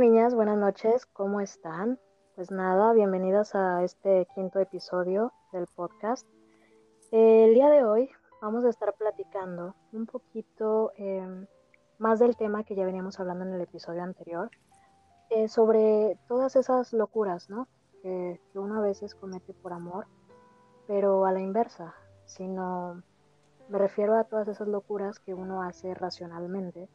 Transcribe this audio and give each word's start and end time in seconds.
niñas, 0.00 0.34
buenas 0.34 0.56
noches, 0.56 1.04
¿cómo 1.04 1.42
están? 1.42 1.98
Pues 2.34 2.50
nada, 2.50 2.94
bienvenidas 2.94 3.54
a 3.54 3.84
este 3.84 4.26
quinto 4.34 4.58
episodio 4.58 5.30
del 5.52 5.66
podcast. 5.66 6.26
El 7.12 7.52
día 7.52 7.68
de 7.68 7.84
hoy 7.84 8.08
vamos 8.40 8.64
a 8.64 8.70
estar 8.70 8.94
platicando 8.94 9.74
un 9.92 10.06
poquito 10.06 10.92
eh, 10.96 11.46
más 11.98 12.18
del 12.18 12.34
tema 12.34 12.64
que 12.64 12.74
ya 12.74 12.86
veníamos 12.86 13.20
hablando 13.20 13.44
en 13.44 13.52
el 13.52 13.60
episodio 13.60 14.02
anterior, 14.02 14.50
eh, 15.28 15.48
sobre 15.48 16.16
todas 16.28 16.56
esas 16.56 16.94
locuras, 16.94 17.50
¿no? 17.50 17.68
Que, 18.00 18.40
que 18.50 18.58
uno 18.58 18.78
a 18.78 18.80
veces 18.80 19.14
comete 19.14 19.52
por 19.52 19.74
amor, 19.74 20.06
pero 20.86 21.26
a 21.26 21.32
la 21.32 21.40
inversa, 21.40 21.94
sino 22.24 23.02
me 23.68 23.78
refiero 23.78 24.14
a 24.14 24.24
todas 24.24 24.48
esas 24.48 24.66
locuras 24.66 25.18
que 25.18 25.34
uno 25.34 25.62
hace 25.62 25.92
racionalmente 25.92 26.88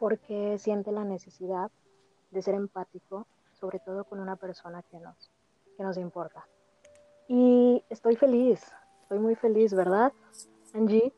porque 0.00 0.56
siente 0.58 0.90
la 0.92 1.04
necesidad 1.04 1.70
de 2.30 2.40
ser 2.40 2.54
empático, 2.54 3.26
sobre 3.52 3.80
todo 3.80 4.04
con 4.04 4.18
una 4.18 4.34
persona 4.34 4.82
que 4.82 4.98
nos, 4.98 5.30
que 5.76 5.82
nos 5.82 5.98
importa. 5.98 6.48
Y 7.28 7.84
estoy 7.90 8.16
feliz, 8.16 8.72
estoy 9.02 9.18
muy 9.18 9.34
feliz, 9.34 9.74
¿verdad, 9.74 10.12
Angie? 10.72 11.12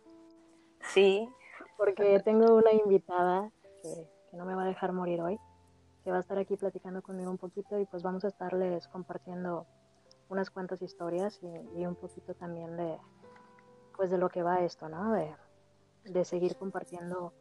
Sí. 0.80 1.28
Porque 1.78 2.20
tengo 2.24 2.56
una 2.56 2.72
invitada 2.72 3.52
que, 3.82 4.10
que 4.30 4.36
no 4.36 4.44
me 4.44 4.56
va 4.56 4.64
a 4.64 4.66
dejar 4.66 4.92
morir 4.92 5.22
hoy, 5.22 5.38
que 6.02 6.10
va 6.10 6.16
a 6.16 6.20
estar 6.20 6.38
aquí 6.38 6.56
platicando 6.56 7.02
conmigo 7.02 7.30
un 7.30 7.38
poquito 7.38 7.78
y 7.78 7.86
pues 7.86 8.02
vamos 8.02 8.24
a 8.24 8.28
estarles 8.28 8.88
compartiendo 8.88 9.64
unas 10.28 10.50
cuantas 10.50 10.82
historias 10.82 11.38
y, 11.40 11.80
y 11.80 11.86
un 11.86 11.94
poquito 11.94 12.34
también 12.34 12.76
de, 12.76 12.98
pues 13.96 14.10
de 14.10 14.18
lo 14.18 14.28
que 14.28 14.42
va 14.42 14.64
esto, 14.64 14.88
¿no? 14.88 15.12
De, 15.12 15.32
de 16.04 16.24
seguir 16.24 16.56
compartiendo 16.56 17.32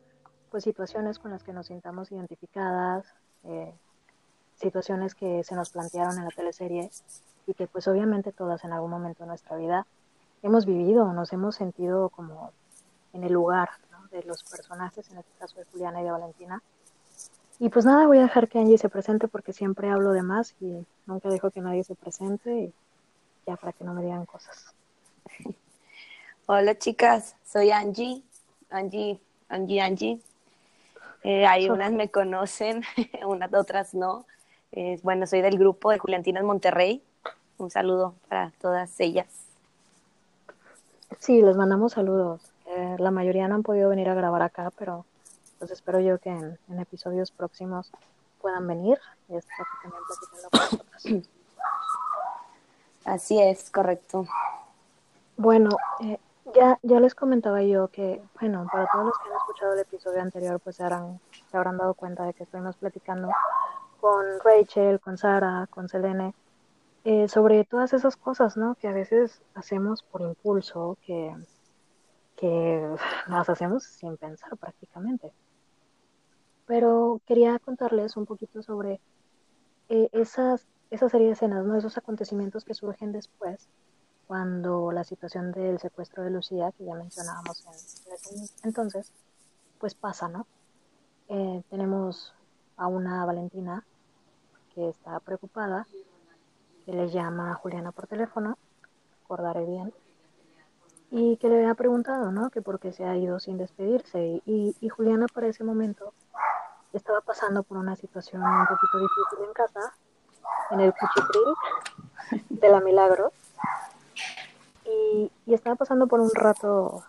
pues 0.51 0.65
situaciones 0.65 1.17
con 1.17 1.31
las 1.31 1.43
que 1.43 1.53
nos 1.53 1.67
sintamos 1.67 2.11
identificadas, 2.11 3.05
eh, 3.45 3.73
situaciones 4.57 5.15
que 5.15 5.43
se 5.43 5.55
nos 5.55 5.69
plantearon 5.71 6.17
en 6.17 6.25
la 6.25 6.31
teleserie 6.31 6.91
y 7.47 7.53
que 7.53 7.67
pues 7.67 7.87
obviamente 7.87 8.31
todas 8.33 8.63
en 8.65 8.73
algún 8.73 8.91
momento 8.91 9.23
de 9.23 9.29
nuestra 9.29 9.55
vida 9.55 9.87
hemos 10.43 10.65
vivido, 10.65 11.11
nos 11.13 11.31
hemos 11.33 11.55
sentido 11.55 12.09
como 12.09 12.51
en 13.13 13.23
el 13.23 13.33
lugar 13.33 13.69
de 14.11 14.23
los 14.23 14.43
personajes, 14.43 15.09
en 15.09 15.19
este 15.19 15.31
caso 15.39 15.57
de 15.57 15.65
Juliana 15.71 16.01
y 16.01 16.03
de 16.03 16.11
Valentina. 16.11 16.61
Y 17.59 17.69
pues 17.69 17.85
nada, 17.85 18.07
voy 18.07 18.17
a 18.17 18.23
dejar 18.23 18.49
que 18.49 18.59
Angie 18.59 18.77
se 18.77 18.89
presente 18.89 19.27
porque 19.27 19.53
siempre 19.53 19.89
hablo 19.89 20.11
de 20.11 20.21
más 20.21 20.55
y 20.59 20.85
nunca 21.05 21.29
dejo 21.29 21.49
que 21.51 21.61
nadie 21.61 21.83
se 21.83 21.95
presente 21.95 22.53
y 22.53 22.73
ya 23.47 23.55
para 23.55 23.71
que 23.71 23.85
no 23.85 23.93
me 23.93 24.03
digan 24.03 24.25
cosas. 24.25 24.75
Hola 26.45 26.77
chicas, 26.77 27.35
soy 27.45 27.71
Angie, 27.71 28.23
Angie, 28.69 29.21
Angie, 29.47 29.81
Angie. 29.81 30.21
Eh, 31.23 31.45
hay 31.45 31.69
unas 31.69 31.91
me 31.91 32.09
conocen, 32.09 32.83
unas 33.25 33.53
otras 33.53 33.93
no. 33.93 34.25
Eh, 34.71 34.99
bueno, 35.03 35.27
soy 35.27 35.41
del 35.41 35.57
grupo 35.57 35.91
de 35.91 35.99
Juliantinas 35.99 36.43
Monterrey. 36.43 37.03
Un 37.57 37.69
saludo 37.69 38.15
para 38.27 38.51
todas 38.59 38.99
ellas. 38.99 39.27
Sí, 41.19 41.41
les 41.41 41.55
mandamos 41.55 41.93
saludos. 41.93 42.41
Eh, 42.67 42.95
la 42.97 43.11
mayoría 43.11 43.47
no 43.47 43.55
han 43.55 43.63
podido 43.63 43.89
venir 43.89 44.09
a 44.09 44.15
grabar 44.15 44.41
acá, 44.41 44.71
pero 44.77 45.05
pues 45.59 45.71
espero 45.71 45.99
yo 45.99 46.17
que 46.17 46.29
en, 46.29 46.57
en 46.69 46.79
episodios 46.79 47.31
próximos 47.31 47.91
puedan 48.41 48.65
venir 48.65 48.97
y 49.29 49.35
estar 49.35 49.55
aquí 49.59 49.83
también 49.83 50.03
platicando 50.07 50.49
con 50.49 50.59
nosotros. 50.59 51.27
Así 53.05 53.41
es, 53.41 53.69
correcto. 53.69 54.25
Bueno, 55.37 55.69
eh, 56.03 56.19
ya, 56.53 56.79
ya 56.83 56.99
les 56.99 57.15
comentaba 57.15 57.61
yo 57.63 57.87
que, 57.89 58.21
bueno, 58.39 58.67
para 58.71 58.87
todos 58.91 59.05
los 59.05 59.17
que 59.17 59.29
han 59.29 59.35
escuchado 59.37 59.73
el 59.73 59.79
episodio 59.79 60.21
anterior, 60.21 60.59
pues 60.59 60.75
se, 60.77 60.83
habrán, 60.83 61.19
se 61.49 61.57
habrán 61.57 61.77
dado 61.77 61.93
cuenta 61.93 62.23
de 62.23 62.33
que 62.33 62.43
estuvimos 62.43 62.75
platicando 62.77 63.29
con 63.99 64.25
Rachel, 64.43 64.99
con 64.99 65.17
Sara, 65.17 65.67
con 65.69 65.87
Selene, 65.89 66.33
eh, 67.03 67.27
sobre 67.27 67.63
todas 67.65 67.93
esas 67.93 68.15
cosas, 68.15 68.57
¿no? 68.57 68.75
Que 68.75 68.87
a 68.87 68.93
veces 68.93 69.41
hacemos 69.53 70.03
por 70.03 70.21
impulso, 70.21 70.97
que, 71.05 71.35
que 72.35 72.95
las 73.27 73.49
hacemos 73.49 73.83
sin 73.83 74.17
pensar 74.17 74.57
prácticamente. 74.57 75.31
Pero 76.65 77.21
quería 77.25 77.59
contarles 77.59 78.17
un 78.17 78.25
poquito 78.25 78.61
sobre 78.63 78.99
eh, 79.89 80.09
esas, 80.13 80.67
esa 80.89 81.09
serie 81.09 81.27
de 81.27 81.33
escenas, 81.33 81.65
¿no? 81.65 81.75
Esos 81.75 81.97
acontecimientos 81.97 82.65
que 82.65 82.73
surgen 82.73 83.11
después 83.11 83.67
cuando 84.31 84.93
la 84.93 85.03
situación 85.03 85.51
del 85.51 85.77
secuestro 85.77 86.23
de 86.23 86.29
Lucía, 86.29 86.71
que 86.77 86.85
ya 86.85 86.95
mencionábamos 86.95 87.65
en, 87.65 87.73
ese 88.13 88.53
entonces, 88.63 89.11
pues 89.77 89.93
pasa, 89.93 90.29
¿no? 90.29 90.47
Eh, 91.27 91.61
tenemos 91.69 92.33
a 92.77 92.87
una 92.87 93.25
Valentina 93.25 93.83
que 94.73 94.87
está 94.87 95.19
preocupada, 95.19 95.85
que 96.85 96.93
le 96.93 97.09
llama 97.09 97.51
a 97.51 97.55
Juliana 97.55 97.91
por 97.91 98.07
teléfono, 98.07 98.57
acordaré 99.25 99.65
bien, 99.65 99.93
y 101.09 101.35
que 101.35 101.49
le 101.49 101.67
ha 101.67 101.75
preguntado, 101.75 102.31
¿no? 102.31 102.51
Que 102.51 102.61
por 102.61 102.79
qué 102.79 102.93
se 102.93 103.03
ha 103.03 103.17
ido 103.17 103.37
sin 103.41 103.57
despedirse. 103.57 104.41
Y, 104.45 104.77
y 104.79 104.87
Juliana 104.87 105.25
para 105.27 105.47
ese 105.47 105.65
momento 105.65 106.13
estaba 106.93 107.19
pasando 107.19 107.63
por 107.63 107.75
una 107.75 107.97
situación 107.97 108.41
un 108.41 108.65
poquito 108.65 108.97
difícil 108.97 109.45
en 109.45 109.53
casa, 109.53 109.93
en 110.69 110.79
el 110.79 110.93
cuchitril 110.93 112.49
de 112.49 112.69
la 112.69 112.79
Milagro, 112.79 113.33
y, 114.91 115.31
y, 115.45 115.53
estaba 115.53 115.75
pasando 115.75 116.07
por 116.07 116.19
un 116.19 116.31
rato, 116.33 117.03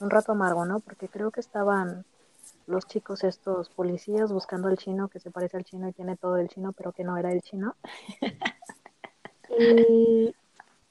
un 0.00 0.10
rato 0.10 0.32
amargo, 0.32 0.64
¿no? 0.64 0.80
Porque 0.80 1.08
creo 1.08 1.30
que 1.30 1.40
estaban 1.40 2.04
los 2.66 2.86
chicos 2.86 3.24
estos 3.24 3.70
policías 3.70 4.32
buscando 4.32 4.68
al 4.68 4.78
chino 4.78 5.08
que 5.08 5.20
se 5.20 5.30
parece 5.30 5.56
al 5.56 5.64
chino 5.64 5.88
y 5.88 5.92
tiene 5.92 6.16
todo 6.16 6.36
el 6.36 6.48
chino, 6.48 6.72
pero 6.72 6.92
que 6.92 7.04
no 7.04 7.16
era 7.16 7.32
el 7.32 7.42
chino. 7.42 7.76
Y, 9.58 10.34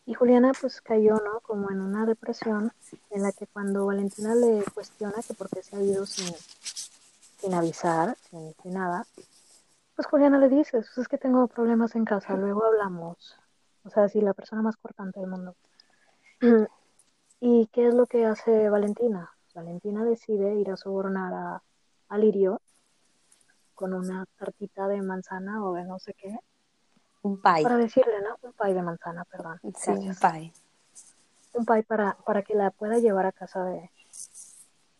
y 0.08 0.14
Juliana 0.16 0.52
pues 0.60 0.82
cayó, 0.82 1.16
¿no? 1.18 1.42
Como 1.42 1.70
en 1.70 1.80
una 1.80 2.06
depresión 2.06 2.74
en 3.12 3.22
la 3.22 3.32
que 3.32 3.46
cuando 3.48 3.86
Valentina 3.86 4.34
le 4.36 4.64
cuestiona 4.74 5.22
que 5.26 5.36
por 5.36 5.48
qué 5.50 5.62
se 5.62 5.76
ha 5.76 5.82
ido 5.82 6.06
sin, 6.06 6.34
sin 7.40 7.54
avisar, 7.54 8.18
sin, 8.30 8.56
sin 8.64 8.74
nada, 8.74 9.06
pues 9.96 10.08
Juliana 10.08 10.38
le 10.38 10.50
dice, 10.50 10.80
pues 10.80 10.98
es 10.98 11.08
que 11.08 11.18
tengo 11.18 11.48
problemas 11.48 11.96
en 11.96 12.06
casa, 12.06 12.36
luego 12.36 12.64
hablamos. 12.66 13.36
O 13.84 13.90
sea, 13.90 14.10
sí, 14.10 14.22
la 14.22 14.34
persona 14.34 14.62
más 14.62 14.78
cortante 14.78 15.20
del 15.20 15.30
mundo. 15.30 15.56
¿Y 17.40 17.68
qué 17.68 17.88
es 17.88 17.94
lo 17.94 18.06
que 18.06 18.26
hace 18.26 18.70
Valentina? 18.70 19.32
Valentina 19.54 20.04
decide 20.04 20.56
ir 20.56 20.70
a 20.70 20.78
sobornar 20.78 21.34
a, 21.34 21.64
a 22.10 22.18
Lirio 22.18 22.62
con 23.74 23.94
una 23.94 24.26
tartita 24.38 24.88
de 24.88 25.02
manzana 25.02 25.64
o 25.64 25.74
de 25.74 25.84
no 25.84 26.00
sé 26.00 26.14
qué. 26.14 26.38
Un 27.24 27.42
pie. 27.42 27.64
Para 27.64 27.78
decirle, 27.78 28.22
¿no? 28.22 28.38
Un 28.42 28.54
pie 28.54 28.74
de 28.74 28.82
manzana, 28.82 29.26
perdón. 29.26 29.60
Sí, 29.76 29.92
un 29.92 30.16
pie. 30.16 30.54
Un 31.54 31.66
pie 31.66 31.84
para, 31.84 32.18
para 32.26 32.44
que 32.44 32.54
la 32.56 32.72
pueda 32.72 33.00
llevar 33.00 33.26
a 33.26 33.32
casa 33.32 33.64
de, 33.66 33.90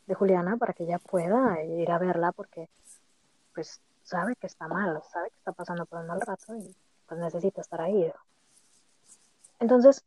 de 0.08 0.14
Juliana, 0.16 0.58
para 0.58 0.74
que 0.74 0.84
ella 0.84 1.00
pueda 1.00 1.62
ir 1.64 1.92
a 1.92 2.00
verla, 2.00 2.32
porque 2.32 2.70
pues 3.54 3.80
sabe 4.04 4.36
que 4.36 4.48
está 4.48 4.68
mal, 4.68 5.02
sabe 5.12 5.30
que 5.30 5.38
está 5.38 5.52
pasando 5.52 5.86
por 5.86 6.00
un 6.00 6.08
mal 6.08 6.22
rato 6.22 6.56
y 6.56 6.76
pues 7.08 7.20
necesita 7.20 7.62
estar 7.62 7.82
ahí. 7.82 8.12
Entonces, 9.60 10.04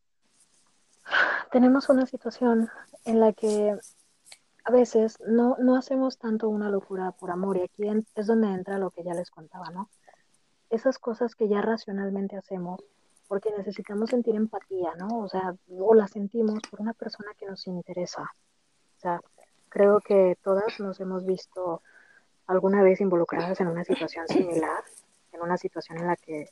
tenemos 1.50 1.88
una 1.88 2.06
situación 2.06 2.68
en 3.04 3.20
la 3.20 3.32
que 3.32 3.76
a 4.64 4.70
veces 4.70 5.18
no, 5.26 5.56
no 5.58 5.76
hacemos 5.76 6.18
tanto 6.18 6.48
una 6.48 6.70
locura 6.70 7.12
por 7.12 7.30
amor 7.30 7.56
y 7.56 7.62
aquí 7.62 7.84
es 8.14 8.26
donde 8.26 8.48
entra 8.48 8.78
lo 8.78 8.90
que 8.90 9.02
ya 9.02 9.14
les 9.14 9.30
contaba, 9.30 9.70
¿no? 9.70 9.88
Esas 10.68 10.98
cosas 10.98 11.34
que 11.34 11.48
ya 11.48 11.60
racionalmente 11.60 12.36
hacemos 12.36 12.80
porque 13.26 13.52
necesitamos 13.56 14.10
sentir 14.10 14.34
empatía, 14.34 14.94
¿no? 14.96 15.20
O 15.20 15.28
sea, 15.28 15.54
o 15.78 15.94
la 15.94 16.08
sentimos 16.08 16.60
por 16.68 16.80
una 16.80 16.92
persona 16.92 17.30
que 17.38 17.46
nos 17.46 17.66
interesa. 17.66 18.22
O 18.22 19.00
sea, 19.00 19.20
creo 19.68 20.00
que 20.00 20.36
todas 20.42 20.80
nos 20.80 20.98
hemos 21.00 21.24
visto 21.24 21.82
alguna 22.46 22.82
vez 22.82 23.00
involucradas 23.00 23.60
en 23.60 23.68
una 23.68 23.84
situación 23.84 24.26
similar, 24.26 24.82
en 25.32 25.42
una 25.42 25.56
situación 25.56 25.98
en 25.98 26.06
la 26.08 26.16
que 26.16 26.50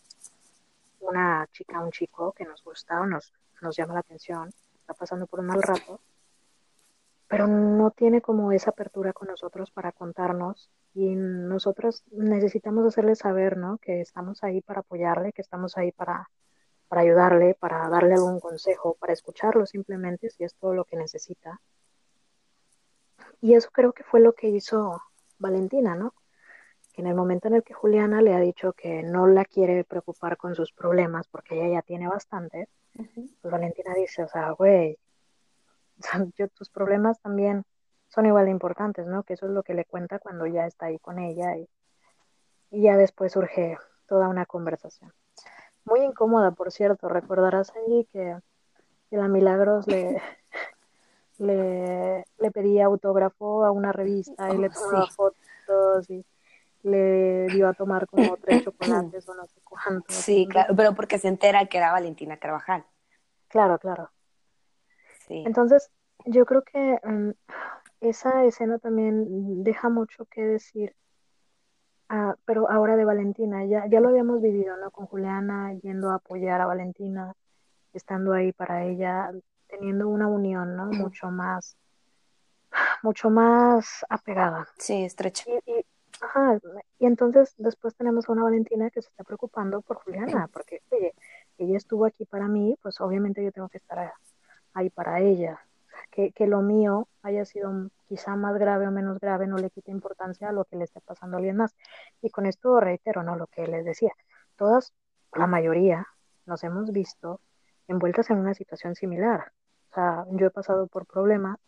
una 1.01 1.49
chica, 1.53 1.81
un 1.81 1.91
chico 1.91 2.33
que 2.33 2.45
nos 2.45 2.63
gusta 2.63 3.01
o 3.01 3.07
nos, 3.07 3.33
nos 3.63 3.77
llama 3.77 3.95
la 3.95 4.01
atención, 4.01 4.51
está 4.75 4.95
pasando 4.95 5.27
por 5.27 5.41
un 5.41 5.47
mal 5.47 5.63
rato, 5.63 6.01
pero 7.29 7.47
no 7.47 7.91
tiene 7.91 8.23
como 8.23 8.53
esa 8.53 8.71
apertura 8.71 9.13
con 9.13 9.29
nosotros 9.29 9.71
para 9.71 9.93
contarnos 9.93 10.71
y 10.95 11.15
nosotros 11.15 12.03
necesitamos 12.11 12.87
hacerle 12.87 13.15
saber, 13.15 13.59
¿no? 13.59 13.79
Que 13.79 14.01
estamos 14.01 14.43
ahí 14.43 14.63
para 14.63 14.81
apoyarle, 14.81 15.33
que 15.33 15.43
estamos 15.43 15.77
ahí 15.77 15.93
para, 15.93 16.31
para 16.89 17.03
ayudarle, 17.03 17.55
para 17.55 17.89
darle 17.91 18.15
algún 18.15 18.41
consejo, 18.41 18.97
para 18.99 19.13
escucharlo 19.13 19.67
simplemente 19.67 20.31
si 20.31 20.45
es 20.45 20.55
todo 20.55 20.75
lo 20.75 20.85
que 20.85 20.97
necesita. 20.97 21.61
Y 23.41 23.55
eso 23.55 23.69
creo 23.73 23.93
que 23.93 24.05
fue 24.05 24.21
lo 24.21 24.33
que 24.33 24.49
hizo 24.49 25.01
Valentina, 25.39 25.95
¿no? 25.95 26.15
Que 26.93 27.03
en 27.03 27.09
el 27.09 27.15
momento 27.15 27.49
en 27.49 27.55
el 27.55 27.63
que 27.63 27.75
Juliana 27.75 28.23
le 28.23 28.35
ha 28.35 28.41
dicho 28.41 28.73
que 28.73 29.03
no 29.03 29.27
la 29.27 29.45
quiere 29.45 29.85
preocupar 29.85 30.39
con 30.39 30.55
sus 30.55 30.73
problemas 30.73 31.29
porque 31.29 31.55
ella 31.55 31.75
ya 31.75 31.83
tiene 31.83 32.09
bastante, 32.09 32.69
uh 32.99 33.03
-huh. 33.03 33.35
pues 33.41 33.53
Valentina 33.53 33.95
dice, 33.95 34.23
o 34.23 34.29
sea, 34.29 34.51
güey, 34.53 34.99
yo, 36.37 36.49
tus 36.49 36.71
problemas 36.71 37.21
también 37.21 37.65
son 38.09 38.27
igual 38.27 38.47
de 38.47 38.51
importantes, 38.51 39.07
¿no? 39.07 39.23
Que 39.23 39.35
eso 39.35 39.47
es 39.47 39.53
lo 39.53 39.63
que 39.63 39.75
le 39.75 39.85
cuenta 39.85 40.19
cuando 40.19 40.47
ya 40.47 40.67
está 40.67 40.87
ahí 40.87 40.99
con 40.99 41.19
ella 41.19 41.57
y, 41.57 41.69
y 42.71 42.83
ya 42.83 42.97
después 42.97 43.33
surge 43.33 43.77
toda 44.07 44.29
una 44.29 44.47
conversación. 44.47 45.13
Muy 45.85 46.01
incómoda, 46.01 46.51
por 46.53 46.71
cierto. 46.71 47.09
Recordarás 47.09 47.73
allí 47.77 48.07
que, 48.13 48.39
que 49.11 49.17
la 49.17 49.29
Milagros 49.29 49.87
le, 49.87 50.21
le, 51.39 52.25
le 52.39 52.51
pedía 52.51 52.87
autógrafo 52.87 53.65
a 53.65 53.71
una 53.71 53.93
revista 53.93 54.53
y 54.53 54.59
le 54.59 54.71
tomaba 54.71 55.07
sí. 55.07 55.13
fotos 55.15 56.11
y 56.11 56.25
le 56.89 57.47
dio 57.47 57.69
a 57.69 57.75
tomar 57.75 58.07
como 58.07 58.37
tres 58.37 58.65
chocolates 58.65 59.29
o 59.29 59.35
no 59.35 59.47
sé 59.47 59.61
cuántos. 59.63 60.17
Sí, 60.17 60.47
claro, 60.49 60.75
pero 60.75 60.95
porque 60.95 61.19
se 61.19 61.29
entera 61.29 61.67
que 61.67 61.79
era 61.79 61.93
Valentina 61.93 62.37
Carvajal. 62.39 62.85
claro, 63.49 63.79
claro. 63.79 64.11
Sí, 65.27 65.43
Entonces, 65.47 65.91
yo 66.25 66.47
creo 66.47 66.63
que 66.63 66.99
mm, 67.05 67.31
esa 68.01 68.45
escena 68.45 68.79
también 68.79 69.63
deja 69.63 69.89
mucho 69.89 70.25
que 70.27 70.43
decir, 70.43 70.95
ah, 72.09 72.35
pero 72.45 72.71
ahora 72.71 72.97
de 72.97 73.05
Valentina, 73.05 73.65
ya, 73.65 73.87
ya 73.89 74.01
lo 74.01 74.09
habíamos 74.09 74.41
vivido, 74.41 74.77
¿no? 74.77 74.91
Con 74.91 75.07
Juliana 75.07 75.75
yendo 75.83 76.11
a 76.11 76.17
apoyar 76.17 76.61
a 76.61 76.67
Valentina, 76.67 77.35
estando 77.93 78.33
ahí 78.33 78.53
para 78.53 78.85
ella, 78.85 79.31
teniendo 79.69 80.09
una 80.09 80.27
unión, 80.29 80.77
¿no? 80.77 80.87
Mucho 80.87 81.31
más, 81.31 81.77
mucho 83.03 83.31
más 83.31 84.05
apegada. 84.09 84.67
sí, 84.79 85.05
estrecha. 85.05 85.45
Y, 85.67 85.71
y, 85.71 85.87
ajá, 86.23 86.59
y 86.99 87.07
entonces 87.07 87.55
después 87.59 87.95
tenemos 87.95 88.29
a 88.29 88.33
una 88.33 88.43
Valentina 88.45 88.91
que 88.91 89.03
se 89.03 89.09
está 89.09 89.25
preocupando 89.25 89.81
por 89.83 89.99
Juliana, 89.99 90.49
porque, 90.53 90.83
oye, 90.91 91.15
ella 91.59 91.77
estuvo 91.77 92.05
aquí 92.05 92.25
para 92.25 92.49
mí, 92.49 92.77
pues 92.83 93.01
obviamente 93.01 93.43
yo 93.45 93.53
tengo 93.53 93.69
que 93.69 93.79
estar 93.79 94.13
ahí 94.75 94.91
para 94.91 95.21
ella. 95.21 95.61
Que, 96.11 96.33
que 96.33 96.47
lo 96.47 96.63
mío 96.63 97.09
haya 97.23 97.45
sido 97.45 97.91
quizá 98.09 98.35
más 98.35 98.57
grave 98.57 98.87
o 98.89 98.91
menos 98.91 99.19
grave 99.21 99.47
no 99.47 99.57
le 99.59 99.71
quita 99.71 99.91
importancia 99.91 100.49
a 100.49 100.53
lo 100.53 100.65
que 100.65 100.77
le 100.77 100.85
esté 100.85 101.01
pasando 101.01 101.37
a 101.37 101.39
alguien 101.39 101.57
más. 101.57 101.75
Y 102.23 102.31
con 102.31 102.47
esto 102.47 102.81
reitero, 102.81 103.23
¿no? 103.23 103.37
Lo 103.37 103.47
que 103.47 103.67
les 103.67 103.85
decía, 103.85 104.13
todas, 104.57 104.93
la 105.35 105.47
mayoría, 105.47 106.07
nos 106.47 106.65
hemos 106.65 106.93
visto 106.93 107.41
envueltas 107.89 108.31
en 108.31 108.39
una 108.39 108.55
situación 108.55 108.95
similar. 108.95 109.53
O 109.91 109.95
sea, 109.95 110.27
yo 110.31 110.47
he 110.47 110.51
pasado 110.51 110.87
por 110.87 111.07
problemas 111.07 111.59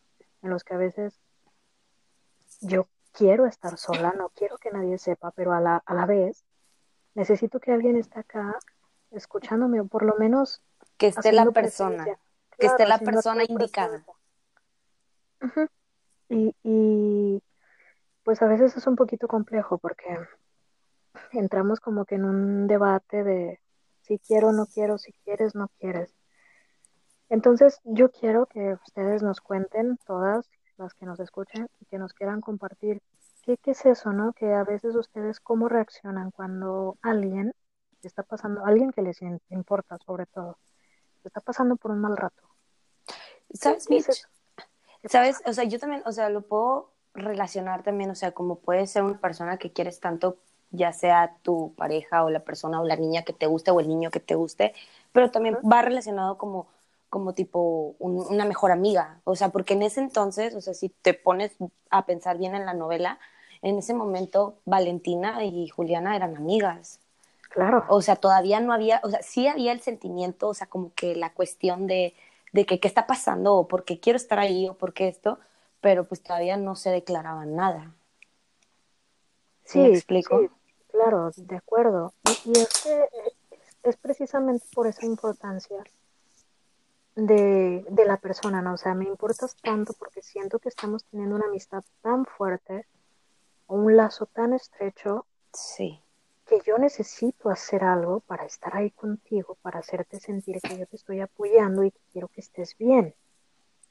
en 0.41 0.49
los 0.49 0.63
que 0.63 0.73
a 0.73 0.77
veces 0.77 1.19
yo 2.61 2.87
quiero 3.11 3.45
estar 3.45 3.77
sola, 3.77 4.13
no 4.17 4.29
quiero 4.29 4.57
que 4.57 4.71
nadie 4.71 4.97
sepa, 4.97 5.31
pero 5.31 5.53
a 5.53 5.59
la, 5.59 5.81
a 5.85 5.93
la 5.93 6.05
vez 6.05 6.43
necesito 7.13 7.59
que 7.59 7.71
alguien 7.71 7.97
esté 7.97 8.19
acá 8.19 8.57
escuchándome, 9.11 9.81
o 9.81 9.85
por 9.85 10.03
lo 10.03 10.15
menos 10.15 10.61
Que 10.97 11.07
esté 11.07 11.31
la 11.31 11.45
persona, 11.45 12.05
que 12.57 12.65
esté 12.65 12.85
la 12.87 12.99
persona 12.99 13.43
indicada. 13.47 14.05
Y, 16.29 16.55
y 16.63 17.43
pues 18.23 18.41
a 18.41 18.47
veces 18.47 18.77
es 18.77 18.87
un 18.87 18.95
poquito 18.95 19.27
complejo 19.27 19.77
porque 19.77 20.17
entramos 21.31 21.79
como 21.79 22.05
que 22.05 22.15
en 22.15 22.25
un 22.25 22.67
debate 22.67 23.23
de 23.23 23.59
si 24.01 24.19
quiero, 24.19 24.51
no 24.51 24.65
quiero, 24.65 24.97
si 24.97 25.13
quieres, 25.23 25.55
no 25.55 25.69
quieres. 25.79 26.15
Entonces, 27.29 27.79
yo 27.83 28.11
quiero 28.11 28.45
que 28.45 28.77
ustedes 28.85 29.23
nos 29.23 29.39
cuenten, 29.39 29.97
todas 30.05 30.49
las 30.81 30.93
que 30.93 31.05
nos 31.05 31.19
escuchen, 31.19 31.67
y 31.79 31.85
que 31.85 31.97
nos 31.97 32.13
quieran 32.13 32.41
compartir 32.41 33.01
qué, 33.43 33.57
qué 33.57 33.71
es 33.71 33.85
eso, 33.85 34.11
¿no? 34.11 34.33
Que 34.33 34.53
a 34.53 34.63
veces 34.63 34.95
ustedes 34.95 35.39
cómo 35.39 35.69
reaccionan 35.69 36.31
cuando 36.31 36.97
alguien 37.01 37.53
está 38.03 38.23
pasando, 38.23 38.65
alguien 38.65 38.91
que 38.91 39.01
les 39.01 39.19
importa 39.49 39.97
sobre 40.05 40.25
todo, 40.25 40.57
está 41.23 41.39
pasando 41.41 41.75
por 41.75 41.91
un 41.91 42.01
mal 42.01 42.17
rato. 42.17 42.41
¿Qué, 43.49 43.57
¿Sabes, 43.57 43.83
es 43.83 43.89
Mitch? 43.89 44.27
¿Qué 45.01 45.09
¿Sabes? 45.09 45.37
pasa? 45.37 45.49
O 45.49 45.53
sea, 45.53 45.63
yo 45.65 45.79
también, 45.79 46.03
o 46.05 46.11
sea, 46.11 46.29
lo 46.29 46.41
puedo 46.41 46.91
relacionar 47.13 47.83
también, 47.83 48.09
o 48.09 48.15
sea, 48.15 48.31
como 48.31 48.59
puede 48.59 48.87
ser 48.87 49.03
una 49.03 49.19
persona 49.19 49.57
que 49.57 49.71
quieres 49.71 49.99
tanto, 49.99 50.37
ya 50.71 50.93
sea 50.93 51.35
tu 51.41 51.73
pareja 51.75 52.23
o 52.23 52.29
la 52.29 52.39
persona 52.39 52.79
o 52.79 52.85
la 52.85 52.95
niña 52.95 53.23
que 53.23 53.33
te 53.33 53.45
guste 53.45 53.71
o 53.71 53.79
el 53.79 53.87
niño 53.87 54.09
que 54.09 54.21
te 54.21 54.35
guste, 54.35 54.73
pero 55.11 55.29
también 55.29 55.55
Ujú. 55.55 55.69
va 55.69 55.81
relacionado 55.81 56.37
como, 56.37 56.67
como 57.11 57.33
tipo 57.35 57.95
un- 57.99 58.25
una 58.29 58.45
mejor 58.45 58.71
amiga, 58.71 59.21
o 59.25 59.35
sea, 59.35 59.49
porque 59.49 59.75
en 59.75 59.83
ese 59.83 60.01
entonces, 60.01 60.55
o 60.55 60.61
sea, 60.61 60.73
si 60.73 60.89
te 60.89 61.13
pones 61.13 61.53
a 61.91 62.07
pensar 62.07 62.39
bien 62.39 62.55
en 62.55 62.65
la 62.65 62.73
novela, 62.73 63.19
en 63.61 63.77
ese 63.77 63.93
momento 63.93 64.55
Valentina 64.65 65.43
y 65.45 65.67
Juliana 65.69 66.15
eran 66.15 66.37
amigas. 66.37 66.99
Claro, 67.49 67.85
O 67.89 68.01
sea, 68.01 68.15
todavía 68.15 68.59
no 68.61 68.73
había, 68.73 69.01
o 69.03 69.09
sea, 69.09 69.21
sí 69.23 69.47
había 69.47 69.73
el 69.73 69.81
sentimiento, 69.81 70.47
o 70.49 70.53
sea, 70.55 70.67
como 70.67 70.93
que 70.95 71.15
la 71.15 71.33
cuestión 71.33 71.87
de, 71.87 72.15
de 72.53 72.65
que 72.65 72.79
qué 72.79 72.87
está 72.87 73.07
pasando, 73.07 73.55
o 73.55 73.67
por 73.67 73.83
qué 73.85 73.99
quiero 73.99 74.17
estar 74.17 74.39
ahí, 74.39 74.69
o 74.69 74.75
por 74.75 74.93
qué 74.93 75.07
esto, 75.09 75.39
pero 75.81 76.05
pues 76.07 76.23
todavía 76.23 76.57
no 76.57 76.75
se 76.75 76.91
declaraban 76.91 77.55
nada. 77.55 77.93
¿Sí, 79.65 79.79
me 79.79 79.89
explico? 79.89 80.39
sí, 80.39 80.49
claro, 80.91 81.31
de 81.35 81.55
acuerdo. 81.57 82.13
Y, 82.45 82.51
y 82.51 82.59
es 82.59 82.69
que 82.83 83.05
es 83.83 83.97
precisamente 83.97 84.65
por 84.73 84.87
esa 84.87 85.05
importancia 85.05 85.77
de, 87.15 87.85
de 87.89 88.05
la 88.05 88.17
persona, 88.17 88.61
¿no? 88.61 88.73
O 88.73 88.77
sea, 88.77 88.93
me 88.93 89.05
importas 89.05 89.55
tanto 89.61 89.93
porque 89.93 90.21
siento 90.21 90.59
que 90.59 90.69
estamos 90.69 91.03
teniendo 91.05 91.35
una 91.35 91.47
amistad 91.47 91.83
tan 92.01 92.25
fuerte 92.25 92.85
o 93.67 93.75
un 93.75 93.97
lazo 93.97 94.25
tan 94.25 94.53
estrecho 94.53 95.25
Sí, 95.53 95.99
que 96.45 96.59
yo 96.65 96.77
necesito 96.77 97.49
hacer 97.49 97.83
algo 97.83 98.21
para 98.21 98.45
estar 98.45 98.75
ahí 98.75 98.91
contigo, 98.91 99.57
para 99.61 99.79
hacerte 99.79 100.19
sentir 100.19 100.61
que 100.61 100.77
yo 100.77 100.85
te 100.85 100.95
estoy 100.95 101.19
apoyando 101.19 101.83
y 101.83 101.91
que 101.91 101.99
quiero 102.11 102.27
que 102.29 102.41
estés 102.41 102.77
bien, 102.77 103.13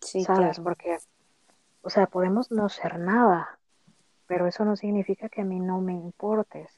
sí, 0.01 0.25
¿sabes? 0.25 0.57
claro. 0.57 0.65
Porque, 0.65 0.99
o 1.83 1.91
sea, 1.91 2.07
podemos 2.07 2.51
no 2.51 2.69
ser 2.69 2.99
nada, 2.99 3.59
pero 4.27 4.47
eso 4.47 4.65
no 4.65 4.77
significa 4.77 5.29
que 5.29 5.43
a 5.43 5.45
mí 5.45 5.61
no 5.61 5.81
me 5.81 5.93
importes. 5.93 6.71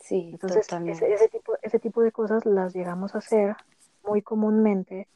Sí, 0.00 0.30
Entonces, 0.32 0.68
ese 0.70 1.28
tipo, 1.28 1.54
ese 1.62 1.78
tipo 1.80 2.02
de 2.02 2.12
cosas 2.12 2.46
las 2.46 2.74
llegamos 2.74 3.14
a 3.14 3.18
hacer 3.18 3.56
muy 4.04 4.22
comúnmente 4.22 5.08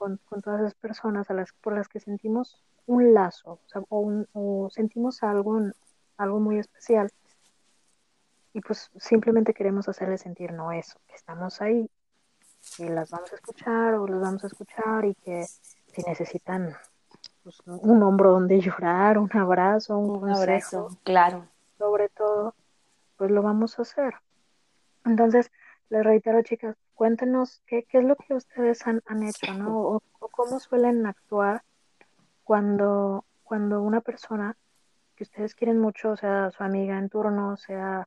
con, 0.00 0.18
con 0.24 0.40
todas 0.40 0.60
esas 0.62 0.74
personas 0.74 1.28
a 1.30 1.34
las, 1.34 1.52
por 1.52 1.74
las 1.74 1.86
que 1.86 2.00
sentimos 2.00 2.64
un 2.86 3.12
lazo, 3.12 3.52
o, 3.52 3.68
sea, 3.68 3.82
o, 3.90 4.00
un- 4.00 4.26
o 4.32 4.68
sentimos 4.70 5.22
algo, 5.22 5.60
algo 6.16 6.40
muy 6.40 6.58
especial 6.58 7.10
y 8.54 8.62
pues 8.62 8.90
simplemente 8.96 9.52
queremos 9.52 9.88
hacerles 9.90 10.22
sentir 10.22 10.52
no 10.52 10.72
eso, 10.72 10.98
que 11.06 11.14
estamos 11.14 11.60
ahí 11.60 11.88
y 12.78 12.88
las 12.88 13.10
vamos 13.10 13.30
a 13.30 13.34
escuchar 13.36 13.94
o 13.94 14.06
los 14.06 14.20
vamos 14.22 14.42
a 14.42 14.46
escuchar 14.46 15.04
y 15.04 15.14
que 15.16 15.44
si 15.92 16.02
necesitan 16.06 16.74
pues, 17.42 17.60
un 17.66 18.02
hombro 18.02 18.32
donde 18.32 18.58
llorar, 18.60 19.18
un 19.18 19.30
abrazo, 19.36 19.98
un, 19.98 20.10
Un 20.12 20.20
consejo, 20.20 20.40
abrazo, 20.42 20.88
claro. 21.04 21.46
sobre 21.78 22.08
todo, 22.08 22.54
pues 23.18 23.30
lo 23.30 23.42
vamos 23.42 23.78
a 23.78 23.82
hacer. 23.82 24.14
Entonces, 25.04 25.50
les 25.90 26.02
reitero, 26.04 26.42
chicas, 26.42 26.74
cuéntenos 27.00 27.62
qué, 27.66 27.84
qué 27.84 27.96
es 27.96 28.04
lo 28.04 28.14
que 28.14 28.34
ustedes 28.34 28.86
han, 28.86 29.00
han 29.06 29.22
hecho, 29.22 29.54
¿no? 29.54 29.74
O, 29.74 30.02
o 30.18 30.28
cómo 30.28 30.60
suelen 30.60 31.06
actuar 31.06 31.62
cuando, 32.44 33.24
cuando 33.42 33.80
una 33.80 34.02
persona 34.02 34.54
que 35.16 35.24
ustedes 35.24 35.54
quieren 35.54 35.78
mucho, 35.78 36.14
sea 36.18 36.50
su 36.50 36.62
amiga 36.62 36.98
en 36.98 37.08
turno, 37.08 37.56
sea 37.56 38.06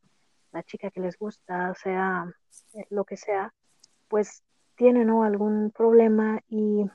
la 0.52 0.62
chica 0.62 0.92
que 0.92 1.00
les 1.00 1.18
gusta, 1.18 1.74
sea 1.74 2.32
eh, 2.76 2.86
lo 2.92 3.04
que 3.04 3.18
sea, 3.18 3.52
pues 4.10 4.44
tiene, 4.76 5.06
¿no? 5.06 5.24
algún 5.24 5.72
problema 5.72 6.42
y, 6.48 6.86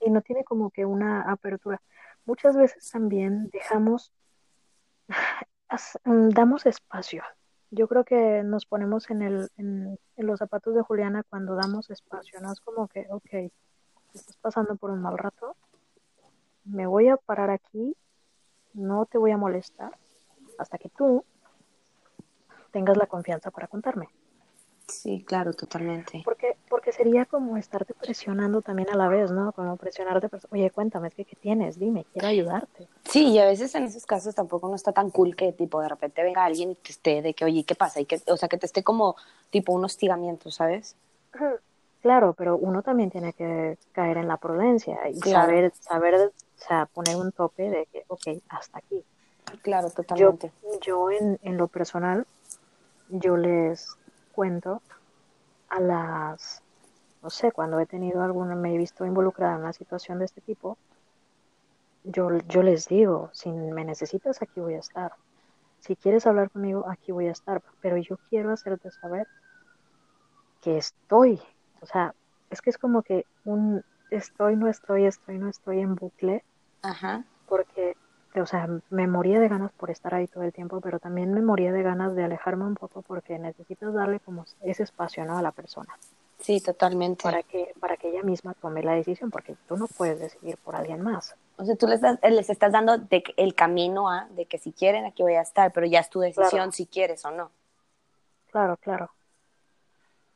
y 0.00 0.10
no 0.10 0.22
tiene 0.22 0.42
como 0.42 0.70
que 0.70 0.84
una 0.84 1.30
apertura. 1.30 1.80
Muchas 2.24 2.56
veces 2.56 2.90
también 2.90 3.50
dejamos, 3.50 4.10
damos 6.04 6.66
espacio. 6.66 7.22
Yo 7.70 7.88
creo 7.88 8.04
que 8.04 8.42
nos 8.44 8.64
ponemos 8.66 9.10
en 9.10 9.22
el, 9.22 9.50
en, 9.56 9.98
en 10.16 10.26
los 10.26 10.38
zapatos 10.38 10.74
de 10.74 10.82
Juliana 10.82 11.24
cuando 11.28 11.54
damos 11.56 11.90
espacio, 11.90 12.40
¿no? 12.40 12.52
Es 12.52 12.60
como 12.60 12.88
que, 12.88 13.06
ok, 13.10 13.50
estás 14.14 14.36
pasando 14.40 14.76
por 14.76 14.90
un 14.90 15.02
mal 15.02 15.18
rato, 15.18 15.56
me 16.64 16.86
voy 16.86 17.08
a 17.08 17.16
parar 17.16 17.50
aquí, 17.50 17.96
no 18.72 19.06
te 19.06 19.18
voy 19.18 19.30
a 19.30 19.36
molestar 19.36 19.92
hasta 20.58 20.78
que 20.78 20.88
tú 20.90 21.24
tengas 22.70 22.96
la 22.96 23.06
confianza 23.06 23.50
para 23.50 23.68
contarme. 23.68 24.08
Sí, 24.88 25.24
claro, 25.24 25.52
totalmente. 25.52 26.22
Porque, 26.24 26.55
porque 26.68 26.92
sería 26.92 27.24
como 27.26 27.56
estarte 27.56 27.94
presionando 27.94 28.60
también 28.62 28.90
a 28.90 28.96
la 28.96 29.08
vez, 29.08 29.30
¿no? 29.30 29.52
Como 29.52 29.76
presionarte, 29.76 30.28
oye, 30.50 30.70
cuéntame, 30.70 31.08
es 31.08 31.14
que, 31.14 31.24
¿qué 31.24 31.36
tienes? 31.36 31.78
Dime, 31.78 32.04
quiero 32.12 32.28
ayudarte. 32.28 32.88
Sí, 33.04 33.28
y 33.28 33.38
a 33.38 33.44
veces 33.46 33.74
en 33.74 33.84
esos 33.84 34.04
casos 34.04 34.34
tampoco 34.34 34.68
no 34.68 34.74
está 34.74 34.92
tan 34.92 35.10
cool 35.10 35.36
que 35.36 35.52
tipo 35.52 35.80
de 35.80 35.88
repente 35.88 36.22
venga 36.22 36.44
alguien 36.44 36.72
y 36.72 36.74
te 36.74 36.90
esté 36.92 37.22
de 37.22 37.34
que, 37.34 37.44
oye, 37.44 37.64
¿qué 37.64 37.74
pasa? 37.74 38.00
Y 38.00 38.04
que, 38.06 38.20
o 38.26 38.36
sea, 38.36 38.48
que 38.48 38.58
te 38.58 38.66
esté 38.66 38.82
como 38.82 39.16
tipo 39.50 39.72
un 39.72 39.84
hostigamiento, 39.84 40.50
¿sabes? 40.50 40.96
Claro, 42.02 42.34
pero 42.34 42.56
uno 42.56 42.82
también 42.82 43.10
tiene 43.10 43.32
que 43.32 43.78
caer 43.92 44.18
en 44.18 44.28
la 44.28 44.36
prudencia 44.36 45.08
y 45.08 45.18
Claro. 45.20 45.46
saber, 45.46 45.72
saber, 45.80 46.14
o 46.14 46.32
sea, 46.56 46.86
poner 46.86 47.16
un 47.16 47.32
tope 47.32 47.68
de 47.70 47.86
que, 47.92 48.04
ok, 48.08 48.42
hasta 48.48 48.78
aquí. 48.78 49.04
Claro, 49.62 49.88
Yo, 49.88 49.94
totalmente. 49.94 50.52
yo 50.80 51.10
en, 51.10 51.38
en 51.42 51.56
lo 51.56 51.68
personal, 51.68 52.26
yo 53.08 53.36
les 53.36 53.88
cuento 54.32 54.82
a 55.68 55.80
las, 55.80 56.62
no 57.22 57.30
sé, 57.30 57.52
cuando 57.52 57.78
he 57.80 57.86
tenido 57.86 58.22
alguna, 58.22 58.54
me 58.54 58.74
he 58.74 58.78
visto 58.78 59.04
involucrada 59.06 59.54
en 59.54 59.62
una 59.62 59.72
situación 59.72 60.18
de 60.18 60.26
este 60.26 60.40
tipo, 60.40 60.78
yo, 62.04 62.28
yo 62.48 62.62
les 62.62 62.88
digo, 62.88 63.30
si 63.32 63.50
me 63.50 63.84
necesitas, 63.84 64.40
aquí 64.42 64.60
voy 64.60 64.74
a 64.74 64.78
estar. 64.78 65.12
si 65.80 65.96
quieres 65.96 66.26
hablar 66.26 66.50
conmigo, 66.50 66.84
aquí 66.88 67.12
voy 67.12 67.28
a 67.28 67.32
estar, 67.32 67.62
pero 67.80 67.96
yo 67.96 68.16
quiero 68.28 68.52
hacerte 68.52 68.90
saber 68.90 69.26
que 70.60 70.78
estoy, 70.78 71.40
o 71.80 71.86
sea, 71.86 72.14
es 72.50 72.60
que 72.60 72.70
es 72.70 72.78
como 72.78 73.02
que 73.02 73.26
un 73.44 73.82
estoy, 74.10 74.56
no 74.56 74.68
estoy, 74.68 75.06
estoy, 75.06 75.38
no 75.38 75.48
estoy 75.48 75.80
en 75.80 75.94
bucle, 75.94 76.44
Ajá. 76.82 77.24
porque, 77.46 77.96
o 78.40 78.46
sea, 78.46 78.68
me 78.90 79.06
moría 79.06 79.40
de 79.40 79.48
ganas 79.48 79.72
por 79.72 79.90
estar 79.90 80.14
ahí 80.14 80.26
todo 80.26 80.44
el 80.44 80.52
tiempo, 80.52 80.80
pero 80.80 80.98
también 80.98 81.32
me 81.32 81.42
moría 81.42 81.72
de 81.72 81.82
ganas 81.82 82.14
de 82.14 82.24
alejarme 82.24 82.64
un 82.64 82.74
poco 82.74 83.02
porque 83.02 83.38
necesitas 83.38 83.92
darle 83.94 84.20
como 84.20 84.44
ese 84.62 84.82
espacio, 84.82 85.24
¿no? 85.24 85.38
A 85.38 85.42
la 85.42 85.52
persona. 85.52 85.96
Sí, 86.38 86.60
totalmente. 86.60 87.22
Para 87.22 87.42
que, 87.42 87.72
para 87.80 87.96
que 87.96 88.08
ella 88.08 88.22
misma 88.22 88.54
tome 88.54 88.82
la 88.82 88.92
decisión, 88.92 89.30
porque 89.30 89.56
tú 89.66 89.76
no 89.76 89.86
puedes 89.86 90.20
decidir 90.20 90.56
por 90.58 90.76
alguien 90.76 91.00
más. 91.00 91.34
O 91.56 91.64
sea, 91.64 91.76
tú 91.76 91.86
les, 91.86 92.00
das, 92.00 92.18
les 92.22 92.50
estás 92.50 92.72
dando 92.72 92.98
de, 92.98 93.24
el 93.36 93.54
camino 93.54 94.10
a 94.10 94.26
de 94.30 94.44
que 94.46 94.58
si 94.58 94.72
quieren 94.72 95.06
aquí 95.06 95.22
voy 95.22 95.34
a 95.34 95.40
estar, 95.40 95.72
pero 95.72 95.86
ya 95.86 96.00
es 96.00 96.10
tu 96.10 96.20
decisión 96.20 96.50
Claro. 96.50 96.72
si 96.72 96.86
quieres 96.86 97.24
o 97.24 97.30
no. 97.30 97.50
Claro, 98.50 98.76
claro. 98.76 99.10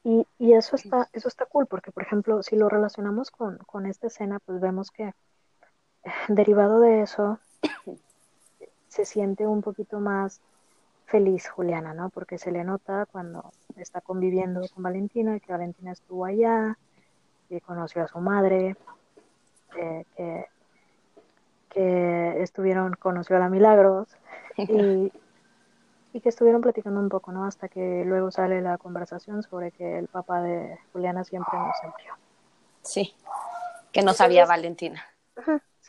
Y, 0.02 0.26
y 0.38 0.54
eso 0.54 0.76
está, 0.76 1.08
eso 1.12 1.28
está 1.28 1.44
cool, 1.44 1.66
porque 1.66 1.92
por 1.92 2.02
ejemplo, 2.02 2.42
si 2.42 2.56
lo 2.56 2.70
relacionamos 2.70 3.30
con, 3.30 3.58
con 3.58 3.84
esta 3.84 4.06
escena, 4.06 4.38
pues 4.46 4.58
vemos 4.60 4.90
que 4.90 5.04
eh, 5.04 6.10
derivado 6.28 6.80
de 6.80 7.02
eso 7.02 7.38
se 8.88 9.04
siente 9.04 9.46
un 9.46 9.62
poquito 9.62 10.00
más 10.00 10.40
feliz 11.06 11.48
Juliana, 11.48 11.92
¿no? 11.94 12.08
Porque 12.10 12.38
se 12.38 12.50
le 12.52 12.64
nota 12.64 13.06
cuando 13.06 13.52
está 13.76 14.00
conviviendo 14.00 14.62
con 14.74 14.82
Valentina, 14.82 15.38
que 15.40 15.52
Valentina 15.52 15.92
estuvo 15.92 16.24
allá, 16.24 16.76
que 17.48 17.60
conoció 17.60 18.02
a 18.04 18.08
su 18.08 18.18
madre, 18.18 18.76
eh, 19.76 20.04
que, 20.16 20.46
que 21.68 22.42
estuvieron, 22.42 22.94
conoció 22.94 23.36
a 23.36 23.40
la 23.40 23.48
Milagros 23.48 24.08
y, 24.56 25.12
y 26.12 26.20
que 26.20 26.28
estuvieron 26.28 26.60
platicando 26.60 27.00
un 27.00 27.08
poco, 27.08 27.32
¿no? 27.32 27.44
Hasta 27.44 27.68
que 27.68 28.04
luego 28.04 28.30
sale 28.30 28.60
la 28.60 28.78
conversación 28.78 29.42
sobre 29.42 29.70
que 29.72 29.98
el 29.98 30.08
papá 30.08 30.42
de 30.42 30.78
Juliana 30.92 31.24
siempre 31.24 31.58
nos 31.58 31.76
envió. 31.82 32.14
Sí, 32.82 33.14
que 33.92 34.00
no 34.00 34.10
Entonces- 34.12 34.16
sabía 34.18 34.46
Valentina. 34.46 35.02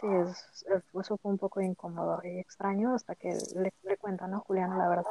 Sí, 0.01 0.07
es- 0.07 0.65
es- 0.67 0.83
eso 0.99 1.17
fue 1.17 1.31
un 1.31 1.37
poco 1.37 1.61
incómodo 1.61 2.19
y 2.23 2.39
extraño 2.39 2.95
hasta 2.95 3.15
que 3.15 3.29
le, 3.55 3.71
le 3.83 3.97
cuenta, 3.97 4.27
¿no? 4.27 4.41
Juliana 4.41 4.77
la 4.77 4.89
verdad. 4.89 5.05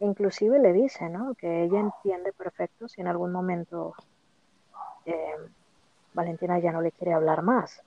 Inclusive 0.00 0.58
le 0.58 0.72
dice, 0.72 1.08
¿no? 1.08 1.34
Que 1.34 1.64
ella 1.64 1.80
entiende 1.80 2.32
perfecto 2.32 2.88
si 2.88 3.00
en 3.00 3.08
algún 3.08 3.32
momento 3.32 3.94
eh, 5.04 5.34
Valentina 6.14 6.58
ya 6.58 6.72
no 6.72 6.80
le 6.80 6.92
quiere 6.92 7.12
hablar 7.12 7.42
más. 7.42 7.82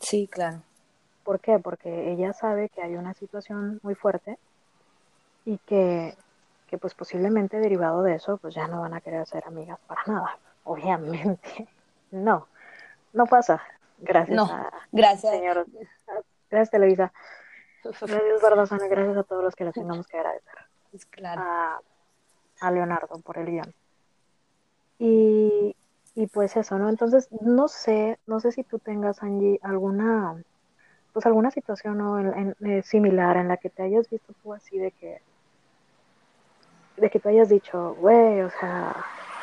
Sí, 0.00 0.28
claro. 0.28 0.62
¿Por 1.24 1.40
qué? 1.40 1.58
Porque 1.58 2.12
ella 2.12 2.32
sabe 2.32 2.68
que 2.70 2.82
hay 2.82 2.96
una 2.96 3.12
situación 3.14 3.78
muy 3.82 3.94
fuerte 3.94 4.38
y 5.44 5.58
que, 5.58 6.16
que 6.66 6.78
pues 6.78 6.94
posiblemente 6.94 7.58
derivado 7.58 8.02
de 8.02 8.14
eso 8.14 8.38
pues 8.38 8.54
ya 8.54 8.66
no 8.68 8.80
van 8.80 8.94
a 8.94 9.00
querer 9.00 9.26
ser 9.26 9.44
amigas 9.46 9.78
para 9.86 10.02
nada. 10.06 10.38
Obviamente. 10.64 11.68
No, 12.10 12.46
no 13.12 13.26
pasa. 13.26 13.60
Gracias 13.98 14.36
No, 14.36 14.44
a 14.44 14.70
Gracias. 14.92 15.32
señor. 15.32 15.66
Gracias 16.50 16.70
Televisa. 16.70 17.12
Gracias 17.84 18.42
Bardazana, 18.42 18.86
gracias 18.88 19.16
a 19.16 19.22
todos 19.24 19.44
los 19.44 19.54
que 19.56 19.64
les 19.64 19.74
tengamos 19.74 20.06
que 20.06 20.16
agradecer. 20.18 20.54
Pues 20.90 21.04
claro. 21.06 21.42
A, 21.44 21.80
a 22.60 22.70
Leonardo 22.70 23.18
por 23.20 23.38
el 23.38 23.46
guion. 23.46 23.74
Y, 24.98 25.76
y 26.14 26.26
pues 26.26 26.56
eso, 26.56 26.78
¿no? 26.78 26.88
Entonces, 26.88 27.28
no 27.40 27.68
sé, 27.68 28.18
no 28.26 28.40
sé 28.40 28.52
si 28.52 28.64
tú 28.64 28.78
tengas, 28.78 29.22
Angie, 29.22 29.60
alguna, 29.62 30.42
pues 31.12 31.24
alguna 31.26 31.50
situación 31.50 31.98
¿no? 31.98 32.18
en- 32.18 32.54
en- 32.60 32.70
eh, 32.70 32.82
similar 32.82 33.36
en 33.36 33.48
la 33.48 33.56
que 33.58 33.70
te 33.70 33.82
hayas 33.82 34.08
visto 34.10 34.32
tú 34.42 34.52
así 34.54 34.78
de 34.78 34.90
que, 34.92 35.20
de 36.96 37.10
que 37.10 37.20
tú 37.20 37.28
hayas 37.28 37.48
dicho, 37.48 37.94
güey, 38.00 38.40
o 38.40 38.50
sea, 38.50 38.96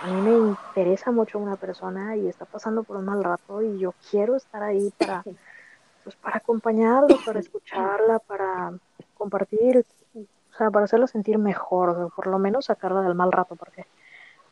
a 0.06 0.08
mí 0.08 0.22
me 0.22 0.34
interesa 0.34 1.12
mucho 1.12 1.40
una 1.40 1.58
persona 1.58 2.16
y 2.16 2.28
está 2.28 2.46
pasando 2.46 2.84
por 2.84 2.98
un 2.98 3.06
mal 3.06 3.24
rato 3.24 3.64
y 3.64 3.80
yo 3.80 3.96
quiero 4.12 4.36
estar 4.36 4.62
ahí 4.62 4.92
para, 5.00 5.24
pues 6.04 6.16
para 6.18 6.38
acompañarla, 6.38 7.18
para 7.26 7.40
escucharla, 7.40 8.20
para 8.20 8.78
compartir, 9.16 9.84
o 10.14 10.58
sea, 10.58 10.70
para 10.70 10.86
hacerla 10.86 11.08
sentir 11.08 11.40
mejor, 11.40 11.90
o 11.90 11.96
sea, 11.96 12.08
por 12.16 12.28
lo 12.28 12.38
menos 12.38 12.66
sacarla 12.66 13.02
del 13.02 13.16
mal 13.16 13.32
rato, 13.32 13.56
porque 13.56 13.84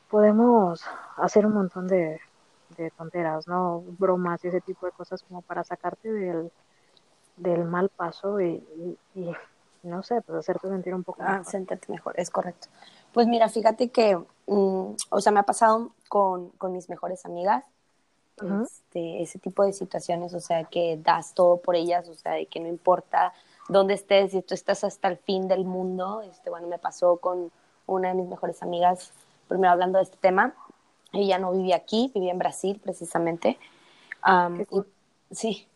podemos 0.09 0.81
hacer 1.17 1.45
un 1.45 1.53
montón 1.53 1.87
de, 1.87 2.19
de 2.69 2.89
tonteras, 2.91 3.47
¿no? 3.47 3.81
Bromas 3.99 4.43
y 4.43 4.47
ese 4.47 4.61
tipo 4.61 4.87
de 4.87 4.91
cosas 4.91 5.21
como 5.21 5.43
para 5.43 5.63
sacarte 5.63 6.11
del, 6.11 6.51
del 7.35 7.65
mal 7.65 7.89
paso 7.95 8.39
y, 8.41 8.55
y- 8.55 8.99
y, 9.13 9.31
no 9.83 10.01
sé, 10.01 10.21
pues 10.21 10.39
hacerte 10.39 10.67
sentir 10.69 10.95
un 10.95 11.03
poco 11.03 11.21
Ah, 11.21 11.31
mejor. 11.37 11.45
sentirte 11.51 11.91
mejor, 11.91 12.13
es 12.17 12.29
correcto. 12.31 12.69
Pues 13.13 13.27
mira, 13.27 13.47
fíjate 13.49 13.89
que, 13.89 14.17
mm, 14.47 14.95
o 15.09 15.21
sea, 15.21 15.31
me 15.31 15.39
ha 15.39 15.43
pasado 15.43 15.91
con, 16.09 16.49
con 16.51 16.73
mis 16.73 16.89
mejores 16.89 17.25
amigas, 17.25 17.63
este, 18.63 19.21
ese 19.21 19.39
tipo 19.39 19.63
de 19.63 19.73
situaciones, 19.73 20.33
o 20.33 20.39
sea, 20.39 20.63
que 20.65 20.97
das 20.97 21.33
todo 21.33 21.57
por 21.57 21.75
ellas, 21.75 22.09
o 22.09 22.15
sea, 22.15 22.33
de 22.33 22.47
que 22.47 22.59
no 22.59 22.67
importa 22.67 23.33
dónde 23.69 23.93
estés, 23.93 24.31
si 24.31 24.41
tú 24.41 24.53
estás 24.53 24.83
hasta 24.83 25.07
el 25.07 25.17
fin 25.17 25.47
del 25.47 25.63
mundo, 25.65 26.21
este, 26.23 26.49
bueno, 26.49 26.67
me 26.67 26.79
pasó 26.79 27.17
con 27.17 27.51
una 27.85 28.09
de 28.09 28.15
mis 28.15 28.27
mejores 28.27 28.61
amigas, 28.63 29.11
primero 29.47 29.71
hablando 29.71 29.99
de 29.99 30.03
este 30.05 30.17
tema, 30.17 30.55
ella 31.13 31.37
no 31.37 31.51
vivía 31.51 31.75
aquí, 31.77 32.11
vivía 32.13 32.31
en 32.31 32.39
Brasil 32.39 32.79
precisamente, 32.83 33.57
cool. 34.69 34.87
y- 35.31 35.35
sí, 35.35 35.67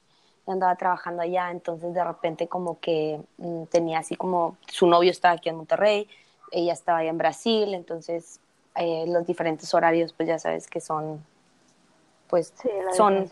andaba 0.47 0.75
trabajando 0.75 1.21
allá, 1.21 1.51
entonces 1.51 1.93
de 1.93 2.03
repente 2.03 2.47
como 2.47 2.79
que 2.79 3.21
mm, 3.37 3.65
tenía 3.65 3.99
así 3.99 4.15
como, 4.15 4.57
su 4.67 4.87
novio 4.87 5.11
estaba 5.11 5.35
aquí 5.35 5.49
en 5.49 5.57
Monterrey, 5.57 6.07
ella 6.51 6.73
estaba 6.73 6.99
allá 6.99 7.09
en 7.09 7.17
Brasil, 7.17 7.73
entonces 7.73 8.39
eh, 8.75 9.05
los 9.07 9.25
diferentes 9.25 9.73
horarios 9.73 10.13
pues 10.13 10.27
ya 10.29 10.39
sabes 10.39 10.67
que 10.67 10.79
son, 10.79 11.23
pues 12.27 12.53
Sí, 12.61 12.69
la 12.85 12.93
son, 12.93 13.31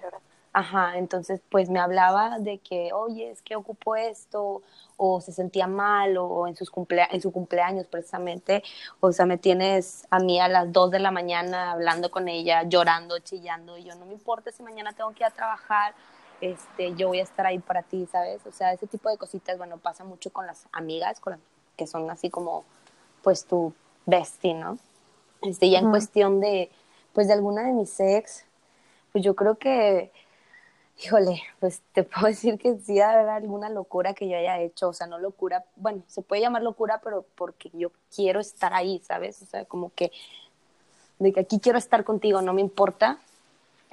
ajá, 0.54 0.98
entonces 0.98 1.42
pues 1.50 1.70
me 1.70 1.80
hablaba 1.80 2.40
de 2.40 2.58
que, 2.60 2.94
oye, 2.94 3.32
es 3.32 3.42
que 3.42 3.56
ocupo 3.56 3.96
esto, 3.96 4.62
o 4.98 5.22
se 5.22 5.34
sentía 5.34 5.68
mal, 5.68 6.18
o 6.18 6.48
en, 6.48 6.56
sus 6.56 6.70
cumplea 6.72 7.08
en 7.12 7.22
su 7.22 7.32
cumpleaños 7.32 7.88
precisamente, 7.88 8.64
o 9.02 9.12
sea, 9.12 9.26
me 9.26 9.38
tienes 9.38 10.08
a 10.10 10.20
mí 10.20 10.40
a 10.40 10.48
las 10.48 10.72
2 10.72 10.92
de 10.92 11.00
la 11.00 11.12
mañana 11.12 11.72
hablando 11.72 12.10
con 12.10 12.28
ella, 12.28 12.64
llorando, 12.64 13.20
chillando, 13.20 13.78
y 13.78 13.84
yo 13.84 13.96
no 13.96 14.06
me 14.06 14.14
importa 14.14 14.52
si 14.52 14.64
mañana 14.64 14.94
tengo 14.94 15.12
que 15.12 15.24
ir 15.24 15.26
a 15.26 15.32
trabajar, 15.32 15.94
este, 16.42 16.94
yo 16.96 17.10
voy 17.10 17.20
a 17.20 17.24
estar 17.24 17.46
ahí 17.46 17.60
para 17.60 17.82
ti, 17.82 18.08
¿sabes? 18.12 18.46
O 18.46 18.52
sea, 18.52 18.74
ese 18.74 18.88
tipo 18.88 19.10
de 19.10 19.18
cositas, 19.18 19.58
bueno, 19.58 19.78
pasa 19.78 20.04
mucho 20.04 20.32
con 20.32 20.46
las 20.46 20.68
amigas, 20.72 21.20
con 21.20 21.32
las 21.32 21.40
que 21.76 21.88
son 21.88 22.10
así 22.10 22.30
como, 22.30 22.64
pues, 23.26 23.44
tu 23.46 23.74
bestie, 24.06 24.54
¿no? 24.54 24.78
Este, 25.42 25.72
ya 25.72 25.80
en 25.80 25.90
cuestión 25.90 26.40
de, 26.40 26.70
pues, 27.12 27.28
de 27.28 27.34
alguna 27.34 27.64
de 27.64 27.74
mis 27.74 28.00
ex, 28.00 28.46
pues 29.12 29.24
yo 29.26 29.36
creo 29.36 29.56
que, 29.56 30.12
híjole, 31.04 31.42
pues 31.60 31.82
te 31.94 32.04
puedo 32.04 32.28
decir 32.28 32.60
que 32.60 32.78
sí 32.78 33.02
haber 33.02 33.28
alguna 33.30 33.70
locura 33.70 34.14
que 34.14 34.30
yo 34.30 34.38
haya 34.38 34.60
hecho, 34.60 34.90
o 34.90 34.94
sea, 34.94 35.08
no 35.08 35.18
locura, 35.18 35.66
bueno, 35.76 36.04
se 36.06 36.22
puede 36.22 36.44
llamar 36.44 36.62
locura, 36.62 37.02
pero 37.04 37.26
porque 37.34 37.72
yo 37.74 37.92
quiero 38.16 38.40
estar 38.40 38.76
ahí, 38.76 39.02
¿sabes? 39.04 39.42
O 39.42 39.48
sea, 39.48 39.66
como 39.66 39.92
que, 39.96 40.12
de 41.18 41.34
que 41.34 41.40
aquí 41.40 41.60
quiero 41.60 41.80
estar 41.80 42.04
contigo, 42.04 42.44
no 42.44 42.54
me 42.54 42.62
importa. 42.62 43.18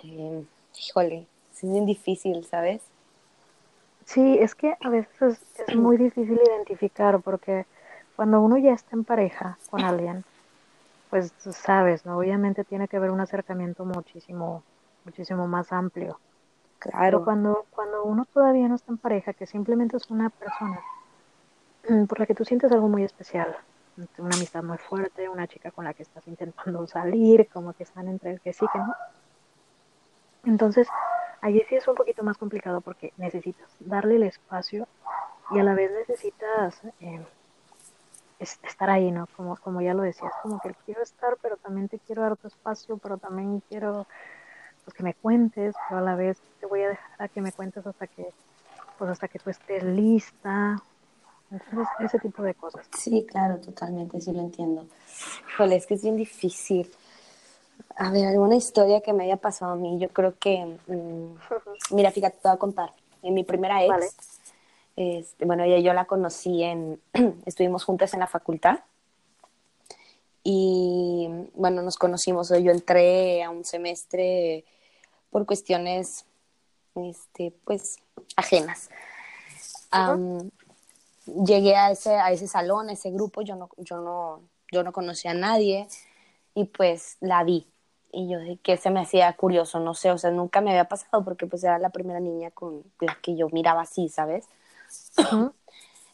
Eh, 0.04 0.44
híjole, 0.78 1.26
es 1.54 1.62
bien 1.62 1.86
difícil, 1.86 2.44
¿sabes? 2.44 2.82
Sí, 4.04 4.36
es 4.38 4.54
que 4.54 4.76
a 4.78 4.90
veces 4.90 5.22
es, 5.22 5.68
es 5.68 5.76
muy 5.76 5.96
difícil 5.96 6.38
identificar 6.46 7.20
porque 7.20 7.64
cuando 8.16 8.40
uno 8.40 8.58
ya 8.58 8.72
está 8.72 8.96
en 8.96 9.04
pareja 9.04 9.58
con 9.70 9.82
alguien, 9.82 10.24
pues 11.10 11.32
tú 11.32 11.52
sabes, 11.52 12.06
¿no? 12.06 12.18
Obviamente 12.18 12.64
tiene 12.64 12.88
que 12.88 12.96
haber 12.96 13.10
un 13.10 13.20
acercamiento 13.20 13.84
muchísimo, 13.84 14.62
muchísimo 15.04 15.46
más 15.46 15.72
amplio. 15.72 16.18
Pero 16.82 16.98
Claro, 16.98 17.24
cuando, 17.24 17.66
cuando 17.70 18.02
uno 18.04 18.26
todavía 18.32 18.68
no 18.68 18.74
está 18.74 18.92
en 18.92 18.98
pareja, 18.98 19.32
que 19.32 19.46
simplemente 19.46 19.96
es 19.96 20.10
una 20.10 20.30
persona 20.30 20.80
mm, 21.88 22.04
por 22.06 22.18
la 22.18 22.26
que 22.26 22.34
tú 22.34 22.44
sientes 22.44 22.72
algo 22.72 22.88
muy 22.88 23.04
especial, 23.04 23.56
una 24.18 24.34
amistad 24.34 24.62
muy 24.62 24.78
fuerte, 24.78 25.28
una 25.28 25.46
chica 25.46 25.70
con 25.70 25.84
la 25.84 25.94
que 25.94 26.02
estás 26.02 26.26
intentando 26.26 26.86
salir, 26.88 27.48
como 27.52 27.72
que 27.72 27.84
están 27.84 28.08
entre 28.08 28.32
el 28.32 28.40
que 28.40 28.52
sí, 28.52 28.66
que 28.72 28.78
no. 28.78 28.94
Entonces, 30.44 30.88
allí 31.40 31.62
sí 31.68 31.76
es 31.76 31.86
un 31.86 31.94
poquito 31.94 32.22
más 32.24 32.38
complicado 32.38 32.80
porque 32.80 33.12
necesitas 33.16 33.68
darle 33.80 34.16
el 34.16 34.22
espacio 34.24 34.88
y 35.50 35.58
a 35.58 35.62
la 35.62 35.74
vez 35.74 35.92
necesitas 35.92 36.80
eh, 37.00 37.24
es- 38.42 38.58
estar 38.62 38.90
ahí, 38.90 39.10
¿no? 39.12 39.26
Como, 39.36 39.56
como 39.58 39.80
ya 39.80 39.94
lo 39.94 40.02
decías, 40.02 40.32
como 40.42 40.60
que 40.60 40.74
quiero 40.84 41.02
estar, 41.02 41.36
pero 41.42 41.56
también 41.58 41.88
te 41.88 42.00
quiero 42.00 42.22
dar 42.22 42.36
tu 42.36 42.48
espacio, 42.48 42.98
pero 42.98 43.18
también 43.18 43.60
quiero 43.68 44.06
pues, 44.84 44.94
que 44.94 45.02
me 45.02 45.14
cuentes, 45.14 45.74
pero 45.88 46.00
a 46.00 46.02
la 46.04 46.16
vez 46.16 46.42
te 46.60 46.66
voy 46.66 46.82
a 46.82 46.88
dejar 46.90 47.22
a 47.22 47.28
que 47.28 47.40
me 47.40 47.52
cuentes 47.52 47.86
hasta 47.86 48.06
que, 48.08 48.34
pues 48.98 49.10
hasta 49.10 49.28
que 49.28 49.38
tú 49.38 49.50
estés 49.50 49.82
lista. 49.84 50.76
Entonces, 51.50 51.88
ese 52.00 52.18
tipo 52.18 52.42
de 52.42 52.54
cosas. 52.54 52.86
sí, 52.98 53.26
claro, 53.28 53.60
totalmente, 53.60 54.20
sí 54.20 54.32
lo 54.32 54.40
entiendo. 54.40 54.86
Híjole, 55.50 55.76
es 55.76 55.86
que 55.86 55.94
es 55.94 56.02
bien 56.02 56.16
difícil. 56.16 56.90
A 57.96 58.10
ver, 58.10 58.26
alguna 58.26 58.56
historia 58.56 59.00
que 59.02 59.12
me 59.12 59.24
haya 59.24 59.36
pasado 59.36 59.72
a 59.72 59.76
mí, 59.76 59.98
yo 60.00 60.08
creo 60.08 60.38
que, 60.38 60.78
mm, 60.86 61.34
mira, 61.94 62.10
fíjate, 62.10 62.36
te 62.38 62.48
voy 62.48 62.54
a 62.54 62.58
contar. 62.58 62.92
En 63.22 63.34
mi 63.34 63.44
primera 63.44 63.84
ex, 63.84 63.90
Vale. 63.90 64.06
Este, 64.96 65.44
bueno, 65.44 65.64
ella 65.64 65.78
yo 65.78 65.92
la 65.94 66.04
conocí 66.04 66.62
en, 66.62 67.00
estuvimos 67.46 67.84
juntas 67.84 68.12
en 68.14 68.20
la 68.20 68.26
facultad 68.26 68.80
y 70.44 71.28
bueno, 71.54 71.82
nos 71.82 71.96
conocimos, 71.96 72.48
yo 72.48 72.72
entré 72.72 73.42
a 73.42 73.50
un 73.50 73.64
semestre 73.64 74.64
por 75.30 75.46
cuestiones, 75.46 76.26
este, 76.94 77.54
pues, 77.64 77.96
ajenas. 78.36 78.90
llegué 81.26 81.76
a 81.76 81.92
ese, 81.92 82.16
a 82.16 82.32
ese 82.32 82.48
salón, 82.48 82.88
a 82.88 82.92
ese 82.92 83.10
grupo, 83.10 83.42
yo 83.42 83.54
no, 83.54 83.68
yo 83.78 83.98
no, 83.98 84.40
yo 84.70 84.82
no 84.82 84.92
conocía 84.92 85.30
a 85.30 85.34
nadie 85.34 85.86
y 86.54 86.64
pues 86.64 87.16
la 87.20 87.44
vi. 87.44 87.66
Y 88.14 88.28
yo 88.28 88.38
que 88.62 88.76
se 88.76 88.90
me 88.90 89.00
hacía 89.00 89.32
curioso, 89.34 89.80
no 89.80 89.94
sé, 89.94 90.10
o 90.10 90.18
sea, 90.18 90.30
nunca 90.30 90.60
me 90.60 90.70
había 90.70 90.84
pasado 90.84 91.24
porque 91.24 91.46
pues 91.46 91.64
era 91.64 91.78
la 91.78 91.90
primera 91.90 92.20
niña 92.20 92.50
con 92.50 92.82
la 93.00 93.16
que 93.22 93.36
yo 93.36 93.48
miraba 93.48 93.82
así, 93.82 94.08
¿sabes? 94.10 94.46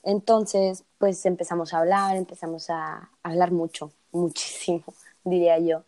Entonces, 0.03 0.85
pues 0.99 1.25
empezamos 1.27 1.75
a 1.75 1.79
hablar, 1.81 2.17
empezamos 2.17 2.71
a 2.71 3.11
hablar 3.23 3.51
mucho, 3.51 3.93
muchísimo, 4.13 4.85
diría 5.25 5.59
yo. 5.59 5.83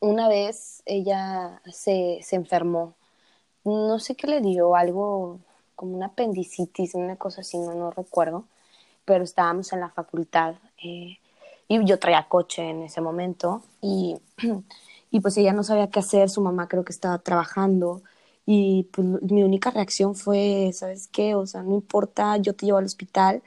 una 0.00 0.28
vez 0.28 0.82
ella 0.86 1.60
se, 1.70 2.20
se, 2.22 2.36
enfermó, 2.36 2.94
no 3.64 3.98
sé 3.98 4.14
qué 4.14 4.26
le 4.26 4.40
dio, 4.40 4.74
algo 4.76 5.40
como 5.76 5.96
una 5.96 6.06
apendicitis, 6.06 6.94
una 6.94 7.16
cosa 7.16 7.42
así, 7.42 7.58
no, 7.58 7.74
no 7.74 7.90
recuerdo, 7.90 8.44
pero 9.04 9.24
estábamos 9.24 9.72
en 9.72 9.80
la 9.80 9.90
facultad 9.90 10.54
eh, 10.82 11.18
y 11.68 11.84
yo 11.84 11.98
traía 11.98 12.28
coche 12.28 12.70
en 12.70 12.82
ese 12.84 13.00
momento 13.00 13.62
y, 13.80 14.16
y 15.10 15.20
pues 15.20 15.36
ella 15.36 15.52
no 15.52 15.62
sabía 15.62 15.90
qué 15.90 16.00
hacer, 16.00 16.30
su 16.30 16.40
mamá 16.40 16.68
creo 16.68 16.84
que 16.84 16.92
estaba 16.92 17.18
trabajando 17.18 18.02
y 18.46 18.84
pues 18.92 19.06
mi 19.22 19.42
única 19.42 19.70
reacción 19.70 20.14
fue, 20.14 20.70
¿sabes 20.74 21.08
qué? 21.08 21.34
O 21.34 21.46
sea, 21.46 21.62
no 21.62 21.74
importa, 21.74 22.36
yo 22.38 22.54
te 22.54 22.66
llevo 22.66 22.78
al 22.78 22.84
hospital, 22.84 23.42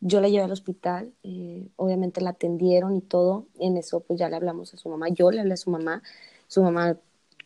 yo 0.00 0.20
la 0.20 0.28
llevé 0.28 0.44
al 0.44 0.52
hospital, 0.52 1.12
eh, 1.24 1.68
obviamente 1.76 2.20
la 2.20 2.30
atendieron 2.30 2.96
y 2.96 3.00
todo, 3.00 3.46
en 3.58 3.76
eso 3.76 4.00
pues 4.00 4.18
ya 4.18 4.28
le 4.28 4.36
hablamos 4.36 4.74
a 4.74 4.76
su 4.76 4.88
mamá, 4.88 5.08
yo 5.08 5.30
le 5.30 5.40
hablé 5.40 5.54
a 5.54 5.56
su 5.56 5.70
mamá, 5.70 6.02
su 6.48 6.62
mamá 6.62 6.96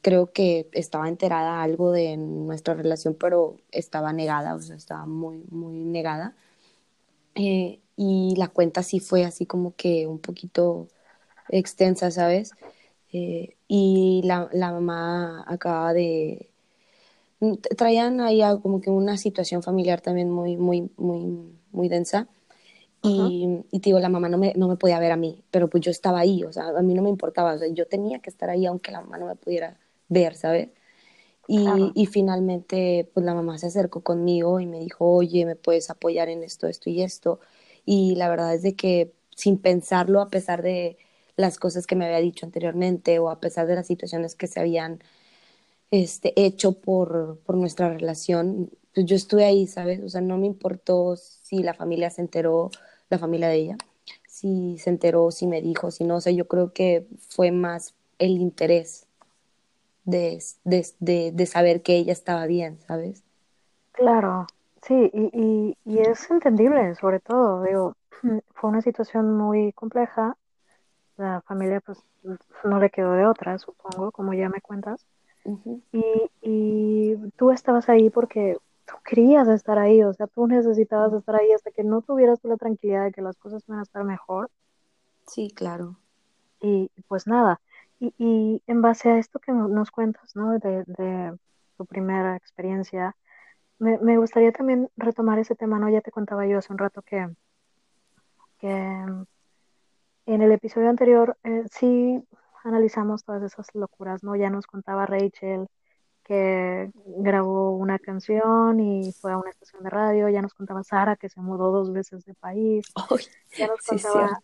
creo 0.02 0.32
que 0.32 0.68
estaba 0.72 1.08
enterada 1.08 1.62
algo 1.62 1.92
de 1.92 2.16
nuestra 2.16 2.74
relación, 2.74 3.14
pero 3.14 3.56
estaba 3.70 4.12
negada, 4.12 4.54
o 4.54 4.60
sea, 4.60 4.76
estaba 4.76 5.06
muy, 5.06 5.44
muy 5.50 5.84
negada. 5.84 6.34
Eh, 7.34 7.80
y 7.96 8.34
la 8.36 8.48
cuenta 8.48 8.82
sí 8.82 9.00
fue 9.00 9.24
así 9.24 9.46
como 9.46 9.74
que 9.76 10.06
un 10.06 10.18
poquito 10.18 10.88
extensa, 11.48 12.10
¿sabes? 12.10 12.52
Eh, 13.12 13.56
y 13.68 14.22
la, 14.24 14.48
la 14.52 14.72
mamá 14.72 15.44
acaba 15.48 15.92
de, 15.92 16.50
traían 17.76 18.20
ahí 18.20 18.42
como 18.62 18.80
que 18.80 18.90
una 18.90 19.16
situación 19.16 19.62
familiar 19.62 20.00
también 20.00 20.30
muy, 20.30 20.56
muy, 20.56 20.90
muy, 20.96 21.52
muy 21.72 21.88
densa. 21.88 22.28
Y, 23.02 23.64
y, 23.70 23.80
te 23.80 23.88
digo, 23.88 23.98
la 23.98 24.10
mamá 24.10 24.28
no 24.28 24.36
me, 24.36 24.52
no 24.56 24.68
me 24.68 24.76
podía 24.76 24.98
ver 24.98 25.12
a 25.12 25.16
mí, 25.16 25.42
pero 25.50 25.70
pues 25.70 25.82
yo 25.82 25.90
estaba 25.90 26.20
ahí, 26.20 26.44
o 26.44 26.52
sea, 26.52 26.68
a 26.68 26.82
mí 26.82 26.92
no 26.92 27.00
me 27.00 27.08
importaba, 27.08 27.54
o 27.54 27.58
sea, 27.58 27.68
yo 27.68 27.86
tenía 27.86 28.18
que 28.18 28.28
estar 28.28 28.50
ahí 28.50 28.66
aunque 28.66 28.92
la 28.92 29.00
mamá 29.00 29.16
no 29.16 29.24
me 29.24 29.36
pudiera 29.36 29.78
ver, 30.08 30.34
¿sabes? 30.34 30.68
Y, 31.48 31.66
y, 31.94 32.06
finalmente, 32.06 33.10
pues 33.14 33.24
la 33.24 33.34
mamá 33.34 33.58
se 33.58 33.66
acercó 33.66 34.02
conmigo 34.02 34.60
y 34.60 34.66
me 34.66 34.78
dijo, 34.78 35.10
oye, 35.10 35.46
¿me 35.46 35.56
puedes 35.56 35.90
apoyar 35.90 36.28
en 36.28 36.44
esto, 36.44 36.68
esto 36.68 36.90
y 36.90 37.02
esto? 37.02 37.40
Y 37.84 38.14
la 38.16 38.28
verdad 38.28 38.54
es 38.54 38.62
de 38.62 38.76
que 38.76 39.14
sin 39.34 39.58
pensarlo, 39.58 40.20
a 40.20 40.28
pesar 40.28 40.62
de 40.62 40.98
las 41.36 41.58
cosas 41.58 41.86
que 41.86 41.96
me 41.96 42.04
había 42.04 42.18
dicho 42.18 42.46
anteriormente 42.46 43.18
o 43.18 43.30
a 43.30 43.40
pesar 43.40 43.66
de 43.66 43.74
las 43.74 43.86
situaciones 43.86 44.36
que 44.36 44.46
se 44.46 44.60
habían 44.60 45.02
este, 45.90 46.32
hecho 46.36 46.80
por, 46.80 47.38
por 47.44 47.56
nuestra 47.56 47.88
relación, 47.90 48.70
pues 48.94 49.06
yo 49.06 49.16
estuve 49.16 49.44
ahí, 49.44 49.66
¿sabes? 49.66 50.02
O 50.02 50.08
sea, 50.08 50.20
no 50.20 50.38
me 50.38 50.46
importó 50.46 51.16
si 51.16 51.62
la 51.62 51.74
familia 51.74 52.10
se 52.10 52.22
enteró, 52.22 52.70
la 53.10 53.18
familia 53.18 53.48
de 53.48 53.56
ella, 53.56 53.76
si 54.28 54.78
se 54.78 54.90
enteró, 54.90 55.30
si 55.30 55.46
me 55.46 55.62
dijo, 55.62 55.90
si 55.90 56.04
no, 56.04 56.16
o 56.16 56.20
sea, 56.20 56.32
yo 56.32 56.48
creo 56.48 56.72
que 56.72 57.06
fue 57.30 57.50
más 57.52 57.94
el 58.18 58.32
interés 58.32 59.06
de, 60.04 60.42
de, 60.64 60.86
de, 61.00 61.32
de 61.32 61.46
saber 61.46 61.82
que 61.82 61.96
ella 61.96 62.12
estaba 62.12 62.46
bien, 62.46 62.78
¿sabes? 62.86 63.22
Claro, 63.92 64.46
sí, 64.82 65.10
y, 65.12 65.30
y, 65.32 65.78
y 65.84 65.98
es 66.00 66.30
entendible, 66.30 66.94
sobre 66.96 67.20
todo, 67.20 67.62
digo, 67.62 67.94
fue 68.54 68.70
una 68.70 68.82
situación 68.82 69.36
muy 69.36 69.72
compleja, 69.72 70.36
la 71.16 71.42
familia 71.42 71.80
pues 71.82 71.98
no 72.64 72.78
le 72.80 72.90
quedó 72.90 73.12
de 73.14 73.26
otra, 73.26 73.58
supongo, 73.58 74.12
como 74.12 74.34
ya 74.34 74.48
me 74.48 74.60
cuentas 74.62 75.06
y, 75.44 76.30
y, 76.42 77.16
tú 77.36 77.50
estabas 77.50 77.88
ahí 77.88 78.10
porque 78.10 78.58
tú 78.86 78.94
querías 79.04 79.48
estar 79.48 79.78
ahí, 79.78 80.02
o 80.02 80.12
sea, 80.12 80.26
tú 80.26 80.46
necesitabas 80.46 81.12
estar 81.12 81.36
ahí 81.36 81.50
hasta 81.52 81.70
que 81.70 81.84
no 81.84 82.02
tuvieras 82.02 82.40
la 82.42 82.56
tranquilidad 82.56 83.04
de 83.04 83.12
que 83.12 83.22
las 83.22 83.36
cosas 83.36 83.66
van 83.66 83.78
a 83.78 83.82
estar 83.82 84.04
mejor. 84.04 84.50
Sí, 85.26 85.50
claro. 85.54 85.96
Y 86.60 86.90
pues 87.08 87.26
nada, 87.26 87.60
y, 87.98 88.14
y 88.18 88.62
en 88.66 88.82
base 88.82 89.10
a 89.10 89.18
esto 89.18 89.38
que 89.38 89.52
nos 89.52 89.90
cuentas, 89.90 90.34
¿no? 90.36 90.58
De, 90.58 90.84
de 90.84 91.38
tu 91.76 91.86
primera 91.86 92.36
experiencia, 92.36 93.16
me, 93.78 93.98
me, 93.98 94.18
gustaría 94.18 94.52
también 94.52 94.90
retomar 94.96 95.38
ese 95.38 95.54
tema, 95.54 95.78
¿no? 95.78 95.88
Ya 95.88 96.02
te 96.02 96.10
contaba 96.10 96.46
yo 96.46 96.58
hace 96.58 96.72
un 96.72 96.78
rato 96.78 97.02
que, 97.02 97.28
que 98.58 98.68
en 100.26 100.42
el 100.42 100.52
episodio 100.52 100.88
anterior 100.88 101.36
eh, 101.44 101.64
sí 101.70 102.22
analizamos 102.64 103.24
todas 103.24 103.42
esas 103.42 103.66
locuras, 103.74 104.22
¿no? 104.22 104.36
Ya 104.36 104.50
nos 104.50 104.66
contaba 104.66 105.06
Rachel 105.06 105.66
que 106.24 106.90
grabó 107.18 107.72
una 107.72 107.98
canción 107.98 108.78
y 108.78 109.12
fue 109.12 109.32
a 109.32 109.38
una 109.38 109.50
estación 109.50 109.82
de 109.82 109.90
radio, 109.90 110.28
ya 110.28 110.42
nos 110.42 110.54
contaba 110.54 110.84
Sara 110.84 111.16
que 111.16 111.28
se 111.28 111.40
mudó 111.40 111.72
dos 111.72 111.92
veces 111.92 112.24
de 112.24 112.34
país, 112.34 112.86
ya 113.58 113.66
nos 113.66 113.80
contaba, 113.84 114.40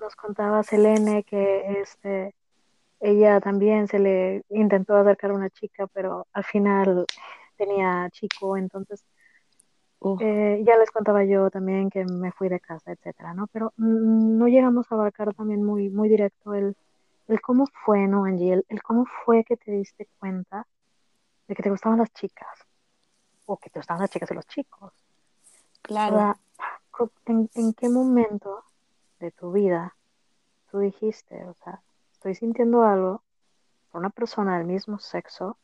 nos 0.00 0.16
contaba 0.16 0.62
Selene 0.62 1.24
que 1.24 1.80
este 1.80 2.34
ella 3.00 3.40
también 3.40 3.88
se 3.88 3.98
le 3.98 4.44
intentó 4.50 4.96
acercar 4.96 5.30
a 5.30 5.34
una 5.34 5.50
chica, 5.50 5.86
pero 5.88 6.26
al 6.32 6.44
final 6.44 7.06
tenía 7.56 8.08
chico, 8.10 8.56
entonces 8.56 9.04
eh, 10.20 10.62
ya 10.66 10.76
les 10.76 10.90
contaba 10.90 11.24
yo 11.24 11.50
también 11.50 11.88
que 11.90 12.04
me 12.04 12.32
fui 12.32 12.48
de 12.48 12.60
casa, 12.60 12.92
etcétera, 12.92 13.34
¿no? 13.34 13.46
Pero 13.48 13.72
no 13.76 14.46
llegamos 14.48 14.90
a 14.90 14.94
abarcar 14.94 15.34
también 15.34 15.62
muy, 15.62 15.88
muy 15.88 16.08
directo 16.08 16.54
el, 16.54 16.76
el 17.28 17.40
cómo 17.40 17.66
fue, 17.84 18.06
¿no, 18.06 18.24
Angie? 18.24 18.64
El, 18.68 18.82
cómo 18.82 19.06
fue 19.24 19.44
que 19.44 19.56
te 19.56 19.70
diste 19.70 20.08
cuenta 20.18 20.66
de 21.48 21.54
que 21.54 21.62
te 21.62 21.70
gustaban 21.70 21.98
las 21.98 22.12
chicas 22.12 22.66
o 23.46 23.56
que 23.56 23.70
te 23.70 23.78
gustaban 23.78 24.02
las 24.02 24.10
chicas 24.10 24.30
y 24.30 24.34
los 24.34 24.46
chicos. 24.46 24.92
Claro. 25.82 26.36
¿en, 27.26 27.50
¿En 27.54 27.72
qué 27.74 27.88
momento 27.88 28.64
de 29.20 29.30
tu 29.30 29.52
vida 29.52 29.96
tú 30.70 30.78
dijiste, 30.78 31.44
o 31.44 31.54
sea, 31.62 31.80
estoy 32.12 32.34
sintiendo 32.34 32.84
algo 32.84 33.22
por 33.90 34.00
una 34.00 34.10
persona 34.10 34.58
del 34.58 34.66
mismo 34.66 34.98
sexo, 34.98 35.56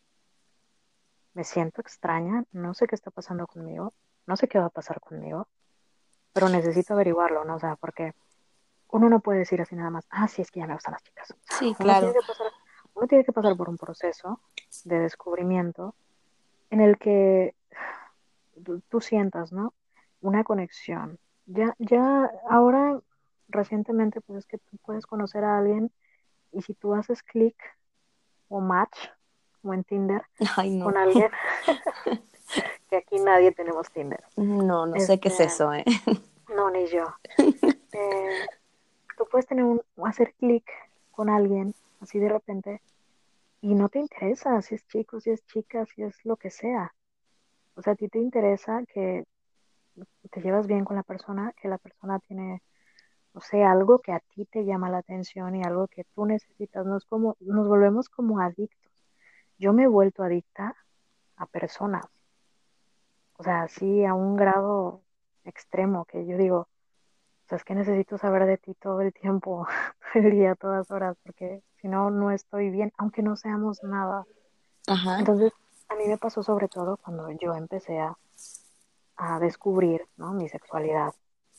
me 1.35 1.45
siento 1.45 1.81
extraña, 1.81 2.45
no 2.53 2.75
sé 2.75 2.87
qué 2.87 2.95
está 2.95 3.11
pasando 3.11 3.47
conmigo, 3.47 3.93
no 4.27 4.37
sé 4.37 4.47
qué 4.49 4.59
va 4.59 4.67
a 4.67 4.71
pasar 4.71 5.01
conmigo, 5.01 5.49
pero 6.33 6.49
necesito 6.49 6.95
averiguarlo, 6.95 7.45
¿no? 7.45 7.57
O 7.57 7.59
sea, 7.59 7.77
porque 7.77 8.15
uno 8.93 9.09
no 9.09 9.21
puede 9.21 9.41
decir 9.41 9.61
así 9.61 9.75
nada 9.75 9.91
más, 9.91 10.07
ah, 10.11 10.29
sí, 10.29 10.43
es 10.43 10.51
que 10.51 10.61
ya 10.61 10.67
me 10.67 10.75
gustan 10.75 10.93
las 10.93 11.03
chicas. 11.03 11.35
Sí, 11.59 11.67
uno 11.67 11.77
claro. 11.77 12.13
Tiene 12.13 12.27
pasar, 12.27 12.47
uno 12.95 13.07
tiene 13.07 13.25
que 13.25 13.33
pasar 13.33 13.57
por 13.57 13.69
un 13.69 13.77
proceso 13.77 14.41
de 14.85 14.99
descubrimiento 14.99 15.95
en 16.71 16.81
el 16.81 16.99
que 16.99 17.55
tú, 18.89 19.01
sientas, 19.01 19.53
¿no? 19.53 19.75
Una 20.21 20.45
conexión. 20.45 21.19
Ya, 21.47 21.75
ya 21.79 22.31
ahora, 22.49 23.01
recientemente, 23.49 24.21
pues 24.21 24.41
es 24.41 24.47
que 24.47 24.59
tú 24.59 24.77
puedes 24.85 25.07
conocer 25.07 25.45
a 25.45 25.59
alguien 25.59 25.91
y 26.53 26.63
si 26.63 26.75
tú 26.75 26.95
haces 26.95 27.23
clic 27.23 27.57
o 28.49 28.61
match, 28.61 28.97
o 29.63 29.75
en 29.75 29.85
Tinder, 29.85 30.23
con 30.83 30.97
alguien, 30.97 31.31
que 32.91 32.97
aquí 32.97 33.19
nadie 33.19 33.53
tenemos 33.53 33.91
Tinder. 33.91 34.25
No, 34.37 34.87
no 34.87 34.99
sé 34.99 35.21
qué 35.21 35.29
es 35.29 35.41
este, 35.41 35.45
eso, 35.45 35.73
¿eh? 35.73 35.85
No, 36.55 36.71
ni 36.71 36.87
yo. 36.87 37.05
Eh, 37.93 38.47
tú 39.21 39.27
puedes 39.31 39.47
tener 39.47 39.65
un, 39.65 39.83
hacer 40.03 40.33
clic 40.33 40.65
con 41.11 41.29
alguien 41.29 41.75
así 42.01 42.19
de 42.19 42.31
repente 42.31 42.81
y 43.61 43.75
no 43.75 43.91
te 43.91 43.99
interesa 43.99 44.63
si 44.63 44.77
es 44.77 44.87
chico, 44.87 45.21
si 45.21 45.29
es 45.29 45.45
chica, 45.45 45.85
si 45.85 46.03
es 46.03 46.25
lo 46.25 46.37
que 46.37 46.49
sea. 46.49 46.95
O 47.75 47.83
sea, 47.83 47.93
a 47.93 47.97
ti 47.97 48.09
te 48.09 48.19
interesa 48.19 48.83
que 48.87 49.25
te 50.31 50.41
llevas 50.41 50.67
bien 50.67 50.87
con 50.87 50.97
la 50.97 51.03
persona, 51.03 51.53
que 51.61 51.69
la 51.69 51.77
persona 51.77 52.19
tiene, 52.21 52.63
no 53.35 53.43
sé, 53.43 53.63
algo 53.63 53.99
que 53.99 54.13
a 54.13 54.21
ti 54.21 54.47
te 54.47 54.65
llama 54.65 54.89
la 54.89 54.99
atención 54.99 55.55
y 55.55 55.65
algo 55.65 55.87
que 55.89 56.05
tú 56.15 56.25
necesitas. 56.25 56.87
Nos, 56.87 57.05
como, 57.05 57.37
nos 57.41 57.69
volvemos 57.69 58.09
como 58.09 58.41
adictos. 58.41 58.91
Yo 59.59 59.75
me 59.75 59.83
he 59.83 59.87
vuelto 59.87 60.23
adicta 60.23 60.75
a 61.37 61.45
personas. 61.45 62.07
O 63.37 63.43
sea, 63.43 63.65
así 63.65 64.03
a 64.07 64.15
un 64.15 64.37
grado 64.37 65.03
extremo 65.45 66.07
que 66.07 66.27
yo 66.27 66.39
digo, 66.39 66.69
sea, 67.51 67.59
es 67.59 67.65
que 67.65 67.75
necesito 67.75 68.17
saber 68.17 68.47
de 68.47 68.59
ti 68.59 68.75
todo 68.75 69.01
el 69.01 69.13
tiempo, 69.13 69.67
todo 70.13 70.23
el 70.25 70.31
día, 70.31 70.55
todas 70.55 70.91
horas, 70.91 71.17
porque 71.25 71.63
si 71.81 71.89
no, 71.89 72.11
no 72.11 72.31
estoy 72.31 72.71
bien, 72.71 72.93
aunque 72.97 73.23
no 73.23 73.37
seamos 73.37 73.83
nada. 73.83 74.25
Ajá. 74.87 75.19
Entonces, 75.19 75.53
a 75.89 75.97
mí 75.97 76.07
me 76.07 76.17
pasó 76.17 76.43
sobre 76.43 76.69
todo 76.69 76.97
cuando 76.97 77.31
yo 77.33 77.55
empecé 77.55 77.99
a, 77.99 78.17
a 79.17 79.39
descubrir 79.41 80.07
¿no? 80.17 80.33
mi 80.33 80.49
sexualidad. 80.49 81.13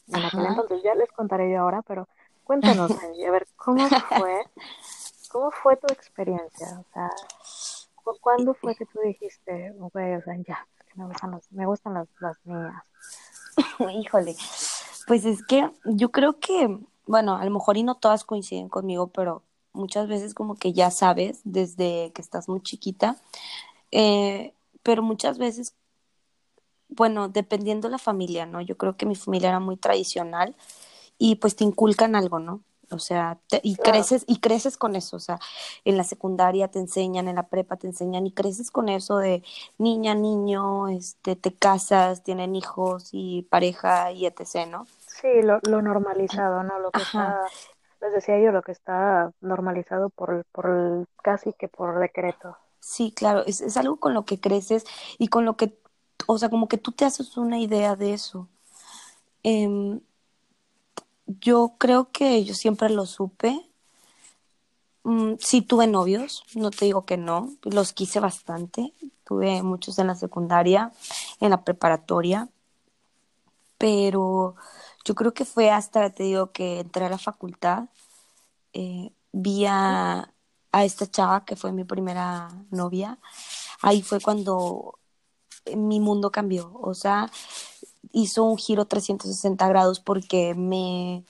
En 0.07 0.25
aquel 0.25 0.45
entonces 0.45 0.81
ya 0.83 0.95
les 0.95 1.11
contaré 1.11 1.51
yo 1.51 1.59
ahora, 1.59 1.81
pero 1.83 2.07
cuéntanos, 2.43 2.91
Angie, 3.03 3.27
a 3.27 3.31
ver, 3.31 3.47
¿cómo 3.55 3.87
fue, 3.87 4.43
cómo 5.31 5.51
fue 5.51 5.75
tu 5.77 5.91
experiencia? 5.93 6.79
O 6.79 6.85
sea, 6.93 7.09
¿cuándo 8.21 8.53
fue 8.53 8.75
que 8.75 8.85
tú 8.85 8.99
dijiste, 9.01 9.71
güey, 9.71 10.15
o 10.15 10.21
sea, 10.21 10.35
ya, 10.47 10.65
me 10.95 11.05
gustan, 11.05 11.31
las, 11.31 11.51
me 11.51 11.65
gustan 11.65 11.93
las, 11.93 12.07
las 12.19 12.37
niñas? 12.45 12.83
Híjole, 13.93 14.35
pues 15.07 15.25
es 15.25 15.43
que 15.43 15.69
yo 15.85 16.11
creo 16.11 16.39
que, 16.39 16.79
bueno, 17.05 17.35
a 17.35 17.45
lo 17.45 17.51
mejor 17.51 17.77
y 17.77 17.83
no 17.83 17.95
todas 17.95 18.23
coinciden 18.23 18.69
conmigo, 18.69 19.07
pero 19.07 19.43
muchas 19.73 20.07
veces 20.07 20.33
como 20.33 20.55
que 20.55 20.73
ya 20.73 20.91
sabes 20.91 21.41
desde 21.43 22.11
que 22.13 22.21
estás 22.21 22.49
muy 22.49 22.61
chiquita, 22.61 23.17
eh, 23.91 24.53
pero 24.83 25.03
muchas 25.03 25.37
veces, 25.37 25.75
bueno, 26.89 27.29
dependiendo 27.29 27.87
de 27.87 27.93
la 27.93 27.97
familia, 27.97 28.45
¿no? 28.45 28.61
Yo 28.61 28.77
creo 28.77 28.97
que 28.97 29.05
mi 29.05 29.15
familia 29.15 29.49
era 29.49 29.59
muy 29.59 29.77
tradicional 29.77 30.55
y 31.17 31.35
pues 31.35 31.55
te 31.55 31.63
inculcan 31.63 32.15
algo, 32.15 32.39
¿no? 32.39 32.61
O 32.91 32.99
sea, 32.99 33.39
y 33.63 33.75
creces 33.77 34.25
y 34.27 34.39
creces 34.39 34.77
con 34.77 34.95
eso, 34.95 35.15
o 35.15 35.19
sea, 35.19 35.39
en 35.85 35.97
la 35.97 36.03
secundaria 36.03 36.67
te 36.67 36.79
enseñan, 36.79 37.27
en 37.27 37.35
la 37.35 37.47
prepa 37.47 37.77
te 37.77 37.87
enseñan 37.87 38.27
y 38.27 38.31
creces 38.31 38.69
con 38.69 38.89
eso 38.89 39.17
de 39.17 39.43
niña, 39.77 40.13
niño, 40.13 40.89
este, 40.89 41.35
te 41.35 41.53
casas, 41.53 42.23
tienen 42.23 42.55
hijos 42.55 43.09
y 43.11 43.43
pareja 43.43 44.11
y 44.11 44.25
etc., 44.25 44.67
¿no? 44.69 44.87
Sí, 45.07 45.41
lo, 45.41 45.59
lo 45.63 45.81
normalizado, 45.81 46.63
¿no? 46.63 46.79
Lo 46.79 46.91
que 46.91 47.01
está, 47.01 47.39
les 48.01 48.13
decía 48.13 48.39
yo, 48.39 48.51
lo 48.51 48.61
que 48.61 48.71
está 48.71 49.31
normalizado 49.41 50.09
por, 50.09 50.45
por 50.51 51.05
casi 51.23 51.53
que 51.53 51.67
por 51.67 51.99
decreto. 51.99 52.57
Sí, 52.79 53.13
claro, 53.15 53.43
es, 53.45 53.61
es 53.61 53.77
algo 53.77 53.97
con 53.97 54.13
lo 54.13 54.25
que 54.25 54.39
creces 54.39 54.85
y 55.17 55.27
con 55.27 55.45
lo 55.45 55.55
que, 55.55 55.77
o 56.27 56.37
sea, 56.37 56.49
como 56.49 56.67
que 56.67 56.77
tú 56.77 56.91
te 56.91 57.05
haces 57.05 57.37
una 57.37 57.59
idea 57.59 57.95
de 57.95 58.13
eso. 58.13 58.49
Eh, 59.43 59.99
yo 61.25 61.75
creo 61.77 62.11
que 62.11 62.43
yo 62.43 62.53
siempre 62.53 62.89
lo 62.89 63.05
supe. 63.05 63.69
Mm, 65.03 65.35
sí 65.39 65.61
tuve 65.61 65.87
novios, 65.87 66.43
no 66.55 66.69
te 66.71 66.85
digo 66.85 67.05
que 67.05 67.17
no, 67.17 67.49
los 67.63 67.93
quise 67.93 68.19
bastante. 68.19 68.93
Tuve 69.23 69.63
muchos 69.63 69.97
en 69.99 70.07
la 70.07 70.15
secundaria, 70.15 70.91
en 71.39 71.49
la 71.51 71.63
preparatoria, 71.63 72.49
pero 73.77 74.55
yo 75.05 75.15
creo 75.15 75.33
que 75.33 75.45
fue 75.45 75.71
hasta, 75.71 76.11
te 76.11 76.23
digo, 76.23 76.51
que 76.51 76.81
entré 76.81 77.05
a 77.05 77.09
la 77.09 77.17
facultad, 77.17 77.85
eh, 78.73 79.11
vi 79.31 79.65
a, 79.67 80.33
a 80.71 80.85
esta 80.85 81.09
chava 81.09 81.45
que 81.45 81.55
fue 81.55 81.71
mi 81.71 81.83
primera 81.83 82.49
novia. 82.71 83.19
Ahí 83.81 84.03
fue 84.03 84.21
cuando 84.21 84.99
mi 85.75 85.99
mundo 85.99 86.31
cambió, 86.31 86.71
o 86.81 86.93
sea, 86.93 87.31
hizo 88.11 88.43
un 88.43 88.57
giro 88.57 88.85
360 88.85 89.67
grados 89.67 89.99
porque 89.99 90.53
me... 90.55 91.23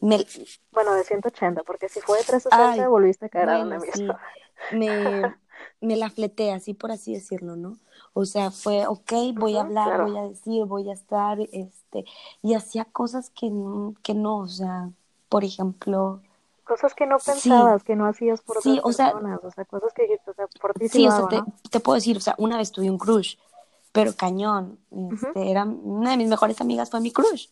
me... 0.00 0.24
Bueno, 0.72 0.94
de 0.94 1.04
180, 1.04 1.62
porque 1.62 1.88
si 1.88 2.00
fue 2.00 2.18
de 2.18 2.24
360 2.24 2.88
volviste 2.88 3.26
a 3.26 3.28
caer 3.28 3.48
a 3.50 3.58
donde 3.58 3.78
mismo. 3.78 4.14
Me, 4.72 5.34
me 5.80 5.96
la 5.96 6.10
fleté, 6.10 6.52
así 6.52 6.74
por 6.74 6.92
así 6.92 7.14
decirlo, 7.14 7.56
¿no? 7.56 7.78
O 8.14 8.26
sea, 8.26 8.50
fue, 8.50 8.86
ok, 8.86 9.12
voy 9.34 9.56
a 9.56 9.62
hablar, 9.62 10.02
voy 10.02 10.18
a 10.18 10.22
decir, 10.28 10.64
voy 10.66 10.90
a 10.90 10.92
estar, 10.92 11.40
este, 11.40 12.04
y 12.42 12.54
hacía 12.54 12.84
cosas 12.84 13.30
que, 13.30 13.50
que 14.02 14.14
no, 14.14 14.38
o 14.38 14.48
sea, 14.48 14.90
por 15.28 15.44
ejemplo... 15.44 16.20
Cosas 16.64 16.94
que 16.94 17.06
no 17.06 17.16
pensabas, 17.18 17.82
que 17.82 17.96
no 17.96 18.06
hacías 18.06 18.40
por 18.42 18.58
otras 18.58 18.78
o 18.78 18.82
personas, 18.82 19.40
o 19.42 19.50
sea, 19.50 19.64
cosas 19.64 19.92
que 19.94 20.02
dijiste, 20.02 20.30
o 20.30 20.34
sea, 20.34 20.46
por 20.60 20.74
ti 20.74 20.88
sí, 20.88 21.08
o 21.08 21.10
sea, 21.10 21.26
te, 21.26 21.42
te, 21.70 21.80
puedo 21.80 21.96
decir, 21.96 22.16
o 22.16 22.20
sea, 22.20 22.34
una 22.38 22.58
vez 22.58 22.70
tuve 22.70 22.90
un 22.90 22.98
crush, 22.98 23.36
pero 23.92 24.14
cañón. 24.16 24.78
Este, 24.90 25.50
era, 25.50 25.64
una 25.64 26.12
de 26.12 26.16
mis 26.16 26.28
mejores 26.28 26.60
amigas 26.60 26.90
fue 26.90 27.00
mi 27.00 27.12
crush. 27.12 27.48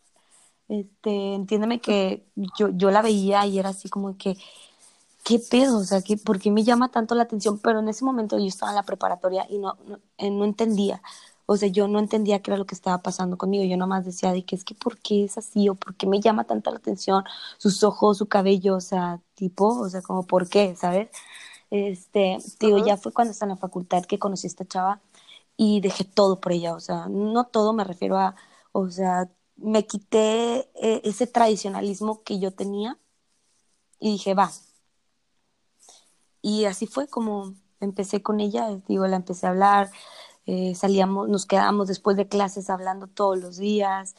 Este, 0.69 1.35
entiéndeme 1.35 1.81
que 1.81 2.27
yo, 2.59 2.71
yo 2.71 2.91
la 2.91 3.03
veía 3.03 3.47
y 3.47 3.59
era 3.59 3.71
así 3.71 3.89
como 3.89 4.17
que, 4.17 4.37
¿qué 5.25 5.39
pedo? 5.39 5.79
O 5.79 5.85
sea, 5.85 6.03
¿qué, 6.03 6.17
¿por 6.17 6.39
qué 6.39 6.51
me 6.51 6.65
llama 6.65 6.91
tanto 6.91 7.15
la 7.15 7.25
atención? 7.25 7.59
Pero 7.59 7.81
en 7.81 7.89
ese 7.89 8.05
momento 8.05 8.39
yo 8.39 8.47
estaba 8.47 8.73
en 8.73 8.77
la 8.77 8.85
preparatoria 8.85 9.47
y 9.49 9.59
no, 9.59 9.77
no, 9.87 9.99
eh, 10.19 10.31
no 10.31 10.45
entendía. 10.45 11.03
O 11.47 11.57
sea, 11.57 11.69
yo 11.69 11.89
no 11.89 11.99
entendía 11.99 12.41
qué 12.41 12.53
era 12.53 12.59
lo 12.59 12.67
que 12.67 12.77
estaba 12.77 12.99
pasando 12.99 13.37
conmigo. 13.37 13.65
Yo 13.65 13.77
nomás 13.77 14.05
decía 14.05 14.33
de 14.33 14.45
que 14.45 14.55
es 14.55 14.65
que 14.65 14.75
por 14.75 14.99
qué 14.99 15.25
es 15.25 15.37
así 15.37 15.69
o 15.69 15.75
por 15.75 15.97
qué 15.97 16.07
me 16.07 16.21
llama 16.21 16.45
tanta 16.45 16.71
la 16.71 16.77
atención 16.79 17.25
sus 17.59 17.83
ojos, 17.83 18.19
su 18.19 18.27
cabello, 18.29 18.77
o 18.77 18.81
sea, 18.81 19.21
tipo, 19.35 19.67
o 19.67 19.89
sea, 19.89 20.03
como 20.03 20.27
por 20.27 20.49
qué, 20.49 20.77
¿sabes? 20.77 21.11
Este, 21.71 22.39
digo, 22.61 22.79
ya 22.85 22.97
fue 22.97 23.13
cuando 23.13 23.33
estaba 23.33 23.53
en 23.53 23.57
la 23.57 23.61
facultad 23.61 24.05
que 24.05 24.19
conocí 24.19 24.47
a 24.47 24.49
esta 24.49 24.65
chava 24.65 25.01
y 25.63 25.83
dejé 25.83 26.05
todo 26.05 26.41
por 26.41 26.53
ella, 26.53 26.75
o 26.75 26.81
sea, 26.81 27.07
no 27.11 27.47
todo 27.47 27.75
me 27.75 27.85
refiero 27.85 28.17
a, 28.19 28.35
o 28.73 28.89
sea, 28.91 29.31
me 29.57 29.87
quité 29.87 30.71
eh, 30.75 31.03
ese 31.05 31.27
tradicionalismo 31.27 32.23
que 32.25 32.41
yo 32.41 32.51
tenía 32.53 32.99
y 33.99 34.13
dije, 34.13 34.33
va. 34.35 34.51
Y 36.43 36.65
así 36.65 36.87
fue 36.87 37.09
como 37.09 37.55
empecé 37.81 38.23
con 38.23 38.41
ella, 38.41 38.71
digo, 38.89 39.07
la 39.07 39.17
empecé 39.17 39.47
a 39.47 39.51
hablar, 39.51 39.91
eh, 40.47 40.75
salíamos, 40.75 41.29
nos 41.29 41.45
quedábamos 41.47 41.89
después 41.89 42.17
de 42.17 42.29
clases 42.29 42.71
hablando 42.71 43.07
todos 43.07 43.39
los 43.39 43.59
días, 43.59 44.15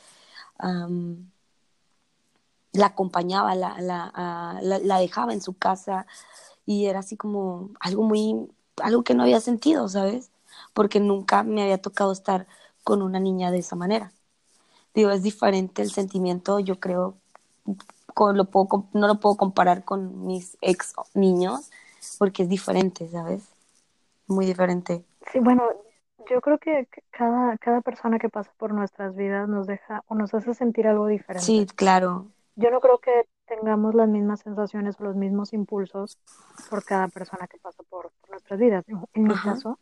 la 2.74 2.86
acompañaba, 2.88 3.56
la, 3.56 3.82
la, 3.82 4.12
la, 4.62 4.80
la, 4.80 5.00
dejaba 5.00 5.34
en 5.34 5.42
su 5.42 5.54
casa 5.58 6.06
y 6.68 6.86
era 6.86 7.00
así 7.00 7.18
como 7.18 7.72
algo 7.80 8.04
muy, 8.04 8.48
algo 8.84 9.04
que 9.04 9.16
no 9.16 9.24
había 9.24 9.40
sentido, 9.42 9.90
¿sabes? 9.90 10.31
Porque 10.74 11.00
nunca 11.00 11.44
me 11.44 11.62
había 11.62 11.82
tocado 11.82 12.12
estar 12.12 12.48
con 12.84 13.02
una 13.02 13.20
niña 13.20 13.52
de 13.52 13.60
esa 13.60 13.76
manera. 13.76 14.12
Digo, 14.94 15.12
es 15.12 15.24
diferente 15.24 15.82
el 15.82 15.92
sentimiento, 15.92 16.60
yo 16.60 16.80
creo, 16.80 17.16
con 18.14 18.38
lo 18.38 18.46
puedo, 18.46 18.88
no 18.94 19.08
lo 19.08 19.20
puedo 19.20 19.38
comparar 19.38 19.84
con 19.84 20.26
mis 20.26 20.58
ex 20.62 20.94
niños, 21.14 21.72
porque 22.18 22.44
es 22.44 22.50
diferente, 22.50 23.08
¿sabes? 23.08 23.44
Muy 24.28 24.46
diferente. 24.46 25.06
Sí, 25.32 25.40
bueno, 25.40 25.64
yo 26.30 26.42
creo 26.42 26.58
que 26.58 26.88
cada, 27.10 27.58
cada 27.58 27.82
persona 27.82 28.20
que 28.20 28.30
pasa 28.30 28.52
por 28.58 28.74
nuestras 28.74 29.16
vidas 29.16 29.48
nos 29.48 29.68
deja 29.68 30.04
o 30.08 30.16
nos 30.16 30.34
hace 30.34 30.54
sentir 30.54 30.88
algo 30.88 31.08
diferente. 31.08 31.46
Sí, 31.46 31.66
claro. 31.76 32.28
Yo 32.56 32.70
no 32.70 32.80
creo 32.80 33.00
que 33.00 33.28
tengamos 33.46 33.96
las 33.96 34.08
mismas 34.08 34.42
sensaciones 34.42 35.00
o 35.00 35.04
los 35.04 35.16
mismos 35.16 35.54
impulsos 35.54 36.18
por 36.70 36.84
cada 36.84 37.08
persona 37.08 37.48
que 37.48 37.58
pasa 37.58 37.84
por, 37.90 38.12
nuestras 38.30 38.60
vidas. 38.60 38.86
En 39.14 39.24
mi 39.24 39.36
caso, 39.36 39.80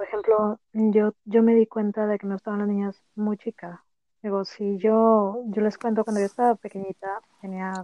por 0.00 0.08
ejemplo, 0.08 0.58
yo, 0.72 1.12
yo 1.26 1.42
me 1.42 1.54
di 1.54 1.66
cuenta 1.66 2.06
de 2.06 2.18
que 2.18 2.26
me 2.26 2.32
gustaban 2.32 2.60
las 2.60 2.68
niñas 2.68 3.02
muy 3.16 3.36
chicas. 3.36 3.78
Digo, 4.22 4.46
si 4.46 4.78
yo, 4.78 5.42
yo 5.48 5.60
les 5.60 5.76
cuento 5.76 6.04
cuando 6.04 6.20
yo 6.20 6.26
estaba 6.26 6.54
pequeñita, 6.54 7.20
tenía 7.42 7.74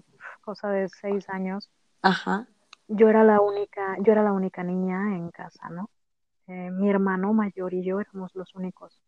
cosa 0.40 0.70
de 0.70 0.88
seis 0.88 1.28
años, 1.28 1.68
Ajá. 2.00 2.48
yo 2.88 3.10
era 3.10 3.22
la 3.22 3.42
única, 3.42 3.98
yo 4.00 4.12
era 4.12 4.22
la 4.22 4.32
única 4.32 4.62
niña 4.64 5.14
en 5.14 5.30
casa, 5.30 5.68
¿no? 5.68 5.90
Eh, 6.46 6.70
mi 6.70 6.88
hermano 6.88 7.34
mayor 7.34 7.74
y 7.74 7.84
yo 7.84 8.00
éramos 8.00 8.34
los 8.34 8.54
únicos 8.54 8.98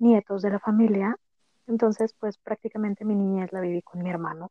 nietos 0.00 0.42
de 0.42 0.50
la 0.50 0.58
familia. 0.58 1.16
Entonces, 1.68 2.16
pues 2.18 2.36
prácticamente 2.38 3.04
mi 3.04 3.14
niñez 3.14 3.52
la 3.52 3.60
viví 3.60 3.80
con 3.82 4.02
mi 4.02 4.10
hermano, 4.10 4.50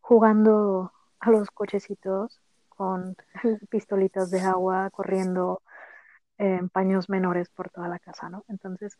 jugando 0.00 0.90
a 1.20 1.30
los 1.30 1.48
cochecitos 1.52 2.40
con 2.70 3.16
pistolitas 3.70 4.32
de 4.32 4.40
agua, 4.40 4.90
corriendo 4.90 5.62
en 6.40 6.70
paños 6.70 7.10
menores 7.10 7.50
por 7.50 7.68
toda 7.68 7.86
la 7.86 7.98
casa, 7.98 8.30
¿no? 8.30 8.44
Entonces, 8.48 8.98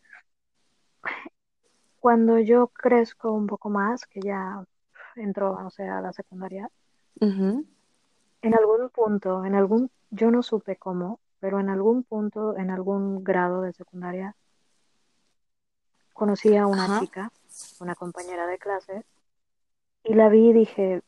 cuando 1.99 2.37
yo 2.37 2.67
crezco 2.67 3.31
un 3.31 3.47
poco 3.47 3.69
más, 3.69 4.05
que 4.05 4.21
ya 4.21 4.63
entro, 5.15 5.53
o 5.53 5.69
sea, 5.71 5.97
a 5.97 6.01
la 6.01 6.13
secundaria, 6.13 6.69
en 7.19 8.55
algún 8.55 8.89
punto, 8.89 9.43
en 9.43 9.55
algún, 9.55 9.89
yo 10.11 10.29
no 10.29 10.43
supe 10.43 10.75
cómo, 10.75 11.19
pero 11.39 11.59
en 11.59 11.69
algún 11.69 12.03
punto, 12.03 12.55
en 12.57 12.69
algún 12.69 13.23
grado 13.23 13.63
de 13.63 13.73
secundaria, 13.73 14.35
conocí 16.13 16.55
a 16.55 16.67
una 16.67 16.99
chica, 16.99 17.31
una 17.79 17.95
compañera 17.95 18.45
de 18.45 18.59
clase, 18.59 19.03
y 20.03 20.13
la 20.13 20.29
vi 20.29 20.49
y 20.49 20.53
dije, 20.53 21.01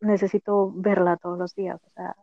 necesito 0.00 0.72
verla 0.76 1.16
todos 1.16 1.38
los 1.38 1.56
días, 1.56 1.80
o 1.84 1.90
sea, 1.90 2.16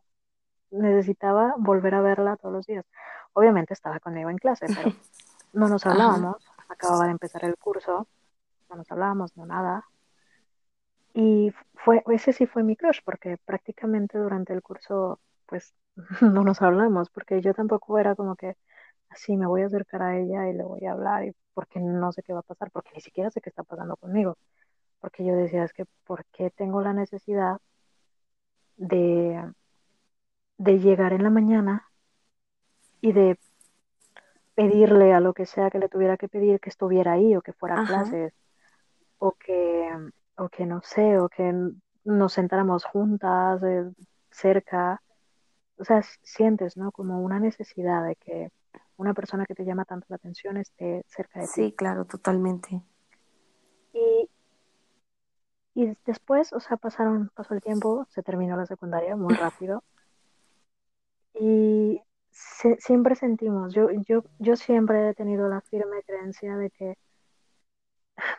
necesitaba 0.72 1.56
volver 1.58 1.96
a 1.96 2.02
verla 2.02 2.38
todos 2.38 2.54
los 2.54 2.68
días. 2.68 2.86
Obviamente 3.34 3.74
estaba 3.74 4.00
conmigo 4.00 4.30
en 4.30 4.38
clase, 4.38 4.68
pero 4.68 4.96
no 5.54 5.68
nos 5.68 5.86
hablábamos. 5.86 6.38
Acababa 6.70 7.06
de 7.06 7.12
empezar 7.12 7.46
el 7.46 7.58
curso, 7.58 8.08
no 8.70 8.76
nos 8.76 8.92
hablábamos, 8.92 9.36
no 9.38 9.46
nada. 9.46 9.86
Y 11.14 11.52
fue, 11.74 12.04
ese 12.08 12.34
sí 12.34 12.46
fue 12.46 12.64
mi 12.64 12.76
crush, 12.76 13.00
porque 13.04 13.38
prácticamente 13.46 14.18
durante 14.18 14.54
el 14.54 14.62
curso, 14.62 15.20
pues, 15.46 15.74
no 16.22 16.44
nos 16.44 16.62
hablamos, 16.62 17.10
porque 17.10 17.42
yo 17.42 17.54
tampoco 17.54 17.98
era 17.98 18.16
como 18.16 18.36
que 18.36 18.56
así 19.10 19.38
me 19.38 19.48
voy 19.48 19.62
a 19.64 19.68
acercar 19.68 20.02
a 20.04 20.18
ella 20.18 20.50
y 20.50 20.54
le 20.54 20.64
voy 20.64 20.86
a 20.86 20.92
hablar, 20.92 21.26
y 21.26 21.34
porque 21.54 21.80
no 21.80 22.12
sé 22.12 22.22
qué 22.24 22.34
va 22.34 22.40
a 22.40 22.44
pasar, 22.44 22.70
porque 22.72 22.92
ni 22.94 23.02
siquiera 23.02 23.32
sé 23.32 23.42
qué 23.42 23.50
está 23.50 23.64
pasando 23.64 23.96
conmigo. 23.98 24.38
Porque 25.00 25.26
yo 25.26 25.36
decía, 25.36 25.64
es 25.64 25.74
que, 25.74 25.86
¿por 26.06 26.26
qué 26.26 26.52
tengo 26.52 26.82
la 26.82 26.94
necesidad 26.94 27.58
de 28.78 29.44
de 30.58 30.80
llegar 30.80 31.14
en 31.14 31.24
la 31.24 31.30
mañana 31.30 31.88
y 33.02 33.12
de 33.12 33.38
pedirle 34.56 35.14
a 35.14 35.20
lo 35.20 35.34
que 35.34 35.46
sea 35.46 35.70
que 35.70 35.80
le 35.80 35.90
tuviera 35.90 36.18
que 36.18 36.28
pedir 36.28 36.60
que 36.60 36.70
estuviera 36.70 37.14
ahí 37.14 37.36
o 37.36 37.42
que 37.42 37.54
fuera 37.54 37.76
a 37.76 37.84
Ajá. 37.84 38.04
clases 38.04 38.34
o 39.20 39.34
que, 39.34 39.90
o 40.38 40.50
que 40.50 40.66
no 40.66 40.82
sé, 40.82 41.20
o 41.20 41.30
que 41.30 41.54
nos 42.04 42.34
sentáramos 42.34 42.86
juntas 42.86 43.62
eh, 43.64 43.86
cerca. 44.32 45.02
O 45.78 45.84
sea, 45.84 46.02
sientes, 46.24 46.76
¿no? 46.78 46.92
Como 46.92 47.22
una 47.22 47.40
necesidad 47.40 48.04
de 48.06 48.16
que 48.16 48.50
una 48.98 49.14
persona 49.14 49.46
que 49.46 49.54
te 49.54 49.64
llama 49.64 49.86
tanto 49.86 50.08
la 50.10 50.16
atención 50.16 50.58
esté 50.58 51.04
cerca 51.08 51.42
de 51.42 51.48
ti. 51.48 51.52
Sí, 51.54 51.72
claro, 51.74 52.06
totalmente. 52.06 52.82
Y, 53.94 54.30
y 55.76 55.96
después, 56.06 56.52
o 56.54 56.60
sea, 56.60 56.78
pasaron, 56.78 57.30
pasó 57.36 57.54
el 57.54 57.62
tiempo, 57.62 58.08
se 58.10 58.24
terminó 58.24 58.58
la 58.58 58.66
secundaria 58.66 59.16
muy 59.16 59.36
rápido. 59.36 59.84
Y 61.40 62.02
se- 62.32 62.78
siempre 62.80 63.16
sentimos, 63.16 63.74
yo, 63.74 63.90
yo, 64.08 64.24
yo 64.40 64.56
siempre 64.56 65.10
he 65.10 65.14
tenido 65.14 65.48
la 65.48 65.62
firme 65.62 66.04
creencia 66.06 66.58
de 66.58 66.70
que 66.72 66.96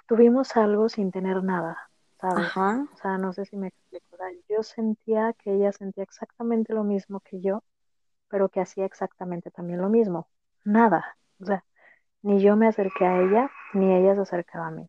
tuvimos 0.06 0.56
algo 0.56 0.88
sin 0.88 1.10
tener 1.10 1.42
nada, 1.42 1.90
¿sabes? 2.20 2.50
Ajá. 2.50 2.86
O 2.92 2.96
sea, 2.96 3.18
no 3.18 3.32
sé 3.32 3.44
si 3.44 3.56
me 3.56 3.68
explico. 3.68 4.16
Yo 4.48 4.62
sentía 4.62 5.32
que 5.34 5.54
ella 5.54 5.72
sentía 5.72 6.02
exactamente 6.04 6.72
lo 6.74 6.84
mismo 6.84 7.20
que 7.20 7.40
yo, 7.40 7.62
pero 8.28 8.48
que 8.48 8.60
hacía 8.60 8.86
exactamente 8.86 9.50
también 9.50 9.80
lo 9.80 9.88
mismo. 9.88 10.28
Nada. 10.64 11.16
O 11.40 11.46
sea, 11.46 11.64
ni 12.22 12.40
yo 12.42 12.56
me 12.56 12.68
acerqué 12.68 13.06
a 13.06 13.20
ella, 13.22 13.50
ni 13.74 13.94
ella 13.94 14.14
se 14.16 14.22
acercaba 14.22 14.68
a 14.68 14.70
mí. 14.70 14.88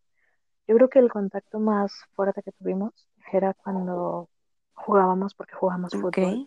Yo 0.67 0.75
creo 0.75 0.89
que 0.89 0.99
el 0.99 1.11
contacto 1.11 1.59
más 1.59 1.93
fuerte 2.15 2.43
que 2.43 2.51
tuvimos 2.53 2.93
era 3.31 3.53
cuando 3.53 4.29
jugábamos, 4.75 5.35
porque 5.35 5.55
jugamos 5.55 5.93
Ok. 5.93 5.97
fútbol, 5.97 6.41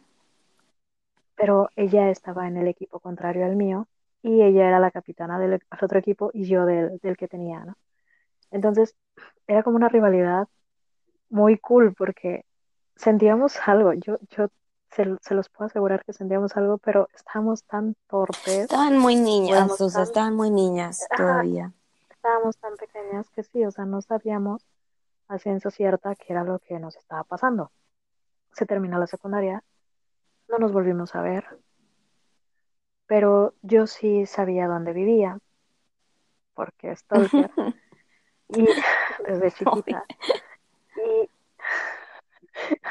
pero 1.35 1.71
ella 1.77 2.11
estaba 2.11 2.47
en 2.49 2.57
el 2.57 2.69
equipo 2.69 3.01
contrario 3.01 3.45
al 3.45 3.57
mío 3.57 3.89
y 4.23 4.43
ella 4.43 4.69
era 4.69 4.79
la 4.79 4.91
capitana 4.91 5.39
del, 5.39 5.51
del 5.51 5.63
otro 5.83 5.99
equipo 5.99 6.31
y 6.33 6.45
yo 6.45 6.65
del, 6.67 6.99
del 6.99 7.17
que 7.17 7.29
tenía, 7.29 7.65
¿no? 7.65 7.77
Entonces, 8.51 8.95
era 9.47 9.63
como 9.63 9.77
una 9.77 9.89
rivalidad 9.89 10.47
muy 11.31 11.59
cool 11.59 11.95
porque 11.95 12.45
sentíamos 12.97 13.57
algo. 13.67 13.95
Yo, 13.95 14.19
yo 14.31 14.49
se, 14.91 15.17
se 15.23 15.35
los 15.35 15.49
puedo 15.49 15.67
asegurar 15.67 16.05
que 16.05 16.13
sentíamos 16.13 16.57
algo, 16.57 16.79
pero 16.79 17.09
estábamos 17.15 17.65
tan 17.65 17.97
torpes, 18.09 18.71
Estaban 18.71 18.99
muy 18.99 19.17
niñas, 19.17 19.81
o 19.81 19.89
sea, 19.89 20.01
tan, 20.01 20.03
estaban 20.05 20.37
muy 20.37 20.51
niñas 20.51 21.07
todavía. 21.17 21.73
estábamos 22.11 22.57
tan 22.59 22.77
pequeñas 22.77 23.29
que 23.31 23.43
sí, 23.43 23.65
o 23.65 23.71
sea, 23.71 23.87
no 23.87 24.03
sabíamos 24.03 24.65
a 25.29 25.39
ciencia 25.39 25.71
cierta 25.71 26.15
qué 26.15 26.33
era 26.35 26.45
lo 26.45 26.59
que 26.59 26.79
nos 26.79 26.97
estaba 26.97 27.25
pasando. 27.25 27.73
Se 28.53 28.67
terminó 28.67 28.99
la 28.99 29.07
secundaria, 29.07 29.65
no 30.53 30.59
nos 30.59 30.73
volvimos 30.73 31.15
a 31.15 31.23
ver, 31.23 31.45
pero 33.07 33.55
yo 33.63 33.87
sí 33.87 34.27
sabía 34.27 34.69
dónde 34.69 34.93
vivía, 34.93 35.39
porque 36.55 36.95
stalker, 36.95 37.51
y 38.49 38.67
desde 39.27 39.51
chiquita. 39.57 40.05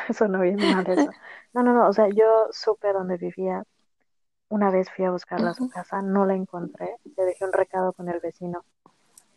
Y 0.09 0.13
sonó 0.13 0.41
bien 0.41 0.57
mal 0.57 0.89
eso. 0.89 1.11
No, 1.53 1.61
no, 1.61 1.73
no, 1.73 1.87
o 1.87 1.93
sea, 1.93 2.09
yo 2.09 2.47
supe 2.51 2.91
dónde 2.93 3.17
vivía. 3.17 3.63
Una 4.49 4.71
vez 4.71 4.89
fui 4.89 5.05
a 5.05 5.11
buscarla 5.11 5.51
a 5.51 5.53
su 5.53 5.69
casa, 5.69 6.01
no 6.01 6.25
la 6.25 6.33
encontré, 6.33 6.97
le 7.15 7.23
dejé 7.23 7.45
un 7.45 7.53
recado 7.53 7.93
con 7.93 8.09
el 8.09 8.19
vecino. 8.19 8.65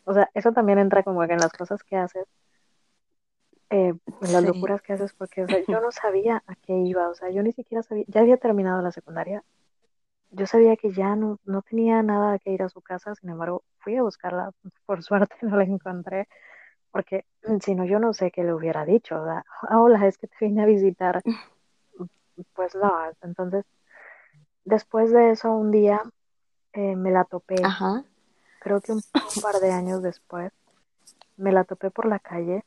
O 0.03 0.13
sea, 0.13 0.29
eso 0.33 0.51
también 0.51 0.79
entra 0.79 1.03
como 1.03 1.25
que 1.25 1.33
en 1.33 1.39
las 1.39 1.53
cosas 1.53 1.83
que 1.83 1.95
haces, 1.95 2.25
eh, 3.75 3.93
en 4.21 4.31
las 4.31 4.41
Sí. 4.41 4.47
locuras 4.47 4.81
que 4.81 4.93
haces, 4.93 5.13
porque, 5.13 5.43
o 5.43 5.47
sea, 5.49 5.59
yo 5.67 5.81
no 5.81 5.91
sabía 5.91 6.43
a 6.47 6.55
qué 6.55 6.73
iba, 6.73 7.09
o 7.09 7.15
sea, 7.15 7.29
yo 7.29 7.43
ni 7.43 7.51
siquiera 7.51 7.83
sabía, 7.83 8.05
ya 8.07 8.21
había 8.21 8.37
terminado 8.37 8.81
la 8.81 8.91
secundaria, 8.91 9.43
yo 10.31 10.47
sabía 10.47 10.77
que 10.77 10.93
ya 10.93 11.15
no, 11.15 11.39
no 11.45 11.61
tenía 11.61 12.01
nada 12.03 12.39
que 12.39 12.51
ir 12.51 12.63
a 12.63 12.69
su 12.69 12.81
casa, 12.81 13.15
sin 13.15 13.29
embargo, 13.29 13.63
fui 13.79 13.95
a 13.97 14.03
buscarla, 14.03 14.51
por 14.85 15.03
suerte 15.03 15.35
no 15.43 15.57
la 15.57 15.65
encontré, 15.65 16.27
porque 16.91 17.25
mm, 17.47 17.57
si 17.59 17.75
no, 17.75 17.85
yo 17.85 17.99
no 17.99 18.13
sé 18.13 18.31
qué 18.31 18.43
le 18.43 18.53
hubiera 18.53 18.85
dicho, 18.85 19.21
o 19.21 19.25
sea, 19.25 19.45
hola, 19.77 20.07
es 20.07 20.17
que 20.17 20.27
te 20.27 20.45
vine 20.45 20.63
a 20.63 20.65
visitar, 20.65 21.21
pues 22.53 22.75
no, 22.75 22.91
entonces, 23.21 23.65
después 24.65 25.11
de 25.11 25.31
eso, 25.31 25.51
un 25.51 25.71
día 25.71 26.01
eh, 26.73 26.95
me 26.95 27.11
la 27.11 27.25
topé, 27.25 27.57
Ajá. 27.63 28.03
creo 28.59 28.81
que 28.81 28.93
un, 28.93 29.03
un 29.35 29.41
par 29.41 29.59
de 29.61 29.71
años 29.71 30.01
después, 30.01 30.51
me 31.37 31.51
la 31.51 31.63
topé 31.65 31.91
por 31.91 32.05
la 32.05 32.19
calle, 32.19 32.63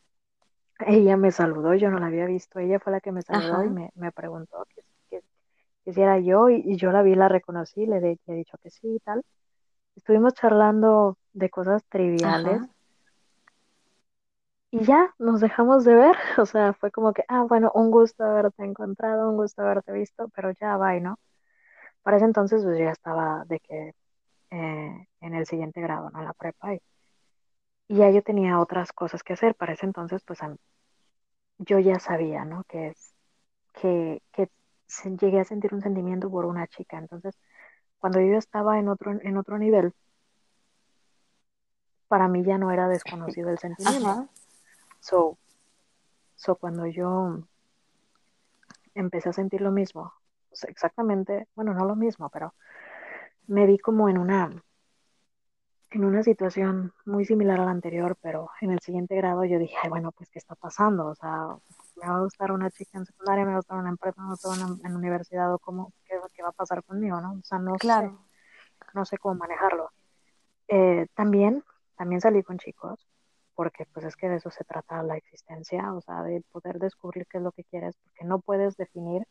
ella 0.86 1.16
me 1.16 1.32
saludó, 1.32 1.74
yo 1.74 1.90
no 1.90 1.98
la 1.98 2.06
había 2.06 2.26
visto, 2.26 2.58
ella 2.60 2.80
fue 2.80 2.92
la 2.92 3.00
que 3.00 3.12
me 3.12 3.22
saludó 3.22 3.62
y 3.64 3.70
me, 3.70 3.90
me 3.94 4.12
preguntó 4.12 4.64
que, 4.74 4.82
que, 5.10 5.22
que 5.84 5.92
si 5.92 6.02
era 6.02 6.18
yo 6.20 6.50
y, 6.50 6.62
y 6.64 6.76
yo 6.78 6.92
la 6.92 7.02
vi, 7.02 7.14
la 7.16 7.28
reconocí, 7.28 7.86
le, 7.86 8.00
de- 8.00 8.18
le 8.26 8.34
he 8.34 8.36
dicho 8.38 8.58
que 8.62 8.70
sí 8.70 8.96
y 8.96 9.00
tal. 9.00 9.24
Estuvimos 9.96 10.34
charlando 10.34 11.18
de 11.34 11.50
cosas 11.50 11.84
triviales 11.88 12.62
Ajá. 12.62 12.68
y 14.70 14.84
ya 14.84 15.14
nos 15.18 15.40
dejamos 15.40 15.84
de 15.84 15.94
ver, 15.94 16.16
o 16.38 16.46
sea, 16.46 16.72
fue 16.74 16.90
como 16.90 17.12
que, 17.12 17.24
ah, 17.28 17.44
bueno, 17.48 17.70
un 17.74 17.90
gusto 17.90 18.24
haberte 18.24 18.64
encontrado, 18.64 19.30
un 19.30 19.36
gusto 19.36 19.62
haberte 19.62 19.92
visto, 19.92 20.28
pero 20.34 20.50
ya, 20.60 20.76
bye, 20.76 21.00
¿no? 21.00 21.18
Para 22.02 22.18
ese 22.18 22.26
entonces 22.26 22.64
pues 22.64 22.78
ya 22.78 22.90
estaba 22.92 23.44
de 23.48 23.60
que 23.60 23.92
eh, 24.52 25.06
en 25.20 25.34
el 25.34 25.46
siguiente 25.46 25.80
grado, 25.82 26.10
¿no? 26.10 26.20
En 26.20 26.26
la 26.26 26.34
prepa 26.34 26.74
y, 26.74 26.80
y 27.88 27.96
ya 27.96 28.10
yo 28.10 28.22
tenía 28.22 28.60
otras 28.60 28.92
cosas 28.92 29.22
que 29.22 29.32
hacer. 29.32 29.54
Para 29.54 29.72
ese 29.72 29.86
entonces 29.86 30.22
pues 30.24 30.38
yo 31.58 31.78
ya 31.78 31.98
sabía, 31.98 32.44
¿no? 32.44 32.64
Que 32.64 32.88
es 32.88 33.14
que, 33.72 34.22
que 34.32 34.48
llegué 35.20 35.40
a 35.40 35.44
sentir 35.44 35.74
un 35.74 35.82
sentimiento 35.82 36.30
por 36.30 36.44
una 36.44 36.66
chica. 36.66 36.98
Entonces, 36.98 37.36
cuando 37.98 38.20
yo 38.20 38.36
estaba 38.36 38.78
en 38.78 38.88
otro, 38.88 39.12
en 39.20 39.36
otro 39.36 39.58
nivel, 39.58 39.92
para 42.08 42.28
mí 42.28 42.44
ya 42.44 42.58
no 42.58 42.70
era 42.70 42.88
desconocido 42.88 43.50
el 43.50 43.58
sentimiento. 43.58 44.08
Ajá. 44.08 44.28
So, 45.00 45.38
so 46.36 46.56
cuando 46.56 46.86
yo 46.86 47.40
empecé 48.94 49.28
a 49.28 49.32
sentir 49.32 49.60
lo 49.60 49.70
mismo, 49.70 50.12
exactamente, 50.66 51.46
bueno, 51.54 51.74
no 51.74 51.84
lo 51.84 51.96
mismo, 51.96 52.30
pero 52.30 52.54
me 53.46 53.66
vi 53.66 53.78
como 53.78 54.08
en 54.08 54.18
una, 54.18 54.50
en 55.90 56.04
una 56.04 56.22
situación 56.22 56.92
muy 57.06 57.24
similar 57.24 57.60
a 57.60 57.64
la 57.64 57.70
anterior, 57.70 58.16
pero 58.20 58.50
en 58.60 58.70
el 58.72 58.80
siguiente 58.80 59.16
grado 59.16 59.44
yo 59.44 59.58
dije, 59.58 59.74
ay, 59.82 59.88
bueno, 59.88 60.12
pues, 60.12 60.28
¿qué 60.30 60.38
está 60.38 60.54
pasando? 60.54 61.06
O 61.06 61.14
sea, 61.14 61.56
me 61.96 62.08
va 62.08 62.16
a 62.16 62.20
gustar 62.22 62.52
una 62.52 62.70
chica 62.70 62.98
en 62.98 63.06
secundaria, 63.06 63.44
me 63.44 63.50
va 63.52 63.56
a 63.56 63.60
gustar 63.60 63.78
una 63.78 63.88
en 63.88 63.96
prepa, 63.96 64.20
me 64.22 64.26
va 64.28 64.32
a 64.32 64.34
gustar 64.34 64.66
una 64.66 64.88
en 64.88 64.96
universidad, 64.96 65.52
o 65.54 65.58
cómo, 65.58 65.92
qué, 66.04 66.14
qué 66.34 66.42
va 66.42 66.50
a 66.50 66.52
pasar 66.52 66.82
conmigo, 66.84 67.20
¿no? 67.20 67.32
O 67.32 67.42
sea, 67.42 67.58
no 67.58 67.72
sé, 67.72 67.78
Claro. 67.78 68.18
no 68.94 69.04
sé 69.04 69.16
cómo 69.18 69.34
manejarlo. 69.36 69.90
Eh, 70.68 71.06
también, 71.14 71.64
también 71.96 72.20
salí 72.20 72.42
con 72.42 72.58
chicos, 72.58 73.08
porque 73.54 73.86
pues 73.92 74.04
es 74.04 74.14
que 74.16 74.28
de 74.28 74.36
eso 74.36 74.50
se 74.50 74.64
trata 74.64 75.02
la 75.02 75.16
existencia, 75.16 75.92
o 75.94 76.00
sea, 76.02 76.22
de 76.22 76.42
poder 76.52 76.78
descubrir 76.78 77.26
qué 77.26 77.38
es 77.38 77.42
lo 77.44 77.52
que 77.52 77.64
quieres, 77.64 77.96
porque 78.04 78.24
no 78.24 78.38
puedes 78.40 78.76
definir 78.76 79.26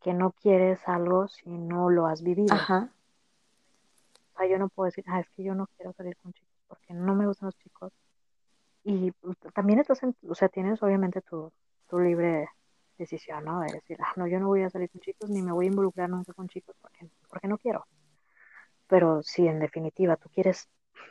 que 0.00 0.12
no 0.14 0.30
quieres 0.32 0.78
algo 0.86 1.26
si 1.26 1.50
no 1.50 1.90
lo 1.90 2.06
has 2.06 2.22
vivido. 2.22 2.54
Ajá. 2.54 2.90
Sea, 4.38 4.48
yo 4.48 4.58
no 4.58 4.68
puedo 4.68 4.86
decir, 4.86 5.04
ah, 5.08 5.20
es 5.20 5.28
que 5.30 5.44
yo 5.44 5.54
no 5.54 5.66
quiero 5.76 5.92
salir 5.92 6.16
con 6.18 6.32
chicos 6.32 6.54
porque 6.68 6.94
no 6.94 7.14
me 7.14 7.26
gustan 7.26 7.48
los 7.48 7.56
chicos. 7.58 7.92
Y 8.84 9.12
pues, 9.12 9.36
también 9.54 9.80
estás 9.80 10.02
en, 10.02 10.16
o 10.28 10.34
sea, 10.34 10.48
tienes 10.48 10.82
obviamente 10.82 11.20
tu, 11.22 11.52
tu 11.88 11.98
libre 12.00 12.48
decisión, 12.98 13.44
¿no? 13.44 13.60
De 13.60 13.72
decir, 13.72 13.98
ah, 14.00 14.12
no, 14.16 14.26
yo 14.28 14.40
no 14.40 14.48
voy 14.48 14.62
a 14.62 14.70
salir 14.70 14.90
con 14.90 15.00
chicos 15.00 15.30
ni 15.30 15.42
me 15.42 15.52
voy 15.52 15.66
a 15.66 15.68
involucrar 15.68 16.08
nunca 16.10 16.32
con 16.34 16.48
chicos 16.48 16.76
porque, 16.80 17.08
porque 17.28 17.48
no 17.48 17.58
quiero. 17.58 17.86
Pero 18.88 19.22
si 19.22 19.46
en 19.46 19.60
definitiva 19.60 20.16
tú 20.16 20.28
quieres 20.30 20.68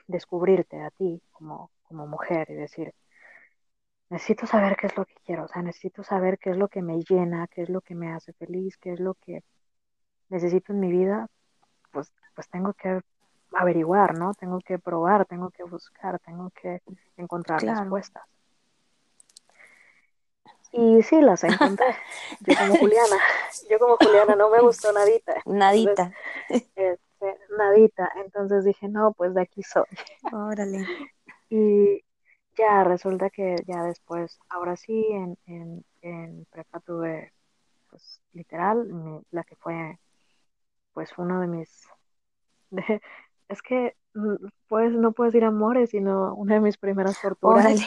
descubrirte 0.07 0.81
a 0.81 0.91
ti 0.91 1.21
como, 1.31 1.71
como 1.83 2.07
mujer 2.07 2.49
y 2.49 2.55
decir, 2.55 2.93
necesito 4.09 4.47
saber 4.47 4.75
qué 4.77 4.87
es 4.87 4.97
lo 4.97 5.05
que 5.05 5.15
quiero, 5.25 5.45
o 5.45 5.47
sea, 5.47 5.61
necesito 5.61 6.03
saber 6.03 6.37
qué 6.39 6.51
es 6.51 6.57
lo 6.57 6.67
que 6.69 6.81
me 6.81 6.99
llena, 7.03 7.47
qué 7.47 7.63
es 7.63 7.69
lo 7.69 7.81
que 7.81 7.95
me 7.95 8.11
hace 8.11 8.33
feliz, 8.33 8.77
qué 8.77 8.93
es 8.93 8.99
lo 8.99 9.15
que 9.15 9.43
necesito 10.29 10.73
en 10.73 10.79
mi 10.79 10.91
vida, 10.91 11.27
pues, 11.91 12.13
pues 12.35 12.49
tengo 12.49 12.73
que 12.73 13.01
averiguar, 13.53 14.17
¿no? 14.17 14.33
Tengo 14.33 14.59
que 14.59 14.77
probar, 14.79 15.25
tengo 15.25 15.49
que 15.51 15.63
buscar, 15.63 16.19
tengo 16.19 16.49
que 16.51 16.81
encontrar 17.17 17.59
Claro. 17.61 17.79
respuestas. 17.81 18.23
Y 20.71 21.01
sí, 21.03 21.21
las 21.21 21.43
encontré. 21.43 21.85
Yo 22.41 22.53
como 22.57 22.75
Juliana, 22.75 23.15
yo 23.69 23.79
como 23.79 23.97
Juliana 23.97 24.35
no 24.35 24.49
me 24.49 24.59
gustó 24.61 24.91
nadita. 24.91 25.33
Entonces, 25.45 25.55
Nadita. 25.57 26.13
este, 26.75 27.37
nadita. 27.57 28.11
Entonces 28.23 28.65
dije, 28.65 28.87
no, 28.89 29.13
pues 29.13 29.33
de 29.33 29.41
aquí 29.41 29.63
soy. 29.63 29.85
Órale. 30.31 30.85
Y 31.49 32.03
ya 32.57 32.83
resulta 32.83 33.29
que 33.29 33.55
ya 33.65 33.81
después, 33.83 34.39
ahora 34.49 34.75
sí, 34.75 35.05
en, 35.09 35.37
en, 35.45 35.85
en 36.01 36.45
prepa 36.51 36.79
tuve, 36.81 37.31
pues 37.89 38.21
literal, 38.33 38.85
mi- 38.87 39.23
la 39.31 39.43
que 39.43 39.55
fue, 39.55 39.97
pues 40.93 41.11
uno 41.17 41.39
de 41.39 41.47
mis, 41.47 41.87
de- 42.71 43.01
es 43.49 43.61
que, 43.61 43.95
mm, 44.13 44.47
pues 44.67 44.93
no 44.93 45.11
puedo 45.11 45.27
decir 45.27 45.43
amores, 45.43 45.91
sino 45.91 46.33
una 46.35 46.55
de 46.55 46.61
mis 46.61 46.77
primeras 46.77 47.19
torturas. 47.21 47.79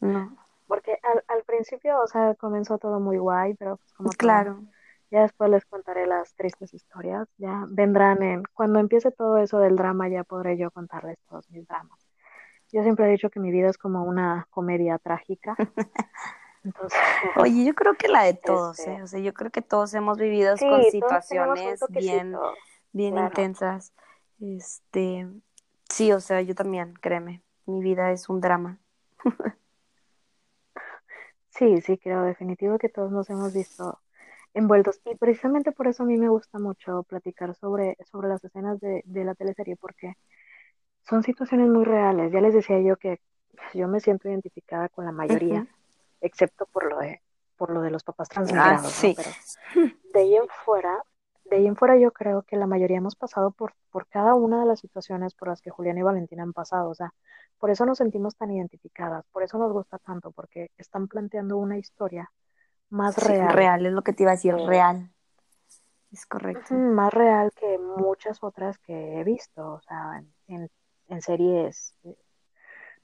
No. 0.00 0.36
porque 0.68 0.98
al, 1.02 1.24
al 1.28 1.42
principio, 1.44 2.00
o 2.00 2.06
sea, 2.06 2.34
comenzó 2.34 2.78
todo 2.78 3.00
muy 3.00 3.18
guay, 3.18 3.54
pero 3.54 3.76
pues 3.78 3.92
como 3.94 4.10
todo, 4.10 4.14
¿no? 4.14 4.18
Claro. 4.18 4.62
Ya 5.10 5.22
después 5.22 5.50
les 5.50 5.64
contaré 5.64 6.06
las 6.06 6.34
tristes 6.34 6.74
historias. 6.74 7.28
Ya 7.38 7.64
vendrán 7.68 8.22
en, 8.22 8.42
cuando 8.52 8.80
empiece 8.80 9.10
todo 9.12 9.38
eso 9.38 9.58
del 9.58 9.76
drama, 9.76 10.08
ya 10.08 10.24
podré 10.24 10.56
yo 10.56 10.70
contarles 10.70 11.18
todos 11.28 11.48
mis 11.50 11.66
dramas. 11.66 12.06
Yo 12.72 12.82
siempre 12.82 13.06
he 13.06 13.10
dicho 13.10 13.30
que 13.30 13.38
mi 13.38 13.52
vida 13.52 13.68
es 13.68 13.78
como 13.78 14.04
una 14.04 14.46
comedia 14.50 14.98
trágica. 14.98 15.54
Entonces, 16.64 16.98
Oye, 17.36 17.64
yo 17.64 17.74
creo 17.74 17.94
que 17.94 18.08
la 18.08 18.24
de 18.24 18.34
todos, 18.34 18.80
este, 18.80 18.94
¿eh? 18.94 19.02
O 19.02 19.06
sea, 19.06 19.20
yo 19.20 19.32
creo 19.32 19.50
que 19.50 19.62
todos 19.62 19.94
hemos 19.94 20.18
vivido 20.18 20.56
con 20.56 20.82
situaciones 20.84 21.80
bien, 21.90 22.36
bien 22.92 23.16
intensas. 23.16 23.92
Este, 24.40 25.26
sí, 25.88 26.12
o 26.12 26.20
sea, 26.20 26.40
yo 26.42 26.54
también, 26.54 26.94
créeme, 26.94 27.42
mi 27.66 27.80
vida 27.80 28.12
es 28.12 28.28
un 28.28 28.40
drama. 28.40 28.78
sí, 31.50 31.80
sí, 31.80 31.98
creo 31.98 32.22
definitivo 32.22 32.78
que 32.78 32.88
todos 32.88 33.10
nos 33.10 33.28
hemos 33.30 33.52
visto 33.52 34.00
envueltos. 34.54 35.00
Y 35.04 35.14
precisamente 35.16 35.72
por 35.72 35.86
eso 35.86 36.02
a 36.02 36.06
mí 36.06 36.16
me 36.16 36.28
gusta 36.28 36.58
mucho 36.58 37.02
platicar 37.04 37.54
sobre, 37.54 37.96
sobre 38.10 38.28
las 38.28 38.42
escenas 38.44 38.80
de, 38.80 39.02
de 39.04 39.24
la 39.24 39.34
teleserie, 39.34 39.76
porque 39.76 40.16
son 41.02 41.22
situaciones 41.22 41.68
muy 41.68 41.84
reales. 41.84 42.32
Ya 42.32 42.40
les 42.40 42.54
decía 42.54 42.80
yo 42.80 42.96
que 42.96 43.20
yo 43.74 43.88
me 43.88 44.00
siento 44.00 44.28
identificada 44.28 44.88
con 44.88 45.04
la 45.04 45.12
mayoría, 45.12 45.66
excepto 46.20 46.66
por 46.66 46.88
lo 46.88 46.98
de 46.98 47.22
por 47.56 47.70
lo 47.70 47.80
de 47.80 47.90
los 47.90 48.04
papás 48.04 48.28
transmigrados, 48.28 48.84
ah, 48.84 48.90
sí. 48.90 49.14
Pero 49.16 49.30
de 50.12 50.20
ahí 50.20 50.36
en 50.36 50.46
fuera, 50.64 51.02
de 51.50 51.56
ahí 51.56 51.66
en 51.66 51.76
fuera 51.76 51.96
yo 51.96 52.12
creo 52.12 52.42
que 52.42 52.56
la 52.56 52.66
mayoría 52.66 52.98
hemos 52.98 53.16
pasado 53.16 53.50
por, 53.50 53.74
por 53.90 54.06
cada 54.06 54.34
una 54.34 54.60
de 54.60 54.66
las 54.66 54.80
situaciones 54.80 55.34
por 55.34 55.48
las 55.48 55.60
que 55.60 55.70
Julián 55.70 55.98
y 55.98 56.02
Valentina 56.02 56.42
han 56.42 56.52
pasado. 56.52 56.90
O 56.90 56.94
sea, 56.94 57.12
por 57.58 57.70
eso 57.70 57.86
nos 57.86 57.98
sentimos 57.98 58.36
tan 58.36 58.50
identificadas, 58.50 59.24
por 59.32 59.42
eso 59.42 59.58
nos 59.58 59.72
gusta 59.72 59.98
tanto, 59.98 60.30
porque 60.32 60.70
están 60.76 61.08
planteando 61.08 61.56
una 61.56 61.78
historia 61.78 62.30
más 62.90 63.16
real. 63.18 63.52
Real, 63.52 63.86
es 63.86 63.92
lo 63.92 64.02
que 64.02 64.12
te 64.12 64.22
iba 64.22 64.32
a 64.32 64.36
decir, 64.36 64.54
real. 64.54 65.10
Es 66.12 66.26
correcto. 66.26 66.74
Más 66.74 67.12
real 67.12 67.52
que 67.54 67.78
muchas 67.78 68.42
otras 68.42 68.78
que 68.78 69.20
he 69.20 69.24
visto, 69.24 69.74
o 69.74 69.80
sea, 69.80 70.22
en, 70.46 70.70
en 71.08 71.22
series 71.22 71.94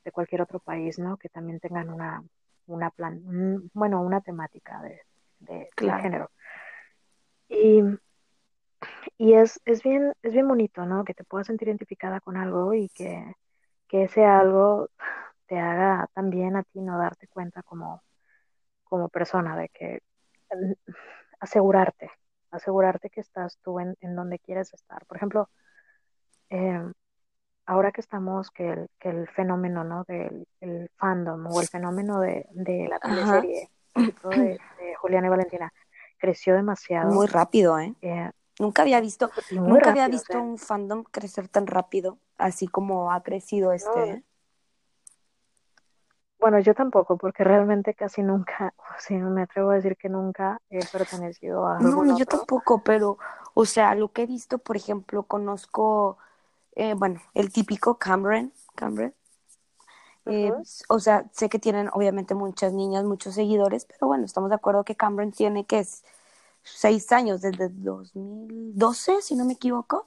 de 0.05 0.13
cualquier 0.13 0.43
otro 0.43 0.61
país, 0.61 0.99
¿no? 0.99 1.17
Que 1.17 1.29
también 1.29 1.61
tengan 1.61 1.91
una, 1.91 2.23
una 2.67 2.91
plan, 2.91 3.71
bueno, 3.75 4.03
una 4.03 4.21
temática 4.21 4.81
de, 4.83 5.01
de, 5.41 5.69
género. 6.01 6.31
Y, 7.49 7.83
y 9.19 9.35
es, 9.35 9.61
es, 9.65 9.83
bien, 9.83 10.13
es 10.23 10.33
bien 10.33 10.49
bonito, 10.49 10.85
¿no? 10.87 11.05
Que 11.05 11.15
te 11.15 11.25
puedas 11.25 11.47
sentir 11.47 11.69
identificada 11.69 12.21
con 12.21 12.37
algo 12.37 12.75
y 12.75 12.89
que, 12.89 13.35
que 13.89 14.05
ese 14.05 14.25
algo 14.25 14.89
te 15.47 15.59
haga 15.59 16.09
también 16.15 16.57
a 16.57 16.63
ti 16.63 16.81
no 16.81 16.99
darte 16.99 17.29
cuenta 17.29 17.63
como, 17.63 18.03
como 18.85 19.09
persona 19.09 19.57
de 19.57 19.69
que 19.69 20.01
asegurarte, 21.41 22.11
asegurarte 22.51 23.11
que 23.11 23.21
estás 23.21 23.59
tú 23.63 23.81
en, 23.81 23.97
en 24.01 24.17
donde 24.17 24.39
quieres 24.39 24.73
estar. 24.75 25.05
Por 25.07 25.17
ejemplo, 25.17 25.49
eh, 26.51 26.83
ahora 27.67 27.93
que 27.93 28.01
estamos, 28.01 28.51
que 28.51 28.71
el, 28.71 28.89
que 28.99 29.11
el 29.11 29.29
fenómeno, 29.29 29.85
¿no? 29.85 30.05
Del 30.05 30.47
el 30.61 30.91
fandom 30.97 31.47
o 31.47 31.61
el 31.61 31.69
fenómeno 31.69 32.21
de, 32.21 32.47
de 32.51 32.89
la 32.89 32.99
teleserie 32.99 33.71
de, 33.95 34.59
de 34.79 34.95
Juliana 34.97 35.27
y 35.27 35.31
Valentina 35.31 35.73
creció 36.19 36.55
demasiado. 36.55 37.13
Muy 37.13 37.27
rápido, 37.27 37.79
¿eh? 37.79 37.95
eh 38.01 38.31
nunca 38.59 38.83
había 38.83 39.01
visto, 39.01 39.31
nunca 39.51 39.91
había 39.91 40.09
visto 40.09 40.41
un 40.41 40.59
fandom 40.59 41.05
crecer 41.05 41.49
tan 41.49 41.67
rápido, 41.67 42.19
así 42.39 42.69
como 42.69 43.13
ha 43.13 43.23
crecido 43.23 43.73
este. 43.73 44.11
¿eh? 44.11 44.23
Bueno, 46.39 46.59
yo 46.59 46.75
tampoco, 46.75 47.17
porque 47.17 47.45
realmente 47.45 47.95
casi 47.95 48.23
nunca, 48.23 48.75
o 48.79 49.01
sea, 49.01 49.19
me 49.19 49.43
atrevo 49.43 49.71
a 49.71 49.75
decir 49.77 49.97
que 49.97 50.09
nunca 50.09 50.61
he 50.71 50.85
pertenecido 50.87 51.67
a. 51.67 51.79
No, 51.79 52.19
yo 52.19 52.27
tampoco, 52.27 52.83
pero, 52.83 53.19
o 53.55 53.65
sea, 53.65 53.95
lo 53.95 54.13
que 54.13 54.23
he 54.23 54.27
visto, 54.27 54.59
por 54.59 54.77
ejemplo, 54.77 55.23
conozco 55.23 56.19
eh, 56.75 56.95
bueno, 56.95 57.21
el 57.35 57.53
típico 57.53 57.99
Cameron, 57.99 58.53
Cameron. 58.75 59.15
Eh, 60.25 60.53
o 60.89 61.01
sea, 61.01 61.25
sé 61.33 61.49
que 61.49 61.59
tienen 61.59 61.91
obviamente 61.93 62.35
muchas 62.35 62.73
niñas, 62.73 63.05
muchos 63.05 63.35
seguidores, 63.35 63.85
pero 63.87 64.07
bueno, 64.07 64.25
estamos 64.25 64.51
de 64.51 64.57
acuerdo 64.57 64.85
que 64.85 64.95
Cameron 64.95 65.33
tiene 65.33 65.65
que 65.65 65.81
es 65.81 66.05
seis 66.63 67.13
años, 67.13 67.41
desde 67.41 67.69
2012, 67.69 69.23
si 69.23 69.35
no 69.35 69.45
me 69.45 69.55
equivoco. 69.55 70.07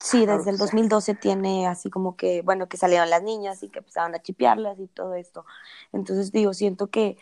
sí, 0.00 0.26
desde 0.26 0.50
el 0.50 0.58
2012 0.58 1.14
tiene 1.14 1.66
así 1.66 1.90
como 1.90 2.16
que, 2.16 2.42
bueno, 2.42 2.68
que 2.68 2.76
salieron 2.76 3.10
las 3.10 3.22
niñas 3.22 3.62
y 3.62 3.68
que 3.68 3.80
empezaron 3.80 4.14
a 4.14 4.22
chipearlas 4.22 4.78
y 4.80 4.86
todo 4.88 5.14
esto. 5.14 5.44
Entonces 5.92 6.32
digo, 6.32 6.54
siento 6.54 6.88
que, 6.88 7.18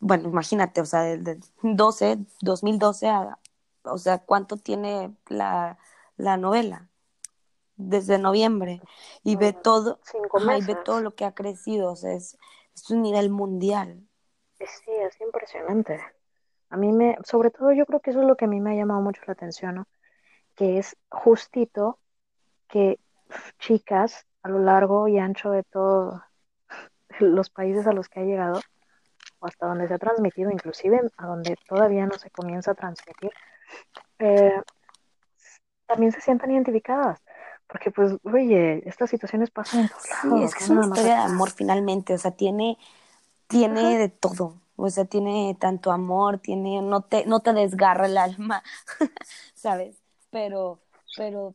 bueno, 0.00 0.28
imagínate, 0.28 0.80
o 0.80 0.86
sea, 0.86 1.02
desde 1.02 1.40
12, 1.62 2.18
2012 2.40 3.08
a, 3.08 3.38
o 3.84 3.98
sea, 3.98 4.18
¿cuánto 4.18 4.56
tiene 4.56 5.14
la, 5.28 5.78
la 6.16 6.36
novela? 6.36 6.88
desde 7.76 8.18
noviembre 8.18 8.80
y 9.24 9.36
ve 9.36 9.52
todo, 9.52 9.98
y 10.14 10.64
ve 10.64 10.76
todo 10.84 11.00
lo 11.00 11.14
que 11.14 11.24
ha 11.24 11.34
crecido, 11.34 11.92
o 11.92 11.96
sea, 11.96 12.12
es, 12.12 12.38
es 12.74 12.90
un 12.90 13.02
nivel 13.02 13.30
mundial. 13.30 14.06
Sí, 14.58 14.90
es 14.90 15.20
impresionante. 15.20 16.00
A 16.72 16.78
mí 16.78 16.90
me, 16.90 17.18
sobre 17.22 17.50
todo 17.50 17.70
yo 17.72 17.84
creo 17.84 18.00
que 18.00 18.12
eso 18.12 18.22
es 18.22 18.26
lo 18.26 18.34
que 18.34 18.46
a 18.46 18.48
mí 18.48 18.58
me 18.58 18.72
ha 18.72 18.74
llamado 18.74 19.02
mucho 19.02 19.20
la 19.26 19.34
atención, 19.34 19.74
¿no? 19.74 19.86
Que 20.54 20.78
es 20.78 20.96
justito 21.10 21.98
que 22.66 22.98
chicas 23.58 24.26
a 24.42 24.48
lo 24.48 24.58
largo 24.58 25.06
y 25.06 25.18
ancho 25.18 25.50
de 25.50 25.64
todos 25.64 26.18
los 27.20 27.50
países 27.50 27.86
a 27.86 27.92
los 27.92 28.08
que 28.08 28.20
ha 28.20 28.24
llegado, 28.24 28.58
o 29.38 29.46
hasta 29.46 29.66
donde 29.66 29.86
se 29.86 29.92
ha 29.92 29.98
transmitido, 29.98 30.50
inclusive 30.50 30.98
a 31.18 31.26
donde 31.26 31.56
todavía 31.68 32.06
no 32.06 32.14
se 32.14 32.30
comienza 32.30 32.70
a 32.70 32.74
transmitir, 32.74 33.32
eh, 34.18 34.62
también 35.84 36.10
se 36.10 36.22
sientan 36.22 36.52
identificadas. 36.52 37.20
Porque 37.66 37.90
pues, 37.90 38.14
oye, 38.22 38.82
estas 38.88 39.10
situaciones 39.10 39.50
pasan 39.50 39.80
en 39.80 39.88
todos 39.90 40.08
lados. 40.08 40.38
Sí, 40.38 40.44
es 40.44 40.54
que 40.54 40.64
es 40.64 40.70
una 40.70 40.86
historia 40.86 41.16
de 41.16 41.22
amor 41.22 41.50
finalmente, 41.50 42.14
o 42.14 42.18
sea, 42.18 42.30
tiene, 42.30 42.78
tiene 43.46 43.98
de 43.98 44.08
todo. 44.08 44.61
O 44.76 44.90
sea, 44.90 45.04
tiene 45.04 45.56
tanto 45.60 45.92
amor, 45.92 46.38
tiene, 46.38 46.82
no 46.82 47.02
te, 47.02 47.26
no 47.26 47.40
te 47.40 47.52
desgarra 47.52 48.06
el 48.06 48.18
alma, 48.18 48.62
¿sabes? 49.54 50.02
Pero, 50.30 50.80
pero 51.16 51.54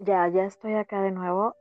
Ya, 0.00 0.26
ya 0.28 0.44
estoy 0.44 0.74
acá 0.74 1.02
de 1.02 1.10
nuevo. 1.10 1.54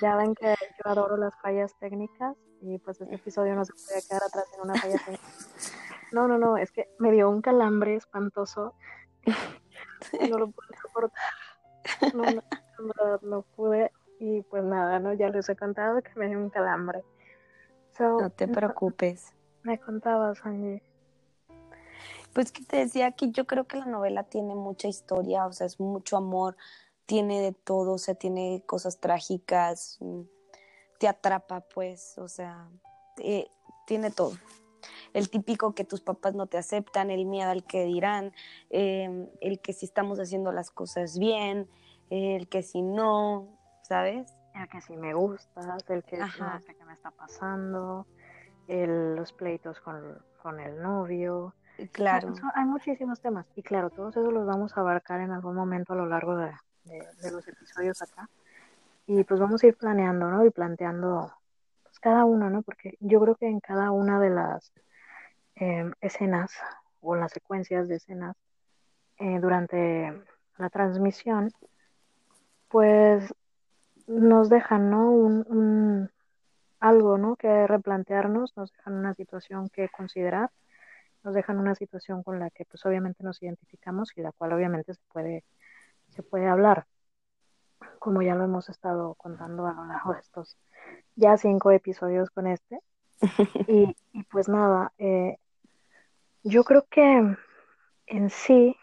Ya 0.00 0.16
ven 0.16 0.34
que 0.34 0.46
yo 0.46 0.90
adoro 0.90 1.16
las 1.18 1.34
fallas 1.42 1.74
técnicas 1.78 2.34
y 2.62 2.78
pues 2.78 3.00
este 3.00 3.14
episodio 3.14 3.54
no 3.54 3.64
se 3.66 3.74
puede 3.74 4.02
quedar 4.08 4.22
atrás 4.24 4.46
en 4.54 4.60
una 4.62 4.74
falla 4.80 4.96
técnica. 5.04 5.24
No, 6.12 6.26
no, 6.26 6.38
no, 6.38 6.56
es 6.56 6.72
que 6.72 6.88
me 6.98 7.12
dio 7.12 7.28
un 7.28 7.42
calambre 7.42 7.96
espantoso. 7.96 8.74
No 10.30 10.38
lo 10.38 10.50
pude 10.50 10.68
soportar. 10.80 11.20
No, 12.14 12.24
no, 12.24 13.18
no, 13.22 13.42
pude. 13.54 13.92
Y 14.20 14.42
pues 14.42 14.62
nada, 14.62 15.00
¿no? 15.00 15.12
Ya 15.14 15.28
les 15.28 15.48
he 15.48 15.56
contado 15.56 16.00
que 16.02 16.10
me 16.14 16.28
dio 16.28 16.38
un 16.38 16.50
calambre. 16.50 17.02
no 17.98 18.30
te 18.30 18.46
preocupes. 18.46 19.32
Me 19.62 19.80
contabas, 19.80 20.44
Angie. 20.44 20.82
Pues 22.32 22.52
que 22.52 22.62
te 22.62 22.76
decía 22.76 23.10
que 23.12 23.32
yo 23.32 23.46
creo 23.46 23.66
que 23.66 23.78
la 23.78 23.86
novela 23.86 24.22
tiene 24.22 24.54
mucha 24.54 24.86
historia, 24.86 25.46
o 25.46 25.52
sea, 25.52 25.66
es 25.66 25.80
mucho 25.80 26.16
amor, 26.16 26.56
tiene 27.06 27.40
de 27.40 27.52
todo, 27.52 27.94
o 27.94 27.98
sea, 27.98 28.14
tiene 28.14 28.62
cosas 28.66 29.00
trágicas, 29.00 29.98
mm, 30.00 30.20
te 31.00 31.08
atrapa, 31.08 31.62
pues, 31.62 32.16
o 32.18 32.28
sea, 32.28 32.68
eh, 33.18 33.48
tiene 33.86 34.12
todo 34.12 34.34
el 35.12 35.30
típico 35.30 35.74
que 35.74 35.84
tus 35.84 36.00
papás 36.00 36.34
no 36.34 36.46
te 36.46 36.58
aceptan, 36.58 37.10
el 37.10 37.26
miedo 37.26 37.50
al 37.50 37.64
que 37.64 37.84
dirán, 37.84 38.32
em, 38.70 39.28
el 39.40 39.60
que 39.60 39.72
si 39.72 39.86
estamos 39.86 40.18
haciendo 40.18 40.52
las 40.52 40.70
cosas 40.70 41.18
bien, 41.18 41.68
el 42.10 42.48
que 42.48 42.62
si 42.62 42.82
no, 42.82 43.59
¿sabes? 43.90 44.34
El 44.54 44.68
que 44.68 44.80
si 44.80 44.96
me 44.96 45.12
gustas, 45.12 45.84
el 45.88 46.02
que 46.04 46.16
no 46.16 46.26
sé 46.30 46.74
qué 46.74 46.84
me 46.86 46.94
está 46.94 47.10
pasando, 47.10 48.06
el, 48.68 49.14
los 49.16 49.34
pleitos 49.34 49.80
con, 49.80 50.18
con 50.42 50.58
el 50.60 50.80
novio. 50.82 51.54
Claro. 51.92 52.32
hay 52.54 52.64
muchísimos 52.64 53.20
temas 53.20 53.46
y 53.56 53.62
claro, 53.62 53.90
todos 53.90 54.16
esos 54.16 54.32
los 54.32 54.46
vamos 54.46 54.76
a 54.76 54.80
abarcar 54.80 55.20
en 55.20 55.30
algún 55.30 55.54
momento 55.54 55.94
a 55.94 55.96
lo 55.96 56.06
largo 56.06 56.36
de, 56.36 56.52
de, 56.84 57.30
los 57.30 57.46
episodios 57.46 58.00
acá. 58.00 58.30
Y 59.06 59.24
pues 59.24 59.38
vamos 59.38 59.62
a 59.62 59.66
ir 59.66 59.76
planeando, 59.76 60.30
¿no? 60.30 60.46
Y 60.46 60.50
planteando 60.50 61.32
pues 61.82 61.98
cada 61.98 62.24
uno, 62.24 62.48
¿no? 62.48 62.62
Porque 62.62 62.96
yo 63.00 63.20
creo 63.20 63.34
que 63.34 63.48
en 63.48 63.60
cada 63.60 63.90
una 63.90 64.18
de 64.20 64.30
las 64.30 64.72
Em, 65.60 65.92
escenas 66.00 66.52
o 67.02 67.14
las 67.16 67.32
secuencias 67.32 67.86
de 67.86 67.96
escenas 67.96 68.34
eh, 69.18 69.38
durante 69.38 70.10
la 70.56 70.70
transmisión, 70.70 71.52
pues 72.68 73.34
nos 74.10 74.48
dejan 74.48 74.90
¿no? 74.90 75.10
un, 75.10 76.10
algo 76.80 77.18
¿no? 77.18 77.36
que 77.36 77.66
replantearnos, 77.66 78.56
nos 78.56 78.72
dejan 78.72 78.94
una 78.94 79.14
situación 79.14 79.68
que 79.68 79.88
considerar, 79.88 80.50
nos 81.22 81.34
dejan 81.34 81.58
una 81.58 81.74
situación 81.74 82.22
con 82.22 82.40
la 82.40 82.50
que 82.50 82.64
pues 82.64 82.84
obviamente 82.86 83.22
nos 83.22 83.42
identificamos 83.42 84.10
y 84.16 84.22
la 84.22 84.32
cual 84.32 84.52
obviamente 84.52 84.94
se 84.94 85.00
puede, 85.12 85.44
se 86.08 86.22
puede 86.22 86.48
hablar, 86.48 86.86
como 87.98 88.22
ya 88.22 88.34
lo 88.34 88.44
hemos 88.44 88.68
estado 88.68 89.14
contando 89.14 89.66
a 89.66 89.74
lo 89.74 89.84
largo 89.84 90.14
de 90.14 90.20
estos, 90.20 90.56
ya 91.14 91.36
cinco 91.36 91.70
episodios 91.70 92.30
con 92.30 92.46
este. 92.46 92.80
y, 93.68 93.94
y, 94.12 94.22
pues 94.24 94.48
nada, 94.48 94.92
eh, 94.98 95.36
yo 96.42 96.64
creo 96.64 96.86
que 96.88 97.36
en 98.06 98.30
sí 98.30 98.76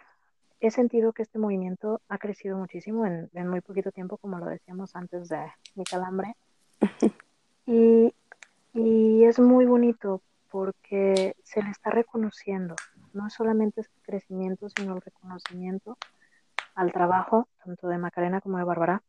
he 0.59 0.71
sentido 0.71 1.13
que 1.13 1.23
este 1.23 1.39
movimiento 1.39 2.01
ha 2.09 2.17
crecido 2.17 2.57
muchísimo 2.57 3.05
en, 3.05 3.29
en 3.33 3.47
muy 3.47 3.61
poquito 3.61 3.91
tiempo, 3.91 4.17
como 4.17 4.39
lo 4.39 4.47
decíamos 4.47 4.95
antes 4.95 5.29
de 5.29 5.51
mi 5.75 5.83
calambre. 5.83 6.35
y, 7.65 8.13
y 8.73 9.23
es 9.23 9.39
muy 9.39 9.65
bonito 9.65 10.21
porque 10.49 11.35
se 11.43 11.61
le 11.61 11.69
está 11.69 11.89
reconociendo, 11.89 12.75
no 13.13 13.29
solamente 13.29 13.81
es 13.81 13.89
crecimiento, 14.01 14.69
sino 14.69 14.95
el 14.95 15.01
reconocimiento 15.01 15.97
al 16.73 16.91
trabajo, 16.91 17.47
tanto 17.63 17.87
de 17.87 17.97
Macarena 17.97 18.41
como 18.41 18.57
de 18.57 18.63
Bárbara, 18.63 19.03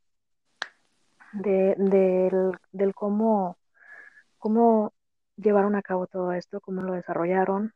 de, 1.32 1.74
del, 1.76 2.58
del 2.72 2.94
cómo, 2.94 3.56
cómo 4.38 4.92
llevaron 5.36 5.76
a 5.76 5.82
cabo 5.82 6.06
todo 6.06 6.32
esto, 6.32 6.60
cómo 6.60 6.82
lo 6.82 6.92
desarrollaron, 6.92 7.72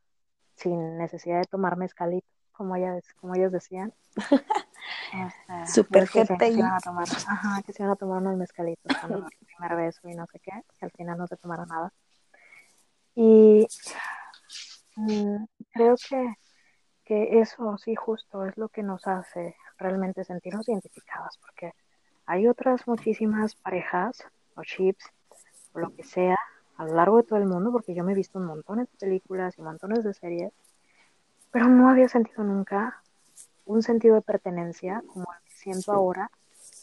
sin 0.55 0.97
necesidad 0.97 1.39
de 1.39 1.47
tomar 1.47 1.77
mezcalito, 1.77 2.27
como 2.53 2.75
ellas, 2.75 3.03
como 3.19 3.35
ellas 3.35 3.51
decían. 3.51 3.93
Este, 5.13 5.65
Super 5.71 6.09
que 6.09 6.25
se, 6.25 6.35
que 6.35 6.45
se 6.45 6.59
iban 6.59 6.73
a 6.73 6.79
tomar, 6.79 7.07
ajá, 7.07 7.61
que 7.61 7.71
se 7.71 7.83
iban 7.83 7.93
a 7.93 7.95
tomar 7.95 8.17
unos 8.17 8.35
mezcalitos 8.35 8.97
cuando 8.99 9.17
el 9.39 9.45
primer 9.45 9.77
beso 9.77 10.09
y 10.09 10.15
no 10.15 10.25
sé 10.25 10.39
qué, 10.39 10.51
que 10.77 10.85
al 10.85 10.91
final 10.91 11.17
no 11.17 11.27
se 11.27 11.37
tomaron 11.37 11.69
nada. 11.69 11.93
Y 13.15 13.65
mm, 14.95 15.45
creo 15.71 15.95
que, 16.09 16.33
que 17.05 17.39
eso 17.39 17.77
sí 17.77 17.95
justo 17.95 18.45
es 18.45 18.57
lo 18.57 18.69
que 18.69 18.83
nos 18.83 19.07
hace 19.07 19.55
realmente 19.77 20.23
sentirnos 20.23 20.67
identificadas, 20.67 21.37
porque 21.37 21.73
hay 22.25 22.47
otras 22.47 22.87
muchísimas 22.87 23.55
parejas 23.55 24.23
o 24.55 24.63
chips 24.63 25.05
o 25.73 25.79
lo 25.79 25.95
que 25.95 26.03
sea 26.03 26.37
a 26.77 26.85
lo 26.85 26.95
largo 26.95 27.17
de 27.17 27.23
todo 27.23 27.39
el 27.39 27.45
mundo, 27.45 27.71
porque 27.71 27.93
yo 27.93 28.03
me 28.03 28.13
he 28.13 28.15
visto 28.15 28.39
en 28.39 28.45
montones 28.45 28.89
de 28.91 28.97
películas 28.97 29.57
y 29.57 29.61
montones 29.61 30.03
de 30.03 30.13
series, 30.13 30.51
pero 31.53 31.67
no 31.67 31.87
había 31.87 32.09
sentido 32.09 32.43
nunca 32.43 32.99
un 33.65 33.83
sentido 33.83 34.15
de 34.15 34.21
pertenencia 34.23 35.03
como 35.07 35.31
el 35.31 35.39
que 35.47 35.55
siento 35.55 35.93
ahora, 35.93 36.31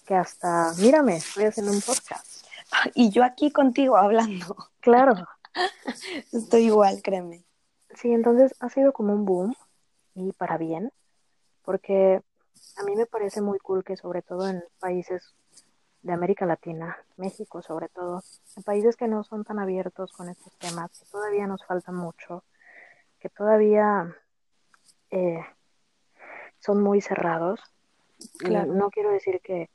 que 0.07 0.15
hasta, 0.15 0.73
mírame, 0.79 1.17
estoy 1.17 1.45
haciendo 1.45 1.73
un 1.73 1.81
podcast. 1.83 2.47
Y 2.95 3.11
yo 3.11 3.25
aquí 3.25 3.51
contigo 3.51 3.97
hablando. 3.97 4.57
Claro. 4.79 5.15
Estoy 6.33 6.67
igual, 6.67 7.03
créeme. 7.03 7.45
Sí, 7.97 8.13
entonces 8.13 8.55
ha 8.61 8.69
sido 8.69 8.93
como 8.93 9.13
un 9.13 9.25
boom 9.25 9.57
y 10.15 10.33
para 10.33 10.57
bien, 10.57 10.93
porque 11.65 12.23
a 12.77 12.85
mí 12.85 12.95
me 12.95 13.07
parece 13.07 13.41
muy 13.41 13.59
cool 13.59 13.83
que 13.83 13.97
sobre 13.97 14.23
todo 14.23 14.47
en 14.47 14.63
países 14.79 15.35
de 16.03 16.13
América 16.13 16.47
Latina, 16.47 16.97
México 17.17 17.61
sobre 17.61 17.89
todo, 17.89 18.23
en 18.57 18.63
países 18.63 18.97
que 18.97 19.09
no 19.09 19.25
son 19.25 19.43
tan 19.43 19.59
abiertos 19.59 20.13
con 20.13 20.29
estos 20.29 20.57
temas, 20.59 20.97
que 20.97 21.07
todavía 21.11 21.49
nos 21.49 21.65
falta 21.65 21.91
mucho, 21.91 22.45
que 23.19 23.31
todavía 23.31 24.15
eh, 25.11 25.45
son 26.59 26.83
muy 26.83 27.01
cerrados. 27.01 27.61
Claro. 28.39 28.73
No 28.75 28.91
quiero 28.91 29.11
decir 29.11 29.41
que 29.41 29.71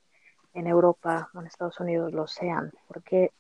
en 0.53 0.67
Europa 0.67 1.29
o 1.33 1.41
en 1.41 1.47
Estados 1.47 1.79
Unidos 1.79 2.13
lo 2.13 2.27
sean, 2.27 2.71
porque 2.87 3.31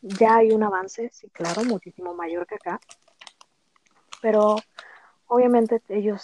ya 0.00 0.36
hay 0.36 0.52
un 0.52 0.62
avance, 0.62 1.10
sí, 1.12 1.28
claro, 1.30 1.64
muchísimo 1.64 2.14
mayor 2.14 2.46
que 2.46 2.56
acá, 2.56 2.80
pero 4.20 4.56
obviamente 5.26 5.82
ellos 5.88 6.22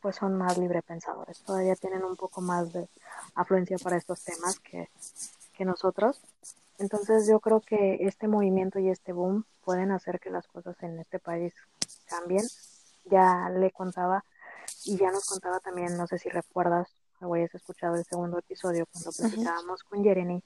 pues 0.00 0.16
son 0.16 0.36
más 0.36 0.56
librepensadores, 0.56 1.42
todavía 1.42 1.76
tienen 1.76 2.04
un 2.04 2.16
poco 2.16 2.40
más 2.40 2.72
de 2.72 2.88
afluencia 3.34 3.76
para 3.78 3.96
estos 3.96 4.24
temas 4.24 4.58
que, 4.60 4.88
que 5.52 5.64
nosotros. 5.64 6.22
Entonces 6.78 7.28
yo 7.28 7.40
creo 7.40 7.60
que 7.60 7.98
este 8.00 8.26
movimiento 8.26 8.78
y 8.78 8.88
este 8.88 9.12
boom 9.12 9.44
pueden 9.62 9.90
hacer 9.90 10.18
que 10.18 10.30
las 10.30 10.46
cosas 10.46 10.82
en 10.82 10.98
este 10.98 11.18
país 11.18 11.52
cambien. 12.06 12.46
Ya 13.04 13.48
le 13.50 13.70
contaba 13.70 14.24
y 14.84 14.96
ya 14.96 15.10
nos 15.10 15.26
contaba 15.26 15.60
también, 15.60 15.96
no 15.96 16.06
sé 16.06 16.18
si 16.18 16.28
recuerdas 16.28 16.94
o 17.20 17.34
hayas 17.34 17.54
escuchado 17.54 17.96
el 17.96 18.04
segundo 18.04 18.38
episodio 18.38 18.86
cuando 18.86 19.10
platicábamos 19.12 19.82
con 19.84 20.02
Jeremy, 20.02 20.42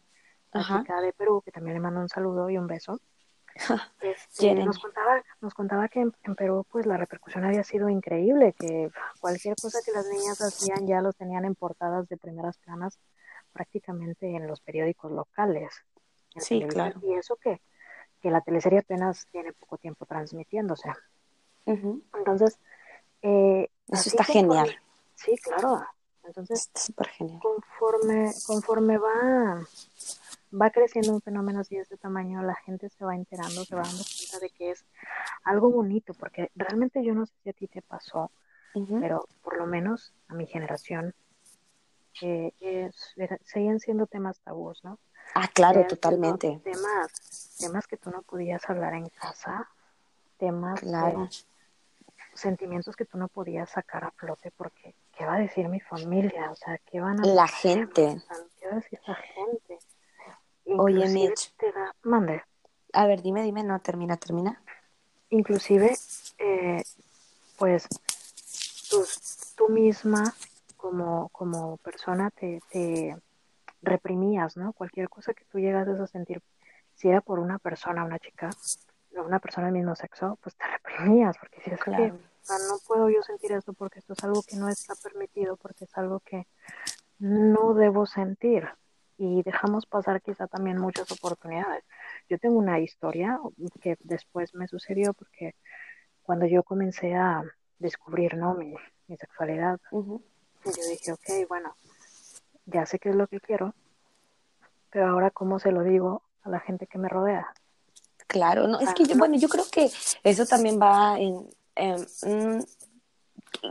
la 0.52 0.60
Ajá. 0.60 0.80
chica 0.80 1.00
de 1.00 1.12
Perú, 1.12 1.42
que 1.44 1.52
también 1.52 1.74
le 1.74 1.80
mando 1.80 2.00
un 2.00 2.08
saludo 2.08 2.50
y 2.50 2.58
un 2.58 2.66
beso. 2.66 3.00
Este, 4.00 4.54
nos 4.56 4.78
contaba, 4.80 5.22
nos 5.40 5.54
contaba 5.54 5.88
que 5.88 6.00
en, 6.00 6.12
en 6.24 6.34
Perú 6.34 6.66
pues 6.70 6.86
la 6.86 6.96
repercusión 6.96 7.44
había 7.44 7.62
sido 7.62 7.88
increíble, 7.88 8.52
que 8.58 8.90
cualquier 9.20 9.54
cosa 9.56 9.78
que 9.84 9.92
las 9.92 10.06
niñas 10.08 10.40
hacían 10.40 10.86
ya 10.86 11.00
los 11.00 11.16
tenían 11.16 11.44
en 11.44 11.54
portadas 11.54 12.08
de 12.08 12.16
primeras 12.16 12.58
planas 12.58 12.98
prácticamente 13.52 14.26
en 14.34 14.46
los 14.46 14.60
periódicos 14.60 15.10
locales. 15.12 15.72
Sí, 16.36 16.66
claro. 16.68 17.00
Y 17.02 17.14
eso 17.14 17.36
que, 17.36 17.62
que 18.20 18.30
la 18.30 18.40
teleserie 18.40 18.80
apenas 18.80 19.26
tiene 19.30 19.52
poco 19.52 19.78
tiempo 19.78 20.04
transmitiéndose. 20.04 20.92
Entonces, 21.66 22.58
eh, 23.22 23.68
Eso 23.88 24.10
está 24.10 24.24
conforme- 24.24 24.32
genial. 24.32 24.78
Sí, 25.14 25.36
claro. 25.38 25.84
Entonces, 26.24 26.70
Está 26.74 27.04
genial. 27.04 27.38
conforme, 27.40 28.32
conforme 28.46 28.98
va, 28.98 29.60
va 30.60 30.70
creciendo 30.70 31.12
un 31.12 31.20
fenómeno 31.20 31.60
así 31.60 31.76
de 31.76 31.82
este 31.82 31.96
tamaño, 31.98 32.42
la 32.42 32.54
gente 32.54 32.88
se 32.88 33.04
va 33.04 33.14
enterando, 33.14 33.64
se 33.64 33.74
va 33.76 33.82
dando 33.82 34.02
cuenta 34.04 34.38
de 34.40 34.50
que 34.50 34.70
es 34.70 34.84
algo 35.44 35.70
bonito, 35.70 36.14
porque 36.14 36.50
realmente 36.54 37.04
yo 37.04 37.14
no 37.14 37.26
sé 37.26 37.32
si 37.42 37.50
a 37.50 37.52
ti 37.52 37.66
te 37.68 37.82
pasó, 37.82 38.30
pero 39.00 39.28
por 39.42 39.56
lo 39.58 39.66
menos 39.66 40.12
a 40.28 40.34
mi 40.34 40.46
generación, 40.46 41.14
eh, 42.22 42.52
es- 42.60 43.14
seguían 43.44 43.80
siendo 43.80 44.06
temas 44.06 44.38
tabús, 44.40 44.82
¿no? 44.84 44.98
Ah, 45.34 45.48
claro, 45.52 45.86
totalmente. 45.86 46.60
Temas, 46.64 47.56
temas 47.58 47.86
que 47.86 47.96
tú 47.96 48.10
no 48.10 48.22
podías 48.22 48.68
hablar 48.70 48.94
en 48.94 49.08
casa, 49.10 49.68
temas. 50.38 50.80
Sentimientos 52.34 52.96
que 52.96 53.04
tú 53.04 53.16
no 53.18 53.28
podías 53.28 53.70
sacar 53.70 54.04
a 54.04 54.10
flote 54.12 54.50
porque, 54.56 54.94
¿qué 55.16 55.24
va 55.24 55.34
a 55.36 55.38
decir 55.38 55.68
mi 55.68 55.80
familia? 55.80 56.50
O 56.50 56.56
sea, 56.56 56.78
¿qué 56.86 57.00
van 57.00 57.20
a 57.20 57.26
La 57.26 57.42
decir? 57.42 57.78
gente. 57.88 58.22
¿Qué 58.58 58.66
va 58.66 58.72
a 58.72 58.76
decir 58.76 59.00
la 59.06 59.14
gente? 59.14 59.78
Oye, 60.66 61.08
Mitch. 61.08 61.54
te 61.56 61.70
da, 61.72 61.94
mande, 62.02 62.42
A 62.92 63.06
ver, 63.06 63.22
dime, 63.22 63.42
dime, 63.42 63.62
no, 63.62 63.78
termina, 63.80 64.16
termina. 64.16 64.60
inclusive, 65.30 65.94
eh, 66.38 66.82
pues, 67.58 67.86
tú 69.56 69.68
misma 69.68 70.34
como, 70.76 71.28
como 71.30 71.76
persona 71.78 72.30
te, 72.30 72.60
te 72.70 73.16
reprimías, 73.82 74.56
¿no? 74.56 74.72
Cualquier 74.72 75.08
cosa 75.08 75.34
que 75.34 75.44
tú 75.46 75.58
llegases 75.58 76.00
a 76.00 76.06
sentir, 76.06 76.40
si 76.94 77.08
era 77.08 77.20
por 77.20 77.38
una 77.38 77.58
persona, 77.58 78.04
una 78.04 78.18
chica, 78.18 78.50
una 79.22 79.38
persona 79.38 79.66
del 79.68 79.74
mismo 79.76 79.94
sexo, 79.94 80.38
pues 80.42 80.56
te 80.56 80.64
reprimías, 80.84 81.36
porque 81.38 81.60
si 81.62 81.70
es 81.70 81.78
que 81.82 81.90
Claro. 81.90 82.18
no 82.48 82.78
puedo 82.86 83.08
yo 83.10 83.22
sentir 83.22 83.52
esto 83.52 83.72
porque 83.72 83.98
esto 84.00 84.12
es 84.14 84.24
algo 84.24 84.42
que 84.42 84.56
no 84.56 84.68
está 84.68 84.94
permitido, 85.02 85.56
porque 85.56 85.84
es 85.84 85.96
algo 85.96 86.20
que 86.20 86.46
no 87.18 87.74
debo 87.74 88.06
sentir. 88.06 88.68
Y 89.16 89.42
dejamos 89.44 89.86
pasar 89.86 90.20
quizá 90.20 90.48
también 90.48 90.78
muchas 90.78 91.10
oportunidades. 91.12 91.84
Yo 92.28 92.36
tengo 92.38 92.58
una 92.58 92.80
historia 92.80 93.38
que 93.80 93.96
después 94.00 94.54
me 94.54 94.66
sucedió 94.66 95.14
porque 95.14 95.54
cuando 96.22 96.46
yo 96.46 96.64
comencé 96.64 97.14
a 97.14 97.44
descubrir 97.78 98.36
¿no? 98.36 98.54
mi, 98.54 98.74
mi 99.06 99.16
sexualidad, 99.16 99.78
yo 99.92 100.20
dije, 100.64 101.12
ok, 101.12 101.48
bueno, 101.48 101.76
ya 102.66 102.86
sé 102.86 102.98
qué 102.98 103.10
es 103.10 103.14
lo 103.14 103.28
que 103.28 103.38
quiero, 103.40 103.74
pero 104.90 105.06
ahora 105.06 105.30
cómo 105.30 105.58
se 105.60 105.70
lo 105.70 105.82
digo 105.82 106.22
a 106.42 106.48
la 106.48 106.58
gente 106.58 106.86
que 106.88 106.98
me 106.98 107.08
rodea. 107.08 107.52
Claro, 108.34 108.66
no, 108.66 108.80
es 108.80 108.92
que 108.94 109.04
yo, 109.04 109.14
no. 109.14 109.20
bueno, 109.20 109.36
yo 109.36 109.48
creo 109.48 109.64
que 109.70 109.88
eso 110.24 110.44
también 110.44 110.80
va 110.82 111.16
en, 111.20 111.48
en, 111.76 112.00
mm, 112.00 112.64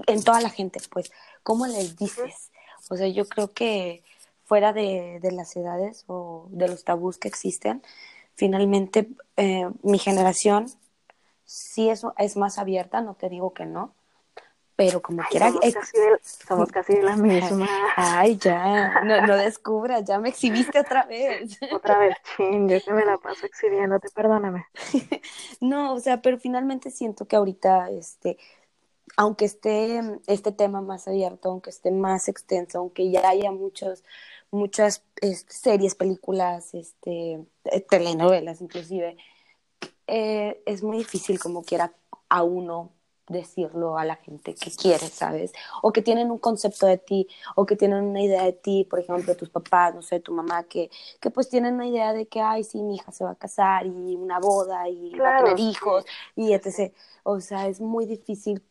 en 0.08 0.24
toda 0.24 0.40
la 0.40 0.50
gente, 0.50 0.80
pues, 0.90 1.12
¿cómo 1.44 1.68
les 1.68 1.98
dices? 1.98 2.50
O 2.90 2.96
sea, 2.96 3.10
yo 3.10 3.28
creo 3.28 3.52
que 3.52 4.04
fuera 4.46 4.72
de, 4.72 5.20
de 5.22 5.32
las 5.34 5.54
edades 5.58 6.06
o 6.08 6.48
de 6.50 6.70
los 6.70 6.86
tabús 6.86 7.18
que 7.18 7.28
existen, 7.28 7.84
finalmente 8.36 9.10
eh, 9.36 9.70
mi 9.82 10.00
generación 10.00 10.72
sí 11.44 11.90
es, 11.90 12.04
es 12.18 12.38
más 12.38 12.58
abierta, 12.58 13.02
no 13.02 13.16
te 13.16 13.28
digo 13.28 13.54
que 13.54 13.66
no, 13.66 13.94
pero 14.76 15.02
como 15.02 15.22
Ay, 15.22 15.28
quiera... 15.30 15.48
somos, 15.48 15.66
ex- 15.66 15.76
casi 15.76 15.98
de, 16.00 16.20
somos 16.24 16.72
casi 16.72 16.94
de 16.96 17.04
la 17.04 17.16
misma. 17.18 17.68
Ay, 17.96 18.38
ya, 18.38 19.02
no, 19.04 19.22
no 19.28 19.38
descubras, 19.38 20.04
ya 20.06 20.20
me 20.20 20.30
exhibiste 20.30 20.80
otra 20.80 21.06
vez. 21.06 21.60
Otra 21.72 22.00
vez, 22.00 22.16
chin, 22.38 22.68
yo 22.68 22.82
que 22.82 22.94
me 22.94 23.06
la 23.06 23.18
paso 23.18 23.46
exhibiéndote, 23.46 24.10
perdóname. 24.10 24.66
No, 25.62 25.94
o 25.94 26.00
sea, 26.00 26.22
pero 26.22 26.38
finalmente 26.40 26.90
siento 26.92 27.26
que 27.28 27.36
ahorita, 27.36 27.90
este, 27.92 28.38
aunque 29.18 29.46
esté 29.46 30.02
este 30.28 30.52
tema 30.52 30.82
más 30.82 31.08
abierto, 31.08 31.50
aunque 31.50 31.70
esté 31.70 31.92
más 31.92 32.28
extenso, 32.28 32.80
aunque 32.80 33.12
ya 33.12 33.30
haya 33.30 33.52
muchos, 33.52 34.04
muchas 34.52 35.04
este, 35.22 35.54
series, 35.54 35.96
películas, 35.96 36.74
este, 36.74 37.46
eh, 37.66 37.82
telenovelas 37.90 38.62
inclusive, 38.62 39.18
eh, 40.08 40.62
es 40.66 40.84
muy 40.84 40.98
difícil 40.98 41.40
como 41.40 41.64
quiera 41.64 41.94
a 42.30 42.44
uno 42.44 42.92
decirlo 43.28 43.98
a 43.98 44.06
la 44.06 44.16
gente 44.18 44.54
que 44.54 44.72
quieres, 44.72 45.12
¿sabes? 45.12 45.54
O 45.82 45.92
que 45.92 46.02
tienen 46.02 46.32
un 46.32 46.40
concepto 46.40 46.86
de 46.86 46.98
ti, 46.98 47.28
o 47.56 47.66
que 47.66 47.76
tienen 47.76 48.04
una 48.04 48.22
idea 48.22 48.44
de 48.44 48.54
ti, 48.54 48.86
por 48.90 49.00
ejemplo, 49.00 49.36
tus 49.36 49.50
papás, 49.50 49.96
no 49.96 50.02
sé, 50.02 50.20
tu 50.20 50.34
mamá, 50.34 50.64
que, 50.64 50.90
que 51.20 51.30
pues 51.30 51.50
tienen 51.50 51.76
una 51.76 51.88
idea 51.88 52.14
de 52.14 52.28
que, 52.28 52.42
ay, 52.42 52.64
sí, 52.64 52.82
mi 52.82 52.96
hija 52.96 53.12
se 53.12 53.24
va 53.24 53.32
a 53.32 53.36
casar 53.36 53.86
y 53.86 53.90
una 53.90 54.40
boda 54.40 54.90
y 54.90 55.18
va 55.18 55.38
a 55.38 55.44
tener 55.44 55.60
hijos 55.60 56.06
y 56.36 56.54
etc. 56.54 56.94
O 57.24 57.40
sea, 57.40 57.68
es 57.68 57.80
muy 57.80 58.06
difícil 58.06 58.64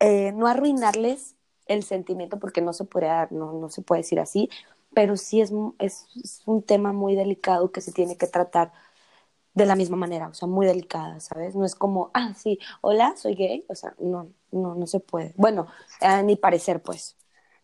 eh, 0.00 0.32
no 0.32 0.46
arruinarles 0.46 1.36
el 1.66 1.82
sentimiento 1.82 2.38
porque 2.38 2.60
no 2.60 2.72
se 2.72 2.84
puede 2.84 3.08
no, 3.30 3.52
no 3.52 3.68
se 3.68 3.82
puede 3.82 4.02
decir 4.02 4.20
así, 4.20 4.48
pero 4.94 5.16
sí 5.16 5.40
es, 5.40 5.52
es, 5.78 6.06
es 6.22 6.42
un 6.46 6.62
tema 6.62 6.92
muy 6.92 7.16
delicado 7.16 7.72
que 7.72 7.80
se 7.80 7.92
tiene 7.92 8.16
que 8.16 8.26
tratar 8.26 8.72
de 9.56 9.64
la 9.64 9.74
misma 9.74 9.96
manera, 9.96 10.28
o 10.28 10.34
sea, 10.34 10.46
muy 10.46 10.66
delicada, 10.66 11.18
¿sabes? 11.18 11.56
No 11.56 11.64
es 11.64 11.74
como, 11.74 12.10
ah, 12.12 12.34
sí, 12.34 12.58
hola, 12.82 13.16
soy 13.16 13.34
gay, 13.34 13.64
o 13.68 13.74
sea, 13.74 13.94
no, 13.98 14.28
no, 14.52 14.74
no 14.74 14.86
se 14.86 15.00
puede. 15.00 15.32
Bueno, 15.36 15.66
a 16.02 16.22
mi 16.22 16.36
parecer, 16.36 16.82
pues. 16.82 17.16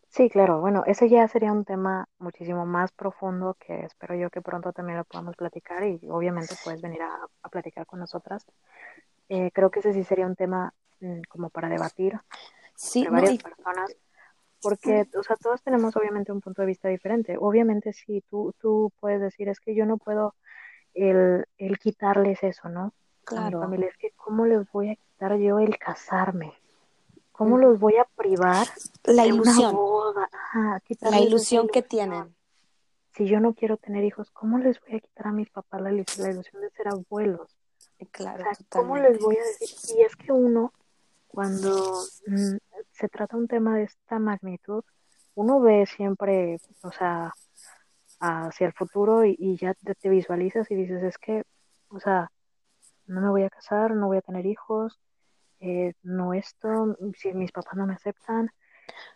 Sí, 0.09 0.31
claro, 0.31 0.61
bueno, 0.61 0.85
ese 0.87 1.11
ya 1.11 1.29
sería 1.29 1.53
un 1.53 1.67
tema 1.67 2.09
muchísimo 2.19 2.65
más 2.65 2.93
profundo 2.93 3.57
que 3.61 3.85
espero 3.85 4.15
yo 4.15 4.31
que 4.31 4.41
pronto 4.41 4.73
también 4.73 4.97
lo 4.99 5.05
podamos 5.05 5.37
platicar 5.37 5.85
y 5.85 6.01
obviamente 6.09 6.55
puedes 6.65 6.81
venir 6.81 7.03
a, 7.03 7.29
a 7.43 7.49
platicar 7.51 7.85
con 7.85 8.01
nosotras. 8.01 8.47
Eh, 9.29 9.51
creo 9.53 9.71
que 9.71 9.81
ese 9.81 9.93
sí 9.93 10.03
sería 10.03 10.27
un 10.27 10.37
tema 10.37 10.73
mm, 11.01 11.23
como 11.29 11.51
para 11.51 11.69
debatir 11.69 12.19
sí, 12.75 13.01
entre 13.01 13.13
varias 13.13 13.43
personas, 13.43 13.95
porque, 14.63 15.07
o 15.19 15.23
sea, 15.23 15.37
todos 15.37 15.63
tenemos 15.63 15.95
obviamente 15.97 16.33
un 16.33 16.41
punto 16.41 16.63
de 16.63 16.69
vista 16.69 16.89
diferente. 16.89 17.37
Obviamente 17.39 17.93
sí, 17.93 18.25
tú, 18.31 18.55
tú 18.59 18.93
puedes 18.99 19.21
decir, 19.21 19.49
es 19.51 19.61
que 19.61 19.75
yo 19.75 19.85
no 19.85 19.99
puedo 19.99 20.35
el, 20.95 21.47
el 21.59 21.79
quitarles 21.79 22.43
eso, 22.43 22.69
¿no? 22.69 22.93
Claro. 23.25 23.59
A 23.59 23.61
mi 23.61 23.65
familia 23.67 23.89
es 23.89 23.97
que 23.97 24.11
cómo 24.13 24.47
les 24.47 24.71
voy 24.71 24.91
a 24.91 24.97
quitar 24.97 25.37
yo 25.37 25.59
el 25.59 25.79
casarme, 25.79 26.53
cómo 27.31 27.59
los 27.59 27.79
voy 27.79 27.97
a 27.97 28.05
privar 28.17 28.67
la 29.05 29.23
de 29.23 29.29
ilusión, 29.29 29.71
una 29.71 29.73
boda, 29.73 30.29
Ajá, 30.33 30.83
la 31.03 31.21
ilusión 31.21 31.69
que 31.69 31.83
tienen. 31.83 32.35
Si 33.15 33.27
yo 33.27 33.41
no 33.41 33.55
quiero 33.55 33.77
tener 33.77 34.05
hijos, 34.05 34.31
¿cómo 34.31 34.59
les 34.59 34.81
voy 34.81 34.97
a 34.97 35.01
quitar 35.01 35.27
a 35.29 35.33
mis 35.33 35.51
papás 35.51 35.81
la, 35.83 35.91
la 35.91 36.31
ilusión 36.31 36.63
de 36.63 36.71
ser 36.71 36.89
abuelos? 36.89 37.57
O 38.01 38.07
Claro, 38.11 38.43
sea, 38.43 38.53
¿cómo 38.71 38.97
les 38.97 39.19
voy 39.21 39.37
a 39.37 39.45
decir? 39.45 39.97
Y 39.97 40.03
es 40.03 40.17
que 40.17 40.33
uno, 40.33 40.73
cuando 41.29 42.03
mm, 42.27 42.57
se 42.91 43.09
trata 43.09 43.37
un 43.37 43.47
tema 43.49 43.77
de 43.77 43.85
esta 43.85 44.19
magnitud, 44.19 44.83
uno 45.35 45.61
ve 45.61 45.87
siempre, 45.87 46.59
o 46.83 46.91
sea, 46.91 47.33
hacia 48.23 48.69
el 48.69 48.73
futuro 48.73 49.25
y, 49.25 49.37
y 49.39 49.57
ya 49.57 49.75
te, 49.75 49.95
te 49.95 50.09
visualizas 50.09 50.71
y 50.71 50.75
dices, 50.77 51.03
es 51.03 51.19
que, 51.19 51.43
o 51.89 51.99
sea, 51.99 52.31
no 53.07 53.21
me 53.21 53.29
voy 53.29 53.43
a 53.43 53.51
casar, 53.51 53.95
no 53.95 54.07
voy 54.07 54.19
a 54.19 54.23
tener 54.23 54.47
hijos, 54.47 55.01
eh, 55.61 55.95
no 56.03 56.33
esto, 56.33 56.97
si 57.17 57.33
mis 57.33 57.53
papás 57.53 57.75
no 57.75 57.87
me 57.87 57.95
aceptan, 57.95 58.51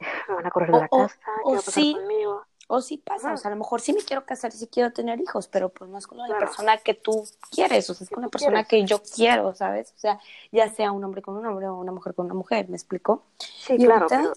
me 0.28 0.34
van 0.34 0.46
a 0.46 0.50
correr 0.50 0.72
de 0.72 0.78
la 0.80 0.88
o, 0.90 1.07
casa, 1.07 1.20
¿qué 1.24 1.30
o 1.44 1.52
va 1.52 1.59
a 1.59 1.62
pasar 1.62 1.72
sí, 1.74 1.94
conmigo? 1.94 2.44
o 2.68 2.80
sí 2.80 2.98
pasa, 2.98 3.32
o 3.32 3.36
sea, 3.36 3.48
a 3.48 3.54
lo 3.54 3.59
mejor 3.59 3.80
sí 3.80 3.92
me 3.92 4.02
quiero 4.02 4.24
casar 4.26 4.52
y 4.52 4.59
sí 4.59 4.66
quiero 4.66 4.92
tener 4.92 5.20
hijos, 5.20 5.46
pero 5.46 5.68
pues 5.68 5.88
no 5.88 5.98
es 5.98 6.07
con 6.09 6.18
la 6.18 6.26
claro, 6.26 6.40
persona 6.40 6.78
que 6.78 6.94
tú 6.94 7.24
quieres, 7.50 7.88
o 7.90 7.94
sea, 7.94 8.04
es 8.04 8.11
con 8.11 8.24
la 8.24 8.28
persona 8.28 8.64
quieres. 8.64 8.68
que 8.68 8.84
yo 8.84 9.02
quiero, 9.14 9.54
¿sabes? 9.54 9.92
O 9.96 9.98
sea, 9.98 10.18
ya 10.50 10.68
sea 10.68 10.90
un 10.90 11.04
hombre 11.04 11.22
con 11.22 11.36
un 11.36 11.46
hombre 11.46 11.68
o 11.68 11.76
una 11.76 11.92
mujer 11.92 12.14
con 12.14 12.26
una 12.26 12.34
mujer, 12.34 12.68
¿me 12.68 12.76
explico? 12.76 13.22
Sí, 13.38 13.74
Y 13.78 13.84
claro, 13.84 14.09
ahorita 14.11 14.16
pero 14.18 14.32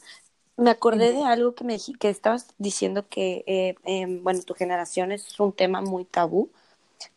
me 0.60 0.72
acordé 0.72 1.14
de 1.14 1.24
algo 1.24 1.56
que 1.56 1.64
me 1.64 1.78
que 2.00 2.10
estabas 2.10 2.54
diciendo 2.58 3.08
que, 3.08 3.44
eh, 3.48 3.76
em, 3.86 4.24
bueno, 4.24 4.42
tu 4.44 4.54
generación 4.54 5.12
es 5.12 5.40
un 5.40 5.54
tema 5.54 5.82
muy 5.82 6.06
tabú. 6.06 6.52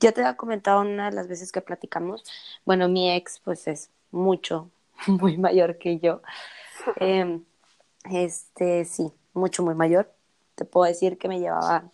Ya 0.00 0.12
te 0.12 0.20
había 0.22 0.36
comentado 0.36 0.80
una 0.82 1.10
de 1.10 1.16
las 1.16 1.28
veces 1.28 1.52
que 1.52 1.60
platicamos. 1.60 2.24
Bueno, 2.64 2.88
mi 2.88 3.10
ex, 3.12 3.40
pues 3.40 3.66
es 3.68 3.90
mucho, 4.12 4.70
muy 5.08 5.38
mayor 5.38 5.78
que 5.78 5.98
yo. 5.98 6.22
Em, 6.96 7.44
este, 8.10 8.84
sí, 8.84 9.12
mucho, 9.34 9.62
muy 9.62 9.74
mayor. 9.74 10.12
Te 10.54 10.64
puedo 10.64 10.86
decir 10.86 11.18
que 11.18 11.28
me 11.28 11.40
llevaba 11.40 11.90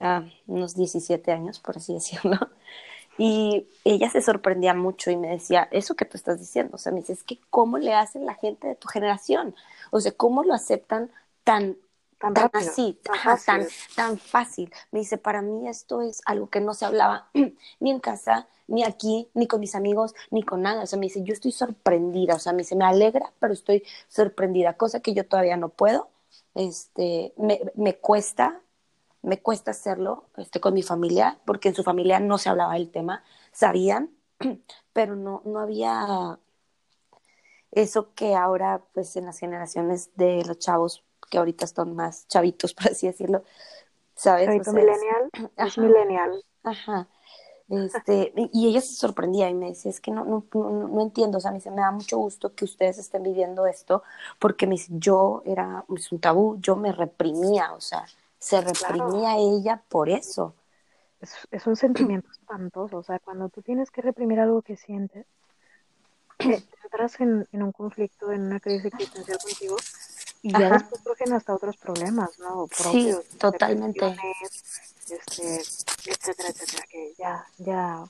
ah, 0.00 0.24
unos 0.46 0.74
17 0.76 1.32
años, 1.32 1.60
por 1.60 1.76
así 1.78 1.94
decirlo. 2.00 2.38
Y 3.18 3.68
ella 3.84 4.10
se 4.10 4.22
sorprendía 4.22 4.74
mucho 4.74 5.10
y 5.10 5.16
me 5.16 5.28
decía, 5.28 5.68
eso 5.72 5.94
que 5.96 6.04
tú 6.04 6.16
estás 6.16 6.38
diciendo, 6.38 6.76
o 6.76 6.78
sea, 6.78 6.92
me 6.92 7.00
dice, 7.00 7.14
es 7.14 7.24
que 7.24 7.40
cómo 7.50 7.78
le 7.78 7.94
hacen 7.94 8.26
la 8.26 8.34
gente 8.34 8.68
de 8.68 8.74
tu 8.74 8.88
generación, 8.88 9.54
o 9.90 10.00
sea, 10.00 10.12
cómo 10.12 10.44
lo 10.44 10.54
aceptan 10.54 11.10
tan, 11.44 11.76
tan 12.18 12.34
tan 12.34 12.50
rápido, 12.52 12.70
así, 12.70 12.98
tan 13.02 13.14
ajá, 13.14 13.38
tan, 13.44 13.62
fácil. 13.62 13.76
tan 13.94 14.18
fácil. 14.18 14.72
Me 14.90 15.00
dice, 15.00 15.18
para 15.18 15.42
mí 15.42 15.68
esto 15.68 16.02
es 16.02 16.22
algo 16.26 16.48
que 16.50 16.60
no 16.60 16.74
se 16.74 16.84
hablaba 16.84 17.30
ni 17.80 17.90
en 17.90 18.00
casa, 18.00 18.48
ni 18.66 18.84
aquí, 18.84 19.28
ni 19.34 19.46
con 19.46 19.60
mis 19.60 19.74
amigos, 19.74 20.14
ni 20.30 20.42
con 20.42 20.62
nada. 20.62 20.82
O 20.82 20.86
sea, 20.86 20.98
me 20.98 21.06
dice, 21.06 21.22
yo 21.22 21.32
estoy 21.32 21.52
sorprendida, 21.52 22.34
o 22.34 22.38
sea, 22.38 22.52
me 22.52 22.58
dice, 22.58 22.76
me 22.76 22.84
alegra, 22.84 23.32
pero 23.38 23.52
estoy 23.52 23.84
sorprendida, 24.08 24.74
cosa 24.74 25.00
que 25.00 25.14
yo 25.14 25.26
todavía 25.26 25.56
no 25.56 25.68
puedo. 25.70 26.10
Este, 26.54 27.32
me, 27.36 27.60
me 27.74 27.96
cuesta, 27.96 28.60
me 29.26 29.42
cuesta 29.42 29.72
hacerlo 29.72 30.24
este, 30.36 30.60
con 30.60 30.72
mi 30.72 30.82
familia, 30.82 31.40
porque 31.44 31.68
en 31.68 31.74
su 31.74 31.82
familia 31.82 32.20
no 32.20 32.38
se 32.38 32.48
hablaba 32.48 32.74
del 32.74 32.90
tema, 32.90 33.24
sabían, 33.50 34.10
pero 34.92 35.16
no, 35.16 35.42
no 35.44 35.58
había 35.58 36.38
eso 37.72 38.14
que 38.14 38.36
ahora, 38.36 38.82
pues 38.94 39.16
en 39.16 39.26
las 39.26 39.38
generaciones 39.38 40.10
de 40.14 40.44
los 40.46 40.60
chavos, 40.60 41.04
que 41.28 41.38
ahorita 41.38 41.64
están 41.64 41.96
más 41.96 42.28
chavitos, 42.28 42.72
por 42.74 42.92
así 42.92 43.08
decirlo, 43.08 43.42
¿sabes? 44.14 44.48
O 44.48 44.52
sea, 44.52 44.60
es, 44.62 44.72
millennial 44.72 45.30
es 45.56 45.76
ajá, 45.76 45.80
millennial. 45.80 46.44
ajá. 46.62 47.08
Este, 47.68 48.32
y 48.36 48.48
y 48.52 48.68
ella 48.68 48.80
se 48.80 48.94
sorprendía 48.94 49.50
y 49.50 49.54
me 49.54 49.70
decía, 49.70 49.90
es 49.90 50.00
que 50.00 50.12
no, 50.12 50.24
no, 50.24 50.46
no, 50.54 50.86
no 50.86 51.02
entiendo, 51.02 51.38
o 51.38 51.40
sea, 51.40 51.50
me 51.50 51.56
dice, 51.56 51.72
me 51.72 51.80
da 51.80 51.90
mucho 51.90 52.16
gusto 52.16 52.54
que 52.54 52.64
ustedes 52.64 52.98
estén 52.98 53.24
viviendo 53.24 53.66
esto, 53.66 54.04
porque 54.38 54.68
me 54.68 54.74
dice, 54.76 54.92
yo 54.92 55.42
era, 55.44 55.84
es 55.96 56.12
un 56.12 56.20
tabú, 56.20 56.60
yo 56.60 56.76
me 56.76 56.92
reprimía, 56.92 57.72
o 57.72 57.80
sea, 57.80 58.06
se 58.46 58.60
Claro, 58.72 58.96
reprimía 59.08 59.36
ella 59.38 59.82
por 59.88 60.08
eso. 60.08 60.54
es, 61.20 61.34
es 61.50 61.66
un 61.66 61.76
sentimiento 61.76 62.30
espantoso. 62.30 62.98
O 62.98 63.02
sea, 63.02 63.18
cuando 63.18 63.48
tú 63.48 63.62
tienes 63.62 63.90
que 63.90 64.02
reprimir 64.02 64.40
algo 64.40 64.62
que 64.62 64.76
sientes, 64.76 65.26
te 66.38 66.76
entras 66.84 67.20
en, 67.20 67.46
en 67.52 67.62
un 67.62 67.72
conflicto, 67.72 68.32
en 68.32 68.42
una 68.42 68.60
crisis 68.60 68.86
existencial 68.86 69.38
contigo 69.40 69.76
y 70.42 70.56
ya 70.56 70.68
Ajá, 70.68 70.70
después 70.70 71.02
surgen 71.02 71.32
hasta 71.32 71.54
otros 71.54 71.76
problemas, 71.78 72.38
¿no? 72.38 72.68
sí, 72.68 72.76
Propios, 72.76 73.26
totalmente. 73.38 74.00
depresiones, 74.00 74.66
este, 75.10 75.68
etcétera, 76.04 76.50
etcétera, 76.50 76.84
que 76.90 77.14
ya, 77.18 77.46
ya, 77.58 78.04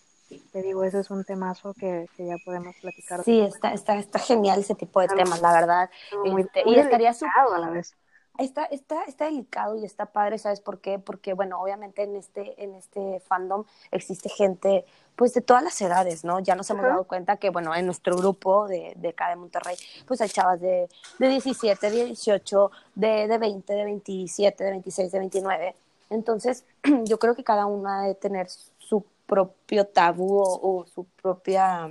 te 0.53 0.63
digo, 0.63 0.85
ese 0.85 1.01
es 1.01 1.11
un 1.11 1.25
temazo 1.25 1.75
que, 1.75 2.11
que 2.17 2.27
ya 2.27 2.37
podemos 2.45 2.77
platicar 2.81 3.25
Sí, 3.25 3.41
está, 3.41 3.73
está, 3.73 3.97
está 3.99 4.19
genial 4.19 4.61
ese 4.61 4.75
tipo 4.75 5.01
de 5.01 5.09
temas, 5.09 5.41
la 5.41 5.53
verdad. 5.53 5.91
muy, 6.25 6.43
Este, 6.43 6.65
muy 6.65 6.75
y 6.75 6.79
estaría 6.79 7.13
delicado 7.13 7.55
a 7.55 7.59
la 7.59 7.71
vez. 7.71 7.97
Está, 8.39 8.65
está, 8.67 9.05
está 9.05 9.27
delicado 9.27 9.77
y 9.77 9.85
está 9.85 10.07
padre, 10.07 10.39
¿sabes 10.39 10.61
por 10.61 10.81
qué? 10.81 10.99
Porque, 10.99 11.33
bueno, 11.33 11.61
obviamente 11.61 12.03
en 12.03 12.17
este, 12.17 12.63
en 12.63 12.75
este 12.75 13.21
fandom 13.21 13.65
existe 13.91 14.29
gente, 14.29 14.85
pues, 15.17 15.33
de 15.35 15.41
todas 15.41 15.63
las 15.63 15.81
edades, 15.81 16.25
¿no? 16.25 16.41
Ya 16.41 16.55
nos 16.55 16.69
hemos 16.71 16.85
dado 16.85 17.05
cuenta 17.05 17.37
que, 17.39 17.51
bueno, 17.51 17.75
en 17.75 17.87
nuestro 17.87 18.17
grupo 18.17 18.69
de, 18.69 18.93
de 18.97 19.09
acá 19.09 19.31
de 19.31 19.37
Monterrey, 19.37 19.77
pues 20.07 20.21
hay 20.21 20.29
chavas 20.29 20.61
de, 20.61 20.89
de 21.19 21.29
17, 21.29 21.91
de 21.91 22.05
18, 22.07 22.71
de, 22.95 23.29
de 23.29 23.39
20, 23.39 23.73
de 23.73 23.85
27, 23.85 24.65
de 24.65 24.71
26, 24.71 25.13
de 25.13 25.19
29. 25.19 25.75
Entonces, 26.11 26.65
yo 27.05 27.19
creo 27.19 27.35
que 27.35 27.45
cada 27.45 27.67
una 27.67 28.03
debe 28.03 28.15
tener 28.15 28.49
su 28.49 29.05
propio 29.27 29.87
tabú 29.87 30.39
o, 30.39 30.81
o 30.81 30.87
su 30.87 31.05
propia 31.05 31.91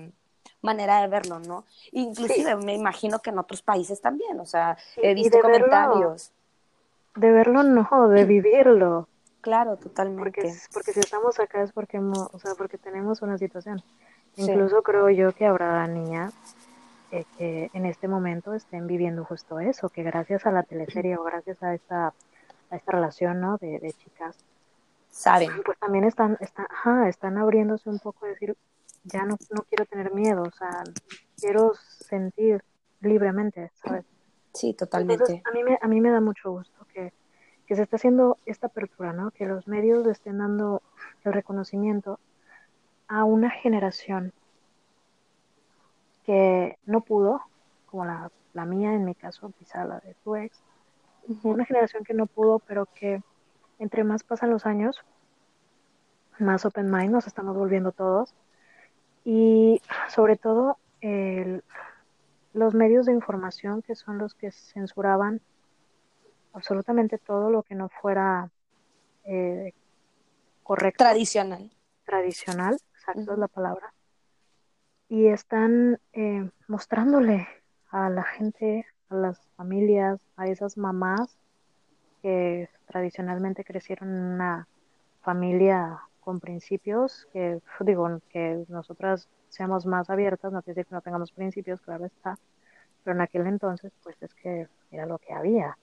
manera 0.65 1.01
de 1.01 1.07
verlo, 1.07 1.39
¿no? 1.39 1.63
Sí, 1.79 1.89
Inclusive 1.93 2.57
me 2.57 2.73
imagino 2.73 3.19
que 3.19 3.29
en 3.29 3.39
otros 3.39 3.61
países 3.61 4.01
también, 4.01 4.37
o 4.39 4.45
sea, 4.45 4.77
he 4.97 5.13
visto 5.13 5.39
comentarios. 5.39 6.31
De 7.15 7.31
verlo 7.31 7.63
no, 7.63 8.07
de 8.09 8.25
vivirlo. 8.25 9.07
Claro, 9.41 9.71
Porque, 9.75 9.89
totalmente. 9.89 10.47
es- 10.47 10.67
porque 10.73 10.91
si 10.93 10.99
estamos 10.99 11.39
acá 11.39 11.61
es 11.61 11.71
porque, 11.71 11.97
hemos- 11.97 12.29
o 12.33 12.39
sea, 12.39 12.55
porque 12.55 12.77
tenemos 12.77 13.21
una 13.21 13.37
situación. 13.37 13.79
Sí, 14.33 14.41
Incluso 14.41 14.81
creo 14.83 15.09
yo 15.09 15.31
que 15.33 15.45
habrá 15.45 15.87
niñas 15.87 16.33
eh, 17.11 17.23
que 17.37 17.69
en 17.73 17.85
este 17.85 18.07
momento 18.07 18.53
estén 18.53 18.87
viviendo 18.87 19.23
justo 19.23 19.59
eso, 19.59 19.89
que 19.89 20.03
gracias 20.03 20.45
a 20.45 20.51
la 20.51 20.63
teleserie 20.63 21.15
o 21.15 21.23
gracias 21.23 21.61
a 21.63 21.73
esta, 21.73 22.07
a 22.71 22.75
esta 22.75 22.91
relación, 22.91 23.39
¿no? 23.39 23.57
De, 23.57 23.79
de 23.79 23.93
chicas, 23.93 24.35
saben. 25.11 25.49
pues 25.65 25.77
también 25.79 26.03
están, 26.03 26.35
están, 26.41 26.65
ajá, 26.69 27.07
están 27.07 27.37
abriéndose 27.37 27.89
un 27.89 27.99
poco 27.99 28.25
a 28.25 28.29
decir, 28.29 28.57
ya 29.03 29.23
no, 29.23 29.37
no 29.51 29.61
quiero 29.69 29.85
tener 29.85 30.13
miedo, 30.13 30.41
o 30.41 30.51
sea, 30.51 30.83
quiero 31.39 31.73
sentir 31.75 32.63
libremente, 33.01 33.71
¿sabes? 33.75 34.03
Sí, 34.55 34.69
Entonces, 34.69 34.79
totalmente. 34.79 35.43
a 35.45 35.51
mí 35.51 35.63
me, 35.63 35.77
a 35.81 35.87
mí 35.87 36.01
me 36.01 36.09
da 36.09 36.21
mucho 36.21 36.51
gusto 36.51 36.85
que, 36.93 37.13
que 37.67 37.75
se 37.75 37.83
esté 37.83 37.97
haciendo 37.97 38.37
esta 38.45 38.67
apertura, 38.67 39.13
¿no? 39.13 39.31
Que 39.31 39.45
los 39.45 39.67
medios 39.67 40.05
le 40.05 40.11
estén 40.11 40.37
dando 40.37 40.81
el 41.23 41.33
reconocimiento 41.33 42.19
a 43.07 43.23
una 43.23 43.49
generación 43.49 44.33
que 46.25 46.77
no 46.85 47.01
pudo, 47.01 47.41
como 47.85 48.05
la, 48.05 48.31
la 48.53 48.65
mía 48.65 48.93
en 48.93 49.05
mi 49.05 49.13
caso, 49.13 49.51
quizá 49.59 49.83
la 49.85 49.99
de 49.99 50.15
tu 50.23 50.35
ex, 50.35 50.63
una 51.43 51.65
generación 51.65 52.03
que 52.03 52.13
no 52.13 52.25
pudo, 52.25 52.59
pero 52.59 52.87
que 52.87 53.21
entre 53.77 54.03
más 54.03 54.23
pasan 54.23 54.51
los 54.51 54.65
años, 54.65 55.03
más 56.39 56.65
open 56.65 56.89
mind 56.89 57.11
nos 57.11 57.27
estamos 57.27 57.55
volviendo 57.55 57.91
todos 57.91 58.33
y 59.23 59.81
sobre 60.09 60.37
todo 60.37 60.77
el, 61.01 61.63
los 62.55 62.73
medios 62.73 63.05
de 63.05 63.11
información 63.11 63.81
que 63.81 63.95
son 63.95 64.17
los 64.17 64.33
que 64.33 64.49
censuraban 64.51 65.41
absolutamente 66.53 67.17
todo 67.17 67.49
lo 67.49 67.63
que 67.63 67.75
no 67.75 67.89
fuera 67.89 68.49
eh, 69.25 69.73
correcto. 70.63 71.03
Tradicional. 71.03 71.69
Tradicional, 72.05 72.77
exacto 72.93 73.33
es 73.33 73.37
la 73.37 73.49
palabra. 73.49 73.93
Y 75.09 75.27
están 75.27 75.99
eh, 76.13 76.49
mostrándole 76.67 77.45
a 77.89 78.09
la 78.09 78.23
gente, 78.23 78.85
a 79.09 79.15
las 79.15 79.39
familias, 79.57 80.21
a 80.37 80.47
esas 80.47 80.77
mamás 80.77 81.37
que 82.21 82.69
tradicionalmente 82.87 83.65
crecieron 83.65 84.15
en 84.15 84.23
una 84.23 84.67
familia 85.21 85.99
con 86.25 86.39
principios, 86.39 87.27
que 87.31 87.61
digo, 87.81 88.19
que 88.29 88.65
nosotras 88.67 89.29
seamos 89.49 89.85
más 89.85 90.09
abiertas, 90.09 90.51
no 90.51 90.61
quiere 90.63 90.75
decir 90.75 90.89
que 90.89 90.95
no 90.95 91.01
tengamos 91.01 91.31
principios, 91.31 91.79
claro 91.79 92.05
está, 92.05 92.37
pero 93.03 93.15
en 93.15 93.21
aquel 93.21 93.45
entonces 93.47 93.93
pues 94.03 94.17
es 94.21 94.33
que 94.33 94.67
era 94.91 95.05
lo 95.05 95.19
que 95.19 95.33
había. 95.33 95.77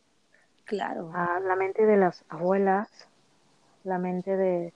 Claro. 0.64 1.10
A 1.14 1.40
la 1.40 1.56
mente 1.56 1.86
de 1.86 1.96
las 1.96 2.24
abuelas, 2.28 3.08
la 3.84 3.98
mente 3.98 4.36
de, 4.36 4.72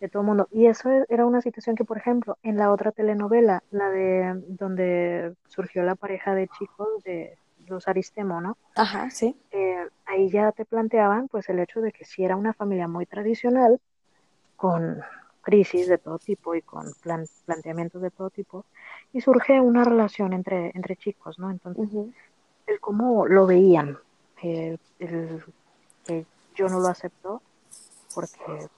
de 0.00 0.08
todo 0.08 0.22
el 0.22 0.28
mundo. 0.28 0.48
Y 0.50 0.66
eso 0.66 0.90
e, 0.90 1.04
era 1.08 1.26
una 1.26 1.40
situación 1.40 1.76
que, 1.76 1.84
por 1.84 1.98
ejemplo, 1.98 2.38
en 2.42 2.56
la 2.56 2.72
otra 2.72 2.92
telenovela, 2.92 3.62
la 3.70 3.90
de 3.90 4.42
donde 4.48 5.34
surgió 5.48 5.82
la 5.82 5.94
pareja 5.94 6.34
de 6.34 6.48
chicos 6.48 6.88
de 7.04 7.36
los 7.66 7.86
Aristemo, 7.88 8.40
¿no? 8.40 8.56
Ajá, 8.74 9.10
sí. 9.10 9.36
Eh, 9.50 9.86
ahí 10.06 10.30
ya 10.30 10.52
te 10.52 10.64
planteaban 10.64 11.28
pues 11.28 11.48
el 11.48 11.58
hecho 11.60 11.80
de 11.80 11.92
que 11.92 12.04
si 12.04 12.24
era 12.24 12.36
una 12.36 12.52
familia 12.52 12.88
muy 12.88 13.06
tradicional, 13.06 13.80
con 14.60 15.00
crisis 15.40 15.88
de 15.88 15.96
todo 15.96 16.18
tipo 16.18 16.54
y 16.54 16.60
con 16.60 16.92
planteamientos 17.46 18.02
de 18.02 18.10
todo 18.10 18.28
tipo, 18.28 18.66
y 19.10 19.22
surge 19.22 19.58
una 19.58 19.84
relación 19.84 20.34
entre, 20.34 20.70
entre 20.74 20.96
chicos, 20.96 21.38
¿no? 21.38 21.50
Entonces, 21.50 21.88
el 22.66 22.78
cómo 22.78 23.26
lo 23.26 23.46
veían, 23.46 23.96
el, 24.42 24.78
que 26.04 26.26
yo 26.54 26.68
no 26.68 26.78
lo 26.78 26.88
acepto 26.88 27.40
porque 28.14 28.68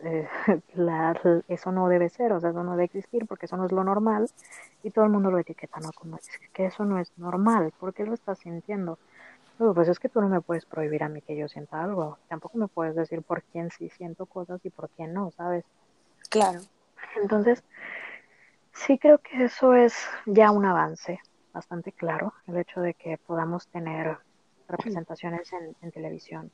eh, 0.00 0.28
eso 1.48 1.70
no 1.70 1.88
debe 1.88 2.08
ser, 2.08 2.32
o 2.32 2.40
sea, 2.40 2.50
eso 2.50 2.64
no 2.64 2.72
debe 2.72 2.86
existir 2.86 3.24
porque 3.26 3.46
eso 3.46 3.56
no 3.56 3.66
es 3.66 3.72
lo 3.72 3.84
normal 3.84 4.28
y 4.82 4.90
todo 4.90 5.04
el 5.04 5.12
mundo 5.12 5.30
lo 5.30 5.38
etiqueta, 5.38 5.78
¿no? 5.78 5.92
Como 5.92 6.16
es 6.16 6.28
que 6.52 6.66
eso 6.66 6.84
no 6.84 6.98
es 6.98 7.12
normal, 7.16 7.72
¿por 7.78 7.94
qué 7.94 8.04
lo 8.04 8.14
estás 8.14 8.40
sintiendo? 8.40 8.98
Pues 9.58 9.88
es 9.88 9.98
que 9.98 10.08
tú 10.08 10.20
no 10.20 10.28
me 10.28 10.40
puedes 10.40 10.64
prohibir 10.64 11.02
a 11.02 11.08
mí 11.08 11.20
que 11.20 11.36
yo 11.36 11.48
sienta 11.48 11.82
algo. 11.82 12.18
Tampoco 12.28 12.58
me 12.58 12.68
puedes 12.68 12.94
decir 12.94 13.22
por 13.22 13.42
quién 13.42 13.70
sí 13.70 13.90
siento 13.90 14.26
cosas 14.26 14.64
y 14.64 14.70
por 14.70 14.88
quién 14.90 15.12
no, 15.12 15.32
¿sabes? 15.32 15.64
Claro. 16.30 16.60
Entonces, 17.20 17.64
sí 18.72 18.98
creo 18.98 19.18
que 19.18 19.44
eso 19.44 19.74
es 19.74 19.94
ya 20.26 20.50
un 20.52 20.64
avance 20.64 21.20
bastante 21.52 21.92
claro, 21.92 22.34
el 22.46 22.56
hecho 22.58 22.80
de 22.80 22.94
que 22.94 23.18
podamos 23.18 23.66
tener 23.68 24.18
representaciones 24.68 25.50
en, 25.80 25.90
televisión 25.90 26.52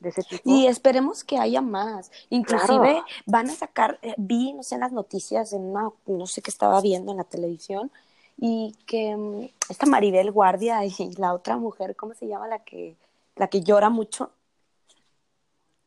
de 0.00 0.10
ese 0.10 0.22
tipo. 0.22 0.42
Y 0.44 0.66
esperemos 0.66 1.24
que 1.24 1.38
haya 1.38 1.62
más. 1.62 2.10
Inclusive 2.28 3.02
van 3.24 3.48
a 3.48 3.52
sacar, 3.54 3.98
eh, 4.02 4.14
vi, 4.18 4.52
no 4.52 4.62
sé, 4.62 4.74
en 4.74 4.82
las 4.82 4.92
noticias, 4.92 5.54
en 5.54 5.62
una, 5.62 5.88
no 6.06 6.26
sé 6.26 6.42
qué 6.42 6.50
estaba 6.50 6.80
viendo 6.82 7.12
en 7.12 7.18
la 7.18 7.24
televisión, 7.24 7.90
y 8.36 8.76
que 8.86 9.16
mm, 9.16 9.48
esta 9.70 9.86
Maribel 9.86 10.30
Guardia 10.30 10.84
y 10.84 11.14
la 11.16 11.34
otra 11.34 11.56
mujer, 11.56 11.96
¿cómo 11.96 12.14
se 12.14 12.26
llama? 12.26 12.48
La 12.48 12.60
que, 12.60 12.96
la 13.36 13.48
que 13.48 13.62
llora 13.62 13.90
mucho. 13.90 14.30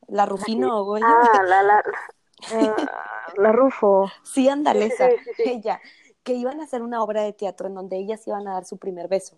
La 0.07 0.25
Rufino, 0.25 0.83
güey. 0.85 1.03
Ah, 1.05 1.43
la, 1.45 1.61
la, 1.61 1.83
eh, 2.53 2.73
la 3.37 3.51
Rufo. 3.51 4.09
Sí, 4.23 4.49
andalesa, 4.49 5.07
ella, 5.37 5.79
que 6.23 6.33
iban 6.33 6.59
a 6.61 6.63
hacer 6.63 6.81
una 6.81 7.03
obra 7.03 7.21
de 7.21 7.33
teatro 7.33 7.67
en 7.67 7.75
donde 7.75 7.97
ellas 7.97 8.25
iban 8.27 8.47
a 8.47 8.53
dar 8.53 8.65
su 8.65 8.77
primer 8.77 9.07
beso. 9.07 9.37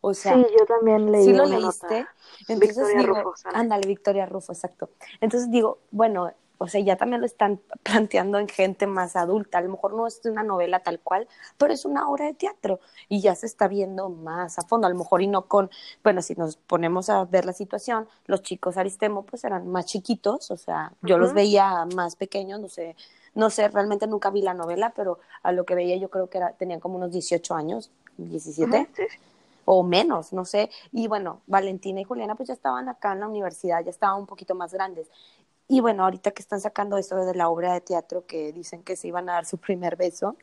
O 0.00 0.12
sea, 0.12 0.34
sí, 0.34 0.46
yo 0.58 0.66
también 0.66 1.12
leí. 1.12 1.24
¿Sí 1.24 1.32
lo 1.32 1.46
leíste? 1.46 2.06
Entonces 2.48 2.88
Victoria 2.88 3.06
Rufo, 3.06 3.34
ándale, 3.54 3.86
Victoria 3.86 4.26
Rufo, 4.26 4.52
exacto. 4.52 4.90
Entonces 5.20 5.50
digo, 5.50 5.78
bueno, 5.92 6.32
o 6.58 6.68
sea, 6.68 6.80
ya 6.80 6.96
también 6.96 7.20
lo 7.20 7.26
están 7.26 7.60
planteando 7.82 8.38
en 8.38 8.48
gente 8.48 8.86
más 8.86 9.16
adulta. 9.16 9.58
A 9.58 9.62
lo 9.62 9.70
mejor 9.70 9.94
no 9.94 10.06
es 10.06 10.20
una 10.24 10.42
novela 10.42 10.80
tal 10.80 11.00
cual, 11.00 11.28
pero 11.58 11.72
es 11.72 11.84
una 11.84 12.08
obra 12.08 12.26
de 12.26 12.34
teatro 12.34 12.80
y 13.08 13.20
ya 13.20 13.34
se 13.34 13.46
está 13.46 13.68
viendo 13.68 14.08
más 14.08 14.58
a 14.58 14.62
fondo. 14.62 14.86
A 14.86 14.90
lo 14.90 14.96
mejor 14.96 15.22
y 15.22 15.26
no 15.26 15.46
con, 15.46 15.70
bueno, 16.02 16.22
si 16.22 16.34
nos 16.34 16.56
ponemos 16.56 17.10
a 17.10 17.24
ver 17.24 17.44
la 17.44 17.52
situación, 17.52 18.08
los 18.26 18.42
chicos 18.42 18.76
Aristemo 18.76 19.24
pues 19.24 19.44
eran 19.44 19.68
más 19.68 19.86
chiquitos, 19.86 20.50
o 20.50 20.56
sea, 20.56 20.92
yo 21.02 21.18
los 21.18 21.34
veía 21.34 21.86
más 21.94 22.16
pequeños, 22.16 22.60
no 22.60 22.68
sé, 22.68 22.96
no 23.34 23.50
sé, 23.50 23.68
realmente 23.68 24.06
nunca 24.06 24.30
vi 24.30 24.42
la 24.42 24.54
novela, 24.54 24.92
pero 24.94 25.18
a 25.42 25.52
lo 25.52 25.64
que 25.64 25.74
veía 25.74 25.96
yo 25.96 26.10
creo 26.10 26.28
que 26.28 26.38
era, 26.38 26.52
tenían 26.52 26.80
como 26.80 26.96
unos 26.96 27.12
18 27.12 27.54
años, 27.54 27.90
17. 28.18 28.88
o 29.64 29.82
menos, 29.82 30.32
no 30.32 30.44
sé. 30.44 30.70
Y 30.90 31.08
bueno, 31.08 31.40
Valentina 31.46 32.00
y 32.00 32.04
Juliana 32.04 32.34
pues 32.34 32.48
ya 32.48 32.54
estaban 32.54 32.88
acá 32.88 33.12
en 33.12 33.20
la 33.20 33.28
universidad, 33.28 33.82
ya 33.82 33.90
estaban 33.90 34.20
un 34.20 34.26
poquito 34.26 34.54
más 34.54 34.72
grandes. 34.72 35.08
Y 35.72 35.80
bueno, 35.80 36.04
ahorita 36.04 36.32
que 36.32 36.42
están 36.42 36.60
sacando 36.60 36.98
eso 36.98 37.16
de 37.16 37.34
la 37.34 37.48
obra 37.48 37.72
de 37.72 37.80
teatro 37.80 38.26
que 38.26 38.52
dicen 38.52 38.82
que 38.82 38.94
se 38.94 39.08
iban 39.08 39.30
a 39.30 39.32
dar 39.32 39.46
su 39.46 39.56
primer 39.56 39.96
beso, 39.96 40.36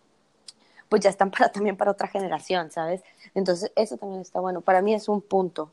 pues 0.89 1.03
ya 1.03 1.11
están 1.11 1.29
para 1.29 1.51
también 1.51 1.77
para 1.77 1.91
otra 1.91 2.07
generación, 2.07 2.71
¿sabes? 2.71 3.03
Entonces, 3.35 3.71
eso 3.75 3.95
también 3.97 4.21
está 4.21 4.39
bueno. 4.39 4.61
Para 4.61 4.81
mí 4.81 4.95
es 4.95 5.07
un 5.07 5.21
punto. 5.21 5.71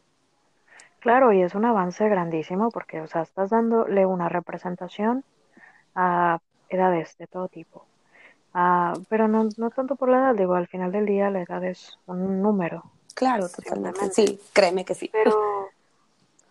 Claro, 1.01 1.33
y 1.33 1.41
es 1.41 1.55
un 1.55 1.65
avance 1.65 2.07
grandísimo 2.07 2.71
porque, 2.71 3.01
o 3.01 3.07
sea, 3.07 3.23
estás 3.23 3.49
dándole 3.49 4.05
una 4.05 4.29
representación 4.29 5.25
a 5.95 6.39
edades 6.69 7.17
de 7.17 7.27
todo 7.27 7.49
tipo. 7.49 7.87
Ah, 8.53 8.93
pero 9.09 9.27
no, 9.27 9.49
no 9.57 9.71
tanto 9.71 9.97
por 9.97 10.11
la 10.11 10.19
edad, 10.19 10.35
digo, 10.35 10.53
al 10.53 10.67
final 10.67 10.93
del 10.93 11.07
día 11.07 11.31
la 11.31 11.41
edad 11.41 11.65
es 11.65 11.99
un 12.05 12.43
número. 12.43 12.83
Claro, 13.15 13.49
totalmente. 13.49 14.11
Sí, 14.11 14.39
créeme 14.53 14.85
que 14.85 14.95
sí. 14.95 15.09
Pero, 15.11 15.33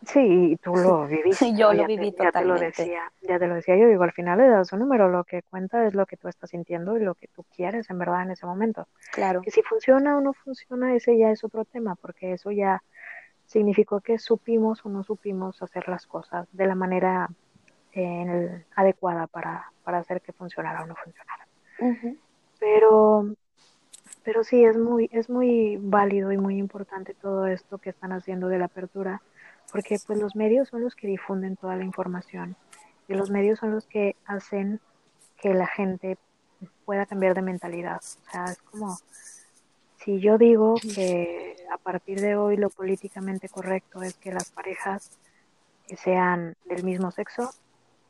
Sí, 0.06 0.58
tú 0.62 0.76
lo 0.76 1.08
viviste. 1.08 1.56
yo 1.56 1.74
lo 1.74 1.86
viví 1.86 2.12
totalmente. 2.12 2.24
Ya 2.24 2.32
te 2.32 2.46
lo 2.46 2.60
decía, 2.60 3.12
ya 3.22 3.40
te 3.40 3.48
lo 3.48 3.56
decía 3.56 3.76
yo, 3.78 3.88
digo, 3.88 4.04
al 4.04 4.12
final 4.12 4.38
le 4.38 4.48
das 4.48 4.72
un 4.74 4.80
número, 4.80 5.10
lo 5.10 5.24
que 5.24 5.42
cuenta 5.44 5.86
es 5.88 5.94
lo 5.94 6.06
que 6.06 6.18
tú 6.18 6.28
estás 6.28 6.50
sintiendo 6.50 6.98
y 6.98 7.04
lo 7.04 7.16
que 7.16 7.28
tú 7.28 7.44
quieres 7.56 7.90
en 7.90 7.98
verdad 7.98 8.24
en 8.24 8.32
ese 8.32 8.46
momento. 8.46 8.88
Claro. 9.12 9.42
Que 9.42 9.52
si 9.52 9.62
funciona 9.62 10.18
o 10.18 10.22
no 10.22 10.34
funciona, 10.34 10.96
ese 10.96 11.18
ya 11.18 11.32
es 11.32 11.44
otro 11.44 11.66
tema, 11.66 11.96
porque 11.96 12.34
eso 12.34 12.52
ya 12.52 12.84
significó 13.46 14.02
que 14.02 14.18
supimos 14.18 14.86
o 14.86 14.90
no 14.90 15.04
supimos 15.04 15.62
hacer 15.62 15.88
las 15.88 16.08
cosas 16.08 16.48
de 16.52 16.66
la 16.66 16.76
manera 16.76 17.30
adecuada 18.76 19.28
para, 19.28 19.72
para 19.84 20.00
hacer 20.00 20.22
que 20.22 20.34
funcionara 20.34 20.84
o 20.84 20.86
no 20.86 20.96
funcionara. 20.96 21.48
Pero 22.60 23.36
pero 24.24 24.44
sí 24.44 24.66
es 24.66 24.76
muy 24.76 25.10
es 25.14 25.30
muy 25.30 25.78
válido 25.80 26.32
y 26.32 26.38
muy 26.38 26.58
importante 26.58 27.14
todo 27.14 27.46
esto 27.48 27.78
que 27.78 27.92
están 27.92 28.12
haciendo 28.12 28.48
de 28.48 28.58
la 28.58 28.66
apertura 28.66 29.22
porque 29.72 29.98
pues 30.06 30.20
los 30.20 30.36
medios 30.36 30.70
son 30.70 30.82
los 30.82 30.96
que 30.96 31.08
difunden 31.08 31.56
toda 31.58 31.76
la 31.76 31.84
información 31.84 32.56
y 33.08 33.14
los 33.14 33.30
medios 33.30 33.60
son 33.60 33.72
los 33.72 33.86
que 33.86 34.16
hacen 34.26 34.80
que 35.38 35.54
la 35.54 35.68
gente 35.68 36.18
pueda 36.86 37.06
cambiar 37.06 37.36
de 37.36 37.42
mentalidad. 37.42 37.98
O 37.98 38.32
sea, 38.32 38.46
es 38.46 38.58
como 38.62 38.98
si 39.98 40.20
yo 40.20 40.38
digo 40.38 40.76
que 40.76 41.56
a 41.74 41.78
partir 41.78 42.22
de 42.22 42.36
hoy 42.36 42.58
lo 42.58 42.70
políticamente 42.70 43.50
correcto 43.50 44.02
es 44.02 44.16
que 44.16 44.32
las 44.32 44.52
parejas 44.52 45.12
sean 45.98 46.56
del 46.66 46.84
mismo 46.84 47.12
sexo 47.12 47.52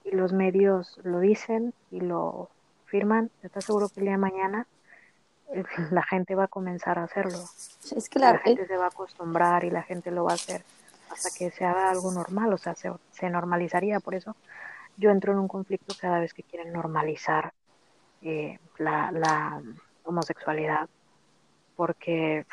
y 0.03 0.11
los 0.11 0.33
medios 0.33 0.99
lo 1.03 1.19
dicen 1.19 1.73
y 1.91 1.99
lo 1.99 2.49
firman, 2.85 3.31
¿estás 3.43 3.65
seguro 3.65 3.89
que 3.89 4.01
el 4.01 4.05
día 4.05 4.13
de 4.13 4.17
mañana 4.17 4.67
la 5.91 6.03
gente 6.03 6.35
va 6.35 6.45
a 6.45 6.47
comenzar 6.47 6.99
a 6.99 7.03
hacerlo? 7.03 7.39
Es 7.95 8.09
que 8.09 8.19
la, 8.19 8.33
la 8.33 8.39
gente 8.39 8.67
se 8.67 8.77
va 8.77 8.85
a 8.85 8.89
acostumbrar 8.89 9.63
y 9.63 9.71
la 9.71 9.83
gente 9.83 10.11
lo 10.11 10.25
va 10.25 10.31
a 10.31 10.35
hacer 10.35 10.63
hasta 11.11 11.29
que 11.37 11.51
se 11.51 11.65
haga 11.65 11.89
algo 11.89 12.11
normal, 12.11 12.53
o 12.53 12.57
sea, 12.57 12.75
se, 12.75 12.91
se 13.11 13.29
normalizaría. 13.29 13.99
Por 13.99 14.15
eso 14.15 14.35
yo 14.97 15.11
entro 15.11 15.33
en 15.33 15.39
un 15.39 15.47
conflicto 15.47 15.95
cada 15.99 16.19
vez 16.19 16.33
que 16.33 16.43
quieren 16.43 16.73
normalizar 16.73 17.53
eh, 18.21 18.59
la, 18.77 19.11
la 19.11 19.61
homosexualidad, 20.03 20.89
porque 21.75 22.45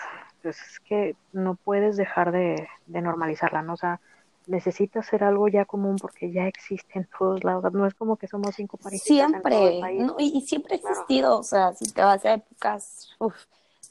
pues, 0.43 0.59
es 0.61 0.81
que 0.81 1.17
no 1.33 1.55
puedes 1.55 1.97
dejar 1.97 2.33
de, 2.33 2.69
de 2.87 3.01
normalizarla, 3.01 3.63
¿no? 3.63 3.75
O 3.75 3.77
sea, 3.77 4.01
necesita 4.47 5.03
ser 5.03 5.25
algo 5.25 5.49
ya 5.49 5.65
común 5.65 5.97
porque 5.97 6.33
ya 6.33 6.47
existe 6.47 6.99
en 6.99 7.09
todos 7.19 7.45
lados. 7.45 7.73
No 7.73 7.87
es 7.87 7.95
como 7.95 8.17
que 8.17 8.27
somos 8.27 8.55
cinco 8.55 8.77
parejas. 8.77 9.07
Siempre, 9.07 9.81
y, 10.19 10.41
siempre 10.43 10.75
ha 10.75 10.79
existido. 10.79 11.39
O 11.39 11.43
sea, 11.43 11.73
si 11.75 11.93
te 11.93 12.03
vas 12.03 12.25
a 12.25 12.35
épocas 12.35 13.11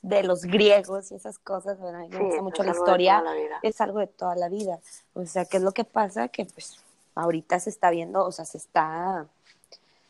de 0.02 0.24
los 0.24 0.44
griegos 0.44 1.12
y 1.12 1.16
esas 1.16 1.38
cosas, 1.38 1.80
bueno, 1.80 2.00
a 2.00 2.02
mí 2.02 2.10
me 2.10 2.24
gusta 2.24 2.42
mucho 2.42 2.64
la 2.64 2.72
historia, 2.72 3.24
es 3.62 3.80
algo 3.82 4.00
de 4.00 4.08
toda 4.08 4.36
la 4.36 4.50
vida. 4.50 4.80
O 5.14 5.26
sea, 5.26 5.46
¿qué 5.46 5.58
es 5.58 5.64
lo 5.64 5.72
que 5.74 5.84
pasa? 5.84 6.28
Que 6.30 6.46
pues 6.46 6.78
ahorita 7.16 7.60
se 7.60 7.70
está 7.70 7.90
viendo, 7.92 8.26
o 8.26 8.32
sea, 8.32 8.46
se 8.46 8.58
está, 8.58 9.28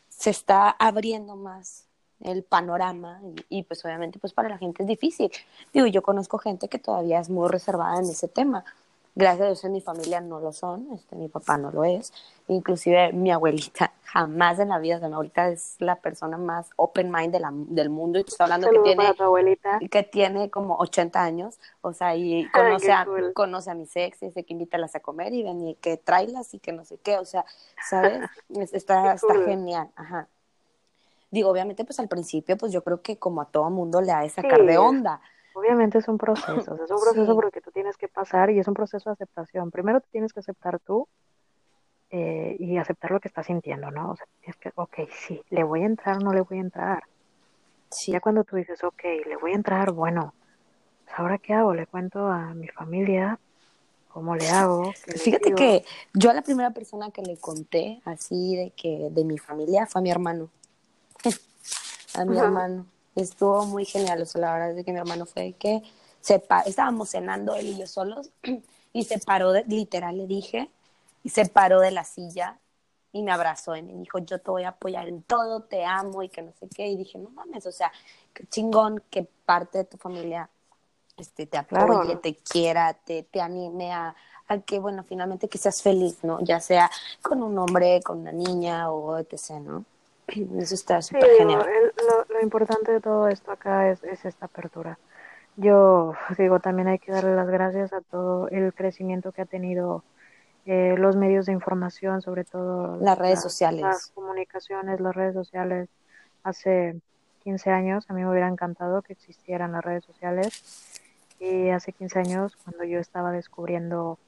se 0.10 0.30
está 0.30 0.70
abriendo 0.70 1.36
más 1.36 1.86
el 2.22 2.44
panorama 2.44 3.20
y, 3.50 3.60
y, 3.60 3.64
pues 3.64 3.84
obviamente 3.84 4.20
pues 4.20 4.32
para 4.32 4.48
la 4.48 4.58
gente 4.58 4.84
es 4.84 4.88
difícil. 4.88 5.32
Digo, 5.74 5.88
yo 5.88 6.02
conozco 6.04 6.38
gente 6.38 6.70
que 6.70 6.80
todavía 6.80 7.20
es 7.20 7.30
muy 7.30 7.50
reservada 7.50 7.98
en 7.98 8.06
ese 8.06 8.28
tema, 8.28 8.64
Gracias 9.14 9.42
a 9.42 9.46
Dios 9.48 9.64
en 9.66 9.74
mi 9.74 9.82
familia 9.82 10.22
no 10.22 10.40
lo 10.40 10.54
son, 10.54 10.88
este, 10.94 11.18
mi 11.18 11.28
papá 11.28 11.58
no 11.58 11.70
lo 11.70 11.84
es, 11.84 12.14
inclusive 12.48 13.12
mi 13.12 13.30
abuelita 13.30 13.92
jamás 14.06 14.58
en 14.60 14.70
la 14.70 14.80
vida, 14.80 15.00
de 15.00 15.08
mi 15.08 15.14
abuelita 15.14 15.50
es 15.50 15.76
la 15.80 15.98
persona 15.98 16.38
más 16.38 16.70
open 16.78 17.12
mind 17.12 17.34
de 17.34 17.42
la, 17.42 17.50
del 17.52 17.90
mundo 17.90 18.20
y 18.20 18.26
hablando 18.40 18.70
que 18.70 18.80
tiene, 18.80 19.14
que 19.90 20.04
tiene 20.04 20.50
como 20.50 20.78
80 20.78 21.22
años, 21.22 21.60
o 21.82 21.92
sea, 21.92 22.16
y 22.16 22.50
conoce, 22.52 22.94
a, 22.94 23.06
conoce 23.34 23.72
a 23.72 23.74
mis 23.74 23.94
ex, 23.98 24.22
dice 24.22 24.46
que 24.46 24.54
invítalas 24.54 24.96
a 24.96 25.02
comer 25.02 25.34
y 25.34 25.44
ven 25.44 25.68
y 25.68 25.76
que 25.76 25.98
tráelas 25.98 26.54
y 26.54 26.60
que 26.60 26.72
no 26.72 26.86
sé 26.86 26.98
qué, 26.98 27.18
o 27.18 27.26
sea, 27.26 27.44
¿sabes? 27.90 28.22
está, 28.72 29.14
está 29.14 29.34
genial, 29.46 29.90
ajá. 29.96 30.30
Digo, 31.32 31.50
obviamente, 31.50 31.86
pues 31.86 32.00
al 32.00 32.10
principio, 32.10 32.58
pues 32.58 32.74
yo 32.74 32.84
creo 32.84 33.02
que 33.02 33.18
como 33.18 33.42
a 33.42 33.46
todo 33.46 33.70
mundo 33.70 34.02
le 34.02 34.12
ha 34.12 34.22
de 34.22 34.30
sacar 34.30 34.66
de 34.66 34.78
onda, 34.78 35.22
Obviamente 35.54 35.98
es 35.98 36.08
un 36.08 36.18
proceso, 36.18 36.54
es 36.56 36.92
un 36.92 37.02
proceso 37.02 37.36
porque 37.36 37.62
tú 37.62 37.72
tienes 37.72 37.98
que 37.98 38.08
pasar 38.08 38.50
y 38.52 38.60
es 38.60 38.68
un 38.68 38.74
proceso 38.74 39.10
de 39.10 39.14
aceptación. 39.14 39.72
Primero 39.72 40.00
tú 40.00 40.08
tienes 40.12 40.32
que 40.32 40.40
aceptar 40.40 40.80
tú 40.80 41.08
eh, 42.10 42.56
y 42.60 42.78
aceptar 42.78 43.12
lo 43.12 43.20
que 43.20 43.28
estás 43.28 43.48
sintiendo, 43.48 43.92
¿no? 43.92 44.12
O 44.12 44.16
sea, 44.16 44.26
tienes 44.40 44.56
que, 44.58 44.72
ok, 44.76 45.10
sí, 45.28 45.42
le 45.50 45.64
voy 45.64 45.84
a 45.84 45.86
entrar 45.86 46.18
o 46.18 46.20
no 46.20 46.34
le 46.34 46.42
voy 46.42 46.58
a 46.58 46.62
entrar. 46.62 47.04
Sí. 47.90 48.14
Ya 48.14 48.22
cuando 48.22 48.44
tú 48.44 48.56
dices, 48.56 48.84
ok, 48.84 49.04
le 49.28 49.36
voy 49.36 49.52
a 49.52 49.56
entrar, 49.56 49.92
bueno, 49.92 50.34
pues 51.04 51.20
ahora 51.20 51.38
qué 51.38 51.54
hago, 51.54 51.74
le 51.74 51.88
cuento 51.88 52.28
a 52.28 52.54
mi 52.54 52.70
familia 52.70 53.38
cómo 54.08 54.36
le 54.36 54.50
hago. 54.50 54.94
Fíjate 54.94 55.54
que 55.54 55.84
yo 56.14 56.30
a 56.30 56.34
la 56.34 56.42
primera 56.42 56.72
persona 56.72 57.12
que 57.12 57.22
le 57.22 57.38
conté 57.38 58.02
así 58.06 58.56
de 58.56 58.72
que 58.72 59.10
de 59.12 59.24
mi 59.24 59.38
familia 59.38 59.86
fue 59.86 60.00
a 60.00 60.04
mi 60.04 60.12
hermano. 60.12 60.50
a 62.16 62.26
mi 62.26 62.38
hermano 62.38 62.86
estuvo 63.16 63.66
muy 63.66 63.86
genial. 63.86 64.22
O 64.22 64.26
sea, 64.26 64.42
la 64.42 64.54
verdad 64.54 64.78
es 64.78 64.86
que 64.86 64.92
mi 64.92 65.00
hermano 65.00 65.26
fue 65.26 65.54
que 65.54 65.82
se 66.22 66.42
estábamos 66.66 67.10
cenando 67.10 67.56
él 67.56 67.68
y 67.68 67.78
yo 67.78 67.88
solos 67.88 68.30
y 68.94 69.04
se 69.04 69.20
paró, 69.20 69.52
de, 69.52 69.64
literal 69.66 70.18
le 70.18 70.28
dije, 70.28 70.70
y 71.24 71.30
se 71.30 71.46
paró 71.46 71.80
de 71.80 71.92
la 71.92 72.04
silla 72.04 72.60
y 73.12 73.24
me 73.24 73.32
abrazó 73.32 73.76
y 73.76 73.82
me 73.82 73.94
dijo, 73.94 74.20
yo 74.20 74.40
te 74.40 74.52
voy 74.52 74.64
a 74.64 74.70
apoyar 74.70 75.08
en 75.08 75.22
todo, 75.24 75.62
te 75.64 75.84
amo 75.84 76.24
y 76.24 76.30
que 76.30 76.42
no 76.42 76.54
sé 76.60 76.68
qué. 76.74 76.88
Y 76.88 76.96
dije, 76.96 77.18
no 77.18 77.30
mames, 77.30 77.66
o 77.66 77.72
sea, 77.72 77.92
qué 78.34 78.46
chingón 78.48 79.04
que 79.10 79.28
parte 79.46 79.80
de 79.80 79.84
tu 79.86 79.98
familia 79.98 80.50
este, 81.18 81.46
te 81.46 81.58
apoye, 81.58 82.16
te 82.16 82.36
quiera, 82.36 82.94
te, 82.94 83.24
te 83.24 83.42
anime 83.42 83.92
a, 83.92 84.16
a, 84.48 84.60
que, 84.60 84.80
bueno, 84.80 85.04
finalmente 85.04 85.50
que 85.50 85.58
seas 85.58 85.82
feliz, 85.82 86.24
¿no? 86.24 86.40
Ya 86.42 86.60
sea 86.60 86.90
con 87.22 87.44
un 87.44 87.58
hombre, 87.60 88.02
con 88.02 88.20
una 88.20 88.32
niña 88.32 88.90
o 88.92 89.18
etc., 89.18 89.52
¿no? 89.62 89.86
Eso 90.60 90.76
está 90.76 91.02
súper 91.02 91.30
genial. 91.38 91.68
lo, 91.98 92.21
importante 92.42 92.92
de 92.92 93.02
todo 93.02 93.28
esto 93.28 93.52
acá 93.52 93.90
es, 93.90 94.04
esta 94.04 94.46
apertura. 94.46 94.98
Yo 95.58 96.14
digo, 96.38 96.60
también 96.60 96.88
hay 96.88 97.00
que 97.00 97.12
darle 97.12 97.36
las 97.36 97.48
gracias 97.48 97.94
a 97.94 98.02
todo 98.02 98.48
el 98.50 98.74
crecimiento 98.74 99.32
que 99.32 99.42
ha 99.42 99.46
tenido 99.46 100.04
eh, 100.66 100.96
los 100.98 101.16
medios 101.16 101.46
de 101.46 101.54
información, 101.54 102.22
sobre 102.22 102.44
todo 102.44 102.98
las 103.02 103.18
redes 103.18 103.42
sociales. 103.42 103.82
Las 103.82 104.08
comunicaciones, 104.08 105.00
las 105.00 105.16
redes 105.16 105.34
sociales. 105.34 105.90
Hace 106.44 107.00
15 107.44 107.70
años 107.72 108.06
a 108.10 108.14
mí 108.14 108.22
me 108.22 108.30
hubiera 108.30 108.48
encantado 108.48 109.02
que 109.02 109.14
existieran 109.14 109.74
las 109.74 109.84
redes 109.84 110.06
sociales. 110.06 111.00
Y 111.40 111.70
hace 111.70 111.92
15 111.92 112.20
años, 112.20 112.56
cuando 112.64 112.84
yo 112.84 113.00
estaba 113.00 113.32
descubriendo, 113.32 114.20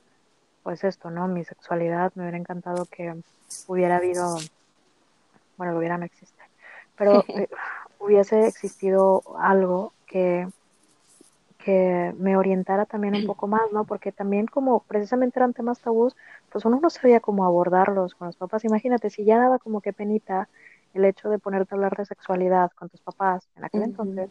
pues 0.63 0.83
esto, 0.83 1.11
¿no? 1.11 1.27
Mi 1.27 1.43
sexualidad, 1.45 2.11
me 2.15 2.23
hubiera 2.23 2.37
encantado 2.37 2.85
que 2.85 3.13
hubiera 3.67 3.97
habido 3.97 4.37
bueno, 5.57 5.73
lo 5.73 5.79
hubiera 5.79 5.97
no 5.97 6.05
existe, 6.05 6.41
pero 6.97 7.23
eh, 7.27 7.49
hubiese 8.03 8.47
existido 8.47 9.23
algo 9.39 9.93
que, 10.05 10.47
que 11.63 12.13
me 12.17 12.37
orientara 12.37 12.85
también 12.85 13.15
un 13.15 13.25
poco 13.25 13.47
más, 13.47 13.71
¿no? 13.71 13.85
Porque 13.85 14.11
también 14.11 14.47
como 14.47 14.81
precisamente 14.81 15.39
eran 15.39 15.53
temas 15.53 15.79
tabús, 15.79 16.15
pues 16.51 16.65
uno 16.65 16.79
no 16.81 16.89
sabía 16.89 17.19
cómo 17.19 17.45
abordarlos 17.45 18.15
con 18.15 18.27
los 18.27 18.35
papás. 18.35 18.65
Imagínate, 18.65 19.09
si 19.09 19.25
ya 19.25 19.37
daba 19.37 19.59
como 19.59 19.81
que 19.81 19.93
penita 19.93 20.49
el 20.93 21.05
hecho 21.05 21.29
de 21.29 21.39
ponerte 21.39 21.73
a 21.73 21.75
hablar 21.75 21.95
de 21.97 22.05
sexualidad 22.05 22.71
con 22.71 22.89
tus 22.89 23.01
papás 23.01 23.47
en 23.55 23.65
aquel 23.65 23.83
entonces, 23.83 24.29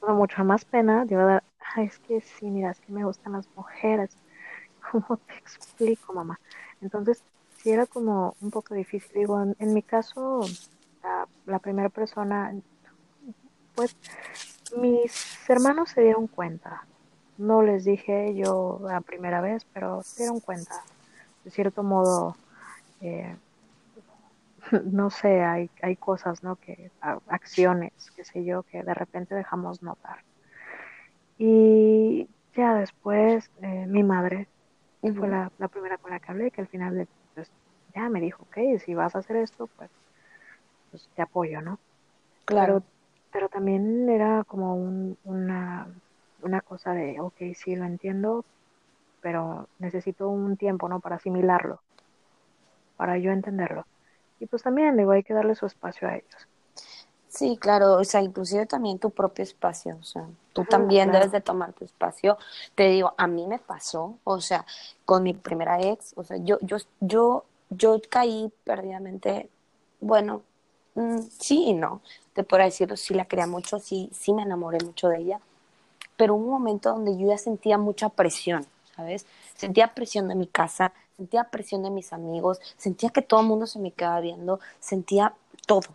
pues 0.00 0.12
mucho 0.14 0.44
más 0.44 0.64
pena 0.64 1.06
te 1.06 1.14
iba 1.14 1.22
a 1.22 1.26
dar, 1.26 1.44
es 1.78 1.98
que 2.00 2.20
sí, 2.20 2.50
mira, 2.50 2.70
es 2.70 2.80
que 2.80 2.92
me 2.92 3.04
gustan 3.04 3.32
las 3.32 3.48
mujeres. 3.56 4.16
¿Cómo 4.90 5.16
te 5.16 5.34
explico, 5.34 6.12
mamá? 6.12 6.38
Entonces, 6.80 7.22
sí 7.56 7.70
era 7.70 7.86
como 7.86 8.36
un 8.40 8.50
poco 8.50 8.74
difícil. 8.74 9.10
Digo, 9.14 9.40
en, 9.40 9.74
mi 9.74 9.82
caso, 9.82 10.40
la, 11.46 11.58
primera 11.60 11.88
persona, 11.88 12.54
pues 13.74 13.96
mis 14.76 15.12
hermanos 15.48 15.90
se 15.90 16.02
dieron 16.02 16.26
cuenta. 16.26 16.84
No 17.38 17.62
les 17.62 17.84
dije 17.84 18.34
yo 18.34 18.78
la 18.82 19.00
primera 19.00 19.40
vez, 19.40 19.66
pero 19.72 20.02
se 20.02 20.24
dieron 20.24 20.40
cuenta. 20.40 20.82
De 21.44 21.50
cierto 21.50 21.82
modo, 21.82 22.36
eh, 23.00 23.34
no 24.84 25.10
sé, 25.10 25.42
hay, 25.42 25.70
hay 25.80 25.96
cosas, 25.96 26.42
¿no? 26.42 26.56
Que, 26.56 26.90
acciones, 27.28 27.92
qué 28.14 28.24
sé 28.24 28.44
yo, 28.44 28.62
que 28.62 28.82
de 28.82 28.94
repente 28.94 29.34
dejamos 29.34 29.82
notar. 29.82 30.18
Y 31.38 32.28
ya 32.54 32.74
después, 32.74 33.50
eh, 33.62 33.86
mi 33.88 34.02
madre 34.02 34.46
fue 35.00 35.28
la, 35.28 35.50
la, 35.58 35.66
primera 35.66 35.98
con 35.98 36.12
la 36.12 36.20
que 36.20 36.30
hablé, 36.30 36.50
que 36.52 36.60
al 36.60 36.68
final 36.68 36.94
de 36.94 37.08
ya 37.94 38.08
me 38.08 38.20
dijo, 38.20 38.44
ok, 38.44 38.80
si 38.84 38.94
vas 38.94 39.14
a 39.14 39.18
hacer 39.18 39.36
esto, 39.36 39.68
pues, 39.76 39.90
pues 40.90 41.08
te 41.14 41.22
apoyo, 41.22 41.60
¿no? 41.60 41.78
Claro. 42.44 42.80
Pero, 42.80 42.91
también 43.48 44.08
era 44.08 44.44
como 44.44 44.74
un, 44.76 45.16
una, 45.24 45.88
una 46.42 46.60
cosa 46.60 46.92
de, 46.92 47.20
ok, 47.20 47.36
sí, 47.54 47.76
lo 47.76 47.84
entiendo, 47.84 48.44
pero 49.20 49.68
necesito 49.78 50.28
un 50.28 50.56
tiempo, 50.56 50.88
¿no? 50.88 51.00
Para 51.00 51.16
asimilarlo, 51.16 51.80
para 52.96 53.18
yo 53.18 53.30
entenderlo. 53.30 53.86
Y 54.40 54.46
pues 54.46 54.62
también, 54.62 54.96
digo, 54.96 55.12
hay 55.12 55.22
que 55.22 55.34
darle 55.34 55.54
su 55.54 55.66
espacio 55.66 56.08
a 56.08 56.16
ellos. 56.16 56.48
Sí, 57.28 57.56
claro, 57.58 57.94
o 57.94 58.04
sea, 58.04 58.20
inclusive 58.20 58.66
también 58.66 58.98
tu 58.98 59.10
propio 59.10 59.42
espacio, 59.42 59.96
o 59.98 60.02
sea, 60.02 60.26
tú 60.52 60.64
también 60.64 61.10
debes 61.10 61.32
de 61.32 61.40
tomar 61.40 61.72
tu 61.72 61.84
espacio. 61.84 62.36
Te 62.74 62.88
digo, 62.88 63.14
a 63.16 63.26
mí 63.26 63.46
me 63.46 63.58
pasó, 63.58 64.18
o 64.24 64.40
sea, 64.40 64.66
con 65.06 65.22
mi 65.22 65.32
primera 65.32 65.80
ex, 65.80 66.12
o 66.16 66.24
sea, 66.24 66.36
yo, 66.36 66.58
yo, 66.60 66.76
yo 67.00 67.44
yo 67.76 68.00
caí 68.08 68.52
perdidamente, 68.64 69.48
bueno, 70.00 70.42
mm, 70.94 71.20
sí 71.38 71.64
y 71.66 71.74
no, 71.74 72.00
te 72.34 72.44
puedo 72.44 72.64
decirlo, 72.64 72.96
sí 72.96 73.14
la 73.14 73.24
quería 73.24 73.46
mucho, 73.46 73.78
sí, 73.78 74.10
sí 74.12 74.32
me 74.32 74.42
enamoré 74.42 74.78
mucho 74.84 75.08
de 75.08 75.18
ella, 75.18 75.40
pero 76.16 76.34
un 76.34 76.48
momento 76.48 76.90
donde 76.90 77.16
yo 77.16 77.28
ya 77.28 77.38
sentía 77.38 77.78
mucha 77.78 78.08
presión, 78.08 78.66
¿sabes? 78.96 79.26
Sentía 79.56 79.94
presión 79.94 80.28
de 80.28 80.34
mi 80.34 80.46
casa, 80.46 80.92
sentía 81.16 81.44
presión 81.44 81.82
de 81.82 81.90
mis 81.90 82.12
amigos, 82.12 82.60
sentía 82.76 83.10
que 83.10 83.22
todo 83.22 83.40
el 83.40 83.46
mundo 83.46 83.66
se 83.66 83.78
me 83.78 83.92
quedaba 83.92 84.20
viendo, 84.20 84.60
sentía 84.80 85.34
todo, 85.66 85.88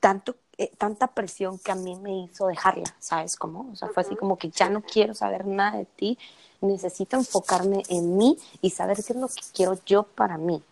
tanto 0.00 0.36
eh, 0.58 0.70
tanta 0.76 1.06
presión 1.06 1.58
que 1.58 1.72
a 1.72 1.74
mí 1.74 1.96
me 1.96 2.24
hizo 2.24 2.46
dejarla, 2.46 2.94
¿sabes 2.98 3.36
cómo? 3.36 3.70
O 3.72 3.76
sea, 3.76 3.88
fue 3.88 4.02
así 4.02 4.14
como 4.16 4.36
que 4.36 4.50
ya 4.50 4.68
no 4.68 4.82
quiero 4.82 5.14
saber 5.14 5.46
nada 5.46 5.78
de 5.78 5.86
ti, 5.86 6.18
necesito 6.60 7.16
enfocarme 7.16 7.82
en 7.88 8.18
mí 8.18 8.36
y 8.60 8.70
saber 8.70 8.96
qué 8.96 9.14
es 9.14 9.18
lo 9.18 9.28
que 9.28 9.40
quiero 9.54 9.78
yo 9.86 10.02
para 10.02 10.36
mí, 10.36 10.62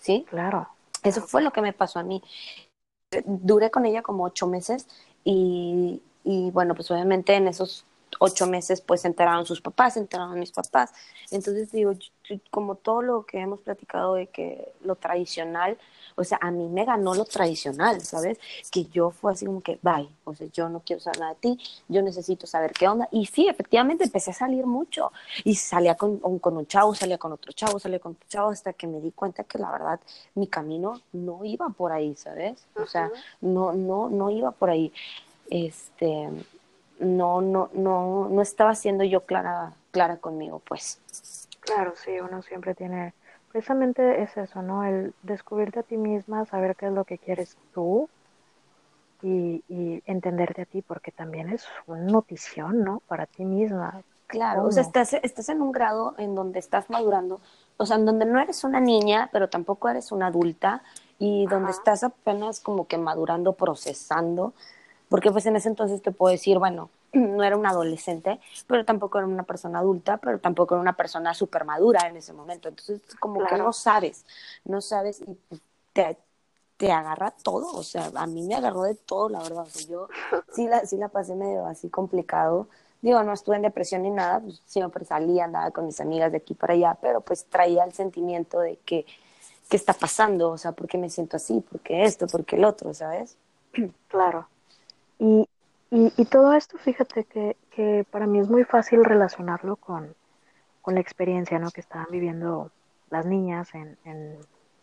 ¿sí? 0.00 0.26
Claro. 0.28 0.68
Eso 1.04 1.22
fue 1.22 1.42
lo 1.42 1.52
que 1.52 1.60
me 1.60 1.72
pasó 1.72 2.00
a 2.00 2.02
mí. 2.02 2.22
Duré 3.24 3.70
con 3.70 3.86
ella 3.86 4.02
como 4.02 4.24
ocho 4.24 4.46
meses 4.46 4.86
y, 5.24 6.02
y 6.24 6.50
bueno, 6.50 6.74
pues 6.74 6.90
obviamente 6.90 7.34
en 7.34 7.48
esos 7.48 7.84
ocho 8.18 8.46
meses 8.46 8.80
pues 8.80 9.02
se 9.02 9.08
enteraron 9.08 9.46
sus 9.46 9.60
papás, 9.60 9.94
se 9.94 10.00
enteraron 10.00 10.38
mis 10.38 10.52
papás. 10.52 10.92
Entonces 11.30 11.70
digo, 11.72 11.92
como 12.50 12.76
todo 12.76 13.02
lo 13.02 13.26
que 13.26 13.40
hemos 13.40 13.60
platicado 13.60 14.14
de 14.14 14.28
que 14.28 14.72
lo 14.82 14.96
tradicional, 14.96 15.78
o 16.16 16.24
sea, 16.24 16.38
a 16.40 16.50
mí 16.50 16.68
me 16.68 16.84
ganó 16.84 17.14
lo 17.14 17.24
tradicional, 17.24 18.00
¿sabes? 18.02 18.38
Que 18.70 18.84
yo 18.86 19.10
fue 19.10 19.32
así 19.32 19.46
como 19.46 19.60
que, 19.60 19.78
bye, 19.82 20.08
o 20.24 20.34
sea, 20.34 20.46
yo 20.52 20.68
no 20.68 20.80
quiero 20.80 21.00
saber 21.00 21.20
nada 21.20 21.34
de 21.34 21.40
ti, 21.40 21.58
yo 21.88 22.02
necesito 22.02 22.46
saber 22.46 22.72
qué 22.72 22.88
onda. 22.88 23.08
Y 23.10 23.26
sí, 23.26 23.48
efectivamente 23.48 24.04
empecé 24.04 24.30
a 24.30 24.34
salir 24.34 24.66
mucho 24.66 25.12
y 25.44 25.54
salía 25.54 25.94
con, 25.96 26.18
con 26.38 26.56
un 26.56 26.66
chavo, 26.66 26.94
salía 26.94 27.18
con 27.18 27.32
otro 27.32 27.52
chavo, 27.52 27.78
salía 27.78 27.98
con 27.98 28.12
otro 28.12 28.28
chavo, 28.28 28.50
hasta 28.50 28.72
que 28.72 28.86
me 28.86 29.00
di 29.00 29.10
cuenta 29.10 29.44
que 29.44 29.58
la 29.58 29.70
verdad 29.70 30.00
mi 30.34 30.46
camino 30.46 31.00
no 31.12 31.44
iba 31.44 31.68
por 31.70 31.92
ahí, 31.92 32.14
¿sabes? 32.16 32.64
O 32.76 32.86
sea, 32.86 33.10
no, 33.40 33.72
no, 33.72 34.08
no 34.08 34.30
iba 34.30 34.50
por 34.50 34.70
ahí. 34.70 34.92
Este, 35.50 36.30
no, 36.98 37.40
no, 37.40 37.70
no, 37.72 38.28
no 38.28 38.42
estaba 38.42 38.74
siendo 38.74 39.04
yo 39.04 39.22
clara, 39.22 39.72
clara 39.90 40.16
conmigo, 40.18 40.60
pues. 40.66 41.00
Claro, 41.60 41.94
sí, 41.96 42.12
uno 42.20 42.42
siempre 42.42 42.74
tiene, 42.74 43.14
precisamente 43.54 44.20
es 44.20 44.36
eso, 44.36 44.62
¿no? 44.62 44.82
El 44.82 45.14
descubrirte 45.22 45.78
a 45.78 45.82
ti 45.84 45.96
misma, 45.96 46.44
saber 46.44 46.74
qué 46.74 46.86
es 46.86 46.92
lo 46.92 47.04
que 47.04 47.18
quieres 47.18 47.56
tú 47.72 48.08
y, 49.22 49.62
y 49.68 50.02
entenderte 50.06 50.62
a 50.62 50.64
ti, 50.64 50.82
porque 50.82 51.12
también 51.12 51.48
es 51.50 51.64
una 51.86 52.00
notición, 52.00 52.82
¿no? 52.82 53.00
Para 53.06 53.26
ti 53.26 53.44
misma. 53.44 54.02
Claro, 54.26 54.64
o 54.64 54.72
sea, 54.72 54.82
estás, 54.82 55.12
estás 55.12 55.48
en 55.50 55.62
un 55.62 55.70
grado 55.70 56.16
en 56.18 56.34
donde 56.34 56.58
estás 56.58 56.90
madurando, 56.90 57.40
o 57.76 57.86
sea, 57.86 57.96
en 57.96 58.06
donde 58.06 58.24
no 58.24 58.40
eres 58.40 58.64
una 58.64 58.80
niña, 58.80 59.28
pero 59.30 59.48
tampoco 59.48 59.88
eres 59.88 60.10
una 60.10 60.26
adulta, 60.26 60.82
y 61.20 61.46
donde 61.46 61.70
estás 61.70 62.02
apenas 62.02 62.58
como 62.58 62.88
que 62.88 62.98
madurando, 62.98 63.52
procesando, 63.52 64.52
porque 65.08 65.30
pues 65.30 65.46
en 65.46 65.54
ese 65.54 65.68
entonces 65.68 66.02
te 66.02 66.10
puedo 66.10 66.32
decir, 66.32 66.58
bueno, 66.58 66.90
no 67.14 67.42
era 67.42 67.56
una 67.56 67.70
adolescente, 67.70 68.40
pero 68.66 68.84
tampoco 68.84 69.18
era 69.18 69.26
una 69.26 69.44
persona 69.44 69.78
adulta, 69.80 70.16
pero 70.18 70.38
tampoco 70.38 70.74
era 70.74 70.82
una 70.82 70.96
persona 70.96 71.34
súper 71.34 71.64
madura 71.64 72.08
en 72.08 72.16
ese 72.16 72.32
momento. 72.32 72.68
Entonces, 72.68 73.00
como 73.20 73.44
que 73.46 73.56
no 73.56 73.72
sabes, 73.72 74.24
no 74.64 74.80
sabes 74.80 75.20
y 75.20 75.38
te, 75.92 76.16
te 76.76 76.92
agarra 76.92 77.30
todo, 77.30 77.76
o 77.76 77.82
sea, 77.82 78.10
a 78.14 78.26
mí 78.26 78.42
me 78.42 78.54
agarró 78.54 78.82
de 78.82 78.94
todo, 78.94 79.28
la 79.28 79.40
verdad. 79.42 79.64
O 79.64 79.70
sea, 79.70 79.86
yo 79.86 80.08
sí 80.52 80.66
la, 80.66 80.84
sí 80.86 80.96
la 80.96 81.08
pasé 81.08 81.34
medio 81.34 81.66
así 81.66 81.88
complicado. 81.88 82.68
Digo, 83.00 83.22
no 83.22 83.32
estuve 83.34 83.56
en 83.56 83.62
depresión 83.62 84.02
ni 84.02 84.10
nada, 84.10 84.40
pues, 84.40 84.62
siempre 84.66 85.04
salía, 85.04 85.44
andaba 85.44 85.70
con 85.70 85.86
mis 85.86 86.00
amigas 86.00 86.32
de 86.32 86.38
aquí 86.38 86.54
para 86.54 86.72
allá, 86.72 86.96
pero 87.00 87.20
pues 87.20 87.44
traía 87.44 87.84
el 87.84 87.92
sentimiento 87.92 88.60
de 88.60 88.76
que, 88.78 89.04
¿qué 89.68 89.76
está 89.76 89.92
pasando? 89.92 90.50
O 90.50 90.58
sea, 90.58 90.72
¿por 90.72 90.88
qué 90.88 90.98
me 90.98 91.10
siento 91.10 91.36
así? 91.36 91.60
¿Por 91.60 91.80
qué 91.80 92.04
esto? 92.04 92.26
¿Por 92.26 92.44
qué 92.44 92.56
el 92.56 92.64
otro? 92.64 92.94
¿Sabes? 92.94 93.36
Claro. 94.08 94.48
Y, 95.18 95.46
y, 95.94 96.12
y 96.16 96.24
todo 96.24 96.52
esto, 96.54 96.76
fíjate 96.76 97.24
que, 97.24 97.56
que, 97.70 98.04
para 98.10 98.26
mí 98.26 98.40
es 98.40 98.48
muy 98.48 98.64
fácil 98.64 99.04
relacionarlo 99.04 99.76
con, 99.76 100.14
con 100.82 100.94
la 100.94 101.00
experiencia 101.00 101.60
¿no? 101.60 101.70
que 101.70 101.80
estaban 101.80 102.08
viviendo 102.10 102.72
las 103.10 103.24
niñas 103.24 103.72
en, 103.74 103.96
en, 104.04 104.36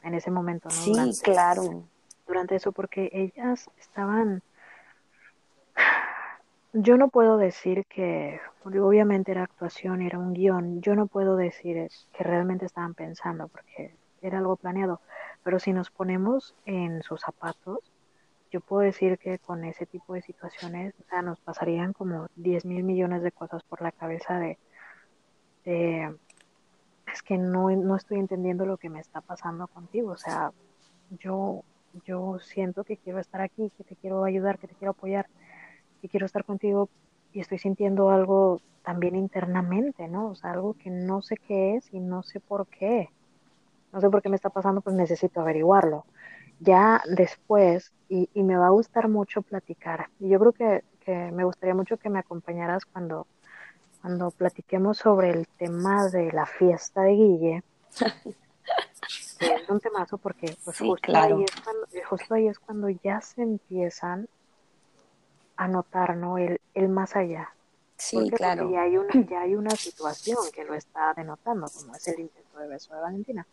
en 0.03 0.13
ese 0.13 0.31
momento. 0.31 0.69
¿no? 0.69 0.75
Sí, 0.75 0.91
durante, 0.93 1.21
claro. 1.21 1.83
Durante 2.25 2.55
eso, 2.55 2.71
porque 2.71 3.09
ellas 3.11 3.69
estaban... 3.77 4.41
Yo 6.71 6.95
no 6.95 7.09
puedo 7.09 7.35
decir 7.35 7.85
que, 7.87 8.39
obviamente 8.63 9.33
era 9.33 9.43
actuación, 9.43 10.01
era 10.01 10.17
un 10.17 10.31
guion, 10.31 10.81
yo 10.81 10.95
no 10.95 11.07
puedo 11.07 11.35
decir 11.35 11.89
que 12.13 12.23
realmente 12.23 12.65
estaban 12.65 12.93
pensando, 12.93 13.49
porque 13.49 13.93
era 14.21 14.37
algo 14.37 14.55
planeado, 14.55 15.01
pero 15.43 15.59
si 15.59 15.73
nos 15.73 15.91
ponemos 15.91 16.55
en 16.65 17.03
sus 17.03 17.19
zapatos, 17.19 17.90
yo 18.51 18.59
puedo 18.61 18.81
decir 18.81 19.17
que 19.17 19.39
con 19.39 19.63
ese 19.63 19.85
tipo 19.85 20.13
de 20.13 20.21
situaciones, 20.21 20.93
o 20.99 21.09
sea, 21.09 21.21
nos 21.21 21.39
pasarían 21.39 21.93
como 21.93 22.27
10 22.35 22.65
mil 22.65 22.83
millones 22.83 23.23
de 23.23 23.31
cosas 23.31 23.63
por 23.63 23.81
la 23.81 23.91
cabeza 23.91 24.39
de, 24.39 24.57
es 25.63 27.21
que 27.23 27.37
no, 27.37 27.69
no 27.69 27.95
estoy 27.95 28.19
entendiendo 28.19 28.65
lo 28.65 28.77
que 28.77 28.89
me 28.89 28.99
está 28.99 29.21
pasando 29.21 29.67
contigo, 29.67 30.11
o 30.11 30.17
sea, 30.17 30.51
yo, 31.19 31.63
yo 32.05 32.39
siento 32.39 32.83
que 32.83 32.97
quiero 32.97 33.19
estar 33.19 33.41
aquí, 33.41 33.71
que 33.77 33.83
te 33.83 33.95
quiero 33.95 34.23
ayudar, 34.23 34.59
que 34.59 34.67
te 34.67 34.75
quiero 34.75 34.91
apoyar, 34.91 35.27
que 36.01 36.09
quiero 36.09 36.25
estar 36.25 36.43
contigo 36.43 36.89
y 37.31 37.39
estoy 37.39 37.59
sintiendo 37.59 38.09
algo 38.09 38.59
también 38.83 39.15
internamente, 39.15 40.07
¿no? 40.07 40.29
O 40.29 40.35
sea, 40.35 40.51
algo 40.51 40.73
que 40.73 40.89
no 40.89 41.21
sé 41.21 41.37
qué 41.37 41.75
es 41.75 41.93
y 41.93 41.99
no 41.99 42.23
sé 42.23 42.39
por 42.39 42.67
qué. 42.67 43.09
No 43.93 44.01
sé 44.01 44.09
por 44.09 44.21
qué 44.21 44.29
me 44.29 44.35
está 44.35 44.49
pasando, 44.49 44.81
pues 44.81 44.95
necesito 44.95 45.41
averiguarlo. 45.41 46.05
Ya 46.63 47.01
después, 47.05 47.91
y, 48.07 48.29
y 48.33 48.43
me 48.43 48.55
va 48.55 48.67
a 48.67 48.71
gustar 48.71 49.07
mucho 49.09 49.41
platicar, 49.41 50.09
y 50.19 50.29
yo 50.29 50.39
creo 50.39 50.51
que, 50.51 50.83
que 51.03 51.31
me 51.31 51.43
gustaría 51.43 51.75
mucho 51.75 51.97
que 51.97 52.09
me 52.09 52.19
acompañaras 52.19 52.85
cuando, 52.85 53.27
cuando 54.01 54.31
platiquemos 54.31 54.97
sobre 54.97 55.31
el 55.31 55.47
tema 55.47 56.07
de 56.09 56.31
la 56.31 56.45
fiesta 56.45 57.01
de 57.01 57.11
Guille. 57.11 57.63
que 59.39 59.55
es 59.55 59.69
un 59.69 59.79
temazo 59.79 60.17
porque 60.17 60.55
pues, 60.63 60.77
Sí, 60.77 60.87
justo, 60.87 61.01
claro. 61.01 61.37
ahí 61.37 61.43
es 61.43 61.61
cuando, 61.61 61.87
justo 62.07 62.33
ahí 62.35 62.47
es 62.47 62.59
cuando 62.59 62.89
ya 62.89 63.21
se 63.21 63.41
empiezan 63.41 64.29
a 65.57 65.67
notar, 65.67 66.15
¿no? 66.15 66.37
El, 66.37 66.61
el 66.73 66.89
más 66.89 67.15
allá. 67.15 67.53
Sí, 67.97 68.17
¿Por 68.17 68.29
qué? 68.29 68.35
claro. 68.37 68.63
Porque 68.63 68.75
ya 68.75 68.81
hay, 68.81 68.97
una, 68.97 69.25
ya 69.29 69.41
hay 69.41 69.55
una 69.55 69.71
situación 69.71 70.37
que 70.53 70.63
lo 70.63 70.73
está 70.73 71.13
denotando, 71.15 71.67
como 71.67 71.95
es 71.95 72.07
el 72.07 72.19
intento 72.21 72.59
de 72.59 72.67
beso 72.67 72.93
de 72.95 73.01
Valentina. 73.01 73.47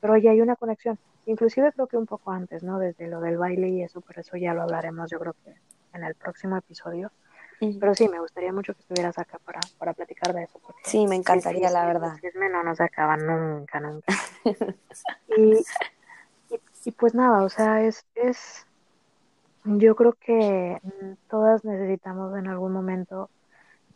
Pero 0.00 0.16
ya 0.16 0.30
hay 0.30 0.40
una 0.40 0.56
conexión. 0.56 0.98
Inclusive 1.28 1.72
creo 1.72 1.86
que 1.86 1.98
un 1.98 2.06
poco 2.06 2.30
antes, 2.30 2.62
¿no? 2.62 2.78
Desde 2.78 3.06
lo 3.06 3.20
del 3.20 3.36
baile 3.36 3.68
y 3.68 3.82
eso, 3.82 4.00
pero 4.00 4.22
eso 4.22 4.38
ya 4.38 4.54
lo 4.54 4.62
hablaremos 4.62 5.10
yo 5.10 5.18
creo 5.18 5.34
que 5.44 5.54
en 5.92 6.02
el 6.02 6.14
próximo 6.14 6.56
episodio. 6.56 7.12
Pero 7.60 7.94
sí, 7.94 8.08
me 8.08 8.18
gustaría 8.18 8.52
mucho 8.52 8.72
que 8.72 8.80
estuvieras 8.80 9.18
acá 9.18 9.38
para, 9.44 9.60
para 9.78 9.92
platicar 9.92 10.32
de 10.32 10.44
eso. 10.44 10.58
Porque 10.64 10.80
Sí, 10.84 11.06
me 11.06 11.16
encantaría, 11.16 11.70
la 11.70 11.84
verdad. 11.84 12.16
Chisme 12.20 12.48
no 12.48 12.62
nos 12.62 12.80
acaba 12.80 13.16
nunca, 13.16 13.78
nunca. 13.80 14.14
Y, 15.36 15.52
y, 16.50 16.60
y 16.86 16.92
pues 16.92 17.14
nada, 17.14 17.42
o 17.42 17.48
sea, 17.50 17.82
es, 17.82 18.06
es, 18.14 18.66
yo 19.64 19.94
creo 19.94 20.14
que 20.14 20.80
todas 21.28 21.64
necesitamos 21.64 22.36
en 22.38 22.46
algún 22.46 22.72
momento 22.72 23.28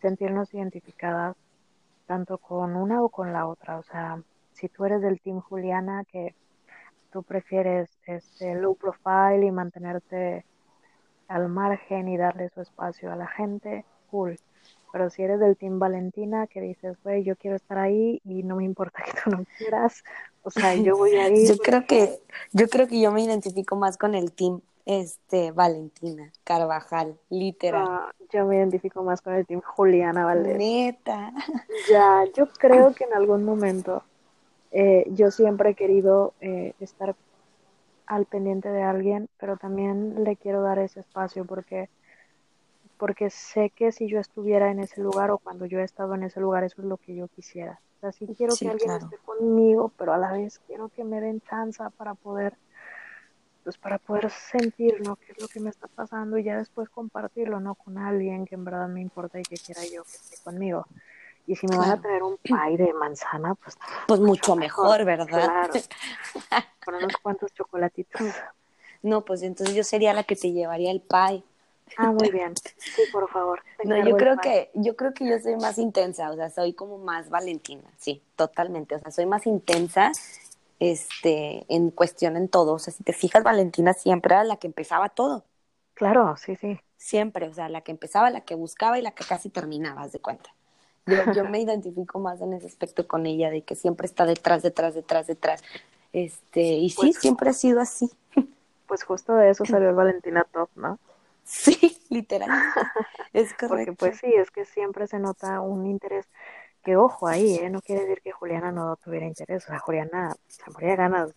sentirnos 0.03 0.53
identificadas 0.53 1.35
tanto 2.07 2.37
con 2.37 2.77
una 2.77 3.03
o 3.03 3.09
con 3.09 3.33
la 3.33 3.47
otra. 3.47 3.79
O 3.79 3.83
sea, 3.83 4.21
si 4.53 4.69
tú 4.69 4.85
eres 4.85 5.01
del 5.01 5.21
team 5.21 5.41
Juliana, 5.41 6.05
que 6.05 6.35
tú 7.13 7.23
prefieres 7.23 7.91
este 8.07 8.55
low 8.55 8.75
profile 8.75 9.47
y 9.47 9.51
mantenerte 9.51 10.45
al 11.29 11.49
margen 11.49 12.09
y 12.09 12.17
darle 12.17 12.49
su 12.51 12.63
espacio 12.63 13.13
a 13.13 13.17
la 13.17 13.27
gente, 13.27 13.85
cool. 14.11 14.39
Pero 14.93 15.09
si 15.09 15.23
eres 15.23 15.41
del 15.41 15.57
team 15.57 15.79
Valentina, 15.79 16.47
que 16.47 16.61
dices, 16.61 16.97
güey, 17.03 17.25
yo 17.25 17.37
quiero 17.37 17.57
estar 17.57 17.79
ahí 17.79 18.21
y 18.25 18.43
no 18.43 18.57
me 18.57 18.65
importa 18.65 19.03
que 19.07 19.13
tú 19.23 19.31
no 19.31 19.45
quieras, 19.59 20.03
o 20.43 20.51
sea, 20.51 20.75
yo 20.75 20.97
voy 20.99 21.15
a 21.17 21.29
ir. 21.29 21.49
Yo 21.49 21.57
creo 21.59 21.87
que, 21.87 22.19
yo 22.53 22.69
creo 22.69 22.89
que 22.89 23.01
yo 23.01 23.13
me 23.13 23.23
identifico 23.23 23.77
más 23.77 23.97
con 23.97 24.15
el 24.15 24.33
team 24.33 24.61
este 24.85 25.53
Valentina 25.53 26.33
Carvajal, 26.45 27.17
literal. 27.31 27.87
Ah, 27.89 28.13
yo 28.33 28.47
me 28.47 28.57
identifico 28.57 29.03
más 29.03 29.21
con 29.21 29.35
el 29.35 29.47
team 29.47 29.61
Juliana 29.61 30.25
Valdés. 30.25 30.59
Neta. 30.59 31.33
Ya, 31.89 32.25
yo 32.35 32.49
creo 32.49 32.93
que 32.97 33.05
en 33.05 33.15
algún 33.15 33.45
momento 33.45 34.03
eh, 34.73 35.05
yo 35.11 35.31
siempre 35.31 35.71
he 35.71 35.75
querido 35.75 36.35
eh, 36.41 36.75
estar 36.81 37.15
al 38.07 38.27
pendiente 38.27 38.69
de 38.71 38.83
alguien, 38.83 39.29
pero 39.39 39.57
también 39.57 40.25
le 40.25 40.37
quiero 40.37 40.63
dar 40.63 40.79
ese 40.79 41.01
espacio 41.01 41.45
porque, 41.47 41.89
porque 42.99 43.31
sé 43.31 43.71
que 43.71 43.93
si 43.93 44.09
yo 44.09 44.19
estuviera 44.21 44.71
en 44.71 44.81
ese 44.81 45.01
lugar 45.01 45.31
o 45.31 45.39
cuando 45.39 45.67
yo 45.67 45.81
he 45.81 45.85
estado 45.85 46.15
en 46.15 46.25
ese 46.25 46.41
lugar, 46.41 46.65
eso 46.65 46.83
es 46.83 46.89
lo 46.89 46.99
que 46.99 47.15
yo 47.15 47.29
quisiera. 47.29 47.81
O 47.97 48.01
sea, 48.01 48.13
sí 48.13 48.27
quiero 48.37 48.55
Sí, 48.57 48.67
que 48.67 48.71
alguien 48.71 48.91
claro. 48.91 49.07
esté 49.07 49.19
conmigo, 49.19 49.93
pero 49.97 50.13
a 50.13 50.19
la 50.19 50.33
vez 50.33 50.59
quiero 50.67 50.89
que 50.89 51.05
me 51.05 51.21
den 51.21 51.41
chance 51.43 51.83
para 51.97 52.15
poder, 52.15 52.59
pues 53.65 53.79
para 53.79 53.99
poder 53.99 54.31
sentir, 54.31 55.01
¿no? 55.01 55.17
qué 55.17 55.33
es 55.33 55.39
lo 55.41 55.49
que 55.49 55.61
me 55.61 55.71
está 55.71 55.89
pasando 55.89 56.39
y 56.39 56.45
ya 56.45 56.57
después 56.59 56.89
compartirlo, 56.91 57.61
¿no? 57.61 57.75
Con 57.77 57.99
alguien 57.99 58.45
que 58.45 58.57
en 58.57 58.65
verdad 58.65 58.89
me 58.89 59.01
importa 59.01 59.41
y 59.41 59.47
que 59.47 59.59
quiera 59.59 59.83
yo 59.85 60.05
que 60.05 60.17
esté 60.17 60.37
conmigo. 60.43 60.87
Y 61.47 61.57
si 61.57 61.67
me 61.67 61.77
van 61.77 61.91
a 61.91 62.01
traer 62.01 62.23
un 62.23 62.37
pie 62.39 62.77
de 62.77 62.93
manzana, 62.95 63.55
pues 63.57 63.77
Pues 64.07 64.21
mucho 64.21 64.55
mejor, 64.55 65.05
¿verdad? 65.05 65.27
Claro. 65.27 65.73
Con 66.85 66.95
unos 66.95 67.17
cuantos 67.17 67.53
chocolatitos. 67.53 68.21
No, 69.03 69.25
pues 69.25 69.43
entonces 69.43 69.75
yo 69.75 69.83
sería 69.83 70.13
la 70.13 70.23
que 70.23 70.37
te 70.37 70.53
llevaría 70.53 70.91
el 70.91 71.01
pie. 71.01 71.43
Ah, 71.97 72.13
muy 72.13 72.31
bien. 72.31 72.55
Sí, 72.79 73.03
por 73.13 73.29
favor. 73.29 73.63
No, 73.85 73.97
yo 73.97 74.17
creo 74.17 74.39
que, 74.39 74.71
yo 74.75 74.97
creo 74.97 75.13
que 75.13 75.29
yo 75.29 75.39
soy 75.39 75.57
más 75.57 75.79
intensa, 75.79 76.31
o 76.31 76.37
sea, 76.37 76.49
soy 76.49 76.73
como 76.73 76.99
más 76.99 77.29
Valentina, 77.29 77.83
sí, 77.99 78.23
totalmente. 78.37 78.95
O 78.95 78.99
sea, 78.99 79.11
soy 79.11 79.27
más 79.27 79.47
intensa, 79.47 80.13
este, 80.79 81.67
en 81.69 81.91
cuestión 81.91 82.37
en 82.37 82.49
todo. 82.49 82.75
O 82.75 82.79
sea, 82.79 82.93
si 82.93 83.03
te 83.03 83.13
fijas, 83.13 83.43
Valentina 83.43 83.93
siempre 83.93 84.35
era 84.35 84.45
la 84.45 84.57
que 84.57 84.69
empezaba 84.69 85.09
todo. 85.11 85.45
Claro, 85.95 86.35
sí, 86.37 86.57
sí. 86.57 86.81
Siempre, 86.97 87.49
o 87.49 87.53
sea, 87.55 87.69
la 87.69 87.83
que 87.83 87.91
empezaba, 87.91 88.31
la 88.31 88.43
que 88.43 88.55
buscaba 88.55 88.99
y 88.99 89.03
la 89.03 89.11
que 89.11 89.25
casi 89.25 89.51
terminaba, 89.51 90.03
haz 90.03 90.13
de 90.13 90.21
cuenta. 90.21 90.55
Yo, 91.07 91.17
yo 91.35 91.45
me 91.49 91.61
identifico 91.61 92.19
más 92.19 92.41
en 92.41 92.53
ese 92.55 92.67
aspecto 92.67 93.07
con 93.07 93.27
ella, 93.27 93.51
de 93.51 93.63
que 93.63 93.75
siempre 93.75 94.07
está 94.07 94.25
detrás, 94.27 94.63
detrás, 94.63 94.95
detrás, 94.95 95.27
detrás. 95.27 95.63
Este, 96.13 96.61
y 96.63 96.91
sí, 96.91 96.97
Pues- 97.01 97.19
siempre 97.19 97.51
ha 97.51 97.55
sido 97.55 97.81
así. 97.81 98.11
Pues 98.87 99.05
justo 99.05 99.35
de 99.35 99.51
eso 99.51 99.65
salió 99.65 99.89
el 99.89 99.95
Valentina 99.97 100.47
Top, 100.53 100.69
¿no? 100.75 100.99
Sí, 101.45 101.99
literal. 102.11 102.51
Es 103.33 103.49
Porque 103.55 103.67
correcto. 103.69 103.95
pues 103.99 104.19
sí, 104.19 104.33
es 104.35 104.51
que 104.51 104.65
siempre 104.67 105.07
se 105.07 105.19
nota 105.19 105.61
un 105.61 105.87
interés. 105.87 106.27
Que 106.85 106.97
ojo 106.97 107.27
ahí, 107.27 107.55
¿eh? 107.55 107.71
No 107.71 107.81
quiere 107.81 108.03
decir 108.03 108.21
que 108.23 108.33
Juliana 108.33 108.71
no 108.73 108.97
tuviera 108.97 109.25
interés. 109.25 109.65
O 109.65 109.69
sea, 109.69 109.79
Juliana 109.79 110.35
se 110.49 110.71
moría 110.73 110.97
ganas 110.97 111.31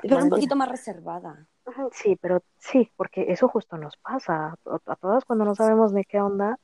Pero 0.00 0.18
un 0.18 0.28
poquito 0.28 0.54
más 0.54 0.68
reservada. 0.68 1.46
Sí, 1.92 2.16
pero 2.20 2.42
sí, 2.58 2.90
porque 2.96 3.26
eso 3.32 3.48
justo 3.48 3.76
nos 3.78 3.96
pasa. 3.96 4.54
A, 4.66 4.78
a 4.86 4.96
todas 4.96 5.24
cuando 5.24 5.44
no 5.44 5.54
sabemos 5.54 5.92
de 5.92 6.04
qué 6.04 6.20
onda. 6.20 6.58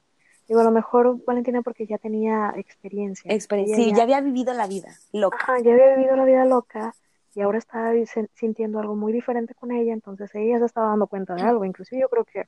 Digo, 0.48 0.60
a 0.60 0.64
lo 0.64 0.70
mejor 0.70 1.22
Valentina 1.26 1.60
porque 1.62 1.86
ya 1.86 1.98
tenía 1.98 2.52
experiencia. 2.56 3.30
Experiencia. 3.32 3.76
Sí, 3.76 3.90
ya- 3.90 3.96
ya 3.98 4.02
había 4.04 4.20
vivido 4.22 4.54
la 4.54 4.66
vida, 4.66 4.98
loca. 5.12 5.36
Ajá, 5.36 5.60
ya 5.60 5.72
había 5.72 5.94
vivido 5.94 6.16
la 6.16 6.24
vida 6.24 6.44
loca 6.46 6.94
y 7.34 7.42
ahora 7.42 7.58
está 7.58 7.92
sen- 7.92 8.30
sintiendo 8.34 8.80
algo 8.80 8.96
muy 8.96 9.12
diferente 9.12 9.54
con 9.54 9.70
ella, 9.70 9.92
entonces 9.92 10.34
ella 10.34 10.58
se 10.58 10.64
estaba 10.64 10.88
dando 10.88 11.06
cuenta 11.06 11.34
de 11.34 11.42
algo. 11.42 11.64
Inclusive 11.64 12.00
yo 12.00 12.08
creo 12.08 12.24
que 12.24 12.46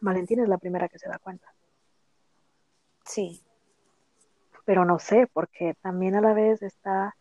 Valentina 0.00 0.42
es 0.42 0.48
la 0.48 0.58
primera 0.58 0.88
que 0.88 0.98
se 0.98 1.08
da 1.08 1.18
cuenta, 1.18 1.52
Sí, 3.04 3.42
pero 4.64 4.84
no 4.86 4.98
sé, 4.98 5.26
porque 5.32 5.74
también 5.82 6.14
a 6.14 6.20
la 6.22 6.32
vez 6.32 6.62
está 6.62 7.14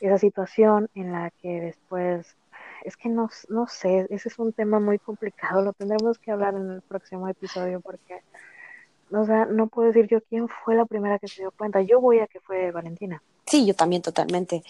esa 0.00 0.18
situación 0.18 0.88
en 0.94 1.10
la 1.12 1.30
que 1.30 1.60
después, 1.60 2.36
es 2.84 2.96
que 2.96 3.08
no, 3.08 3.28
no 3.48 3.66
sé, 3.66 4.06
ese 4.10 4.28
es 4.28 4.38
un 4.38 4.52
tema 4.52 4.78
muy 4.78 4.98
complicado, 4.98 5.62
lo 5.62 5.72
tendremos 5.72 6.18
que 6.18 6.30
hablar 6.30 6.54
en 6.54 6.70
el 6.70 6.82
próximo 6.82 7.26
episodio 7.28 7.80
porque, 7.80 8.22
o 9.10 9.24
sea, 9.26 9.46
no 9.46 9.68
puedo 9.68 9.88
decir 9.88 10.08
yo 10.08 10.20
quién 10.22 10.48
fue 10.48 10.74
la 10.76 10.86
primera 10.86 11.18
que 11.18 11.28
se 11.28 11.42
dio 11.42 11.52
cuenta, 11.52 11.80
yo 11.82 12.00
voy 12.00 12.20
a 12.20 12.26
que 12.26 12.40
fue 12.40 12.70
Valentina. 12.72 13.22
sí, 13.46 13.66
yo 13.66 13.74
también 13.74 14.02
totalmente. 14.02 14.62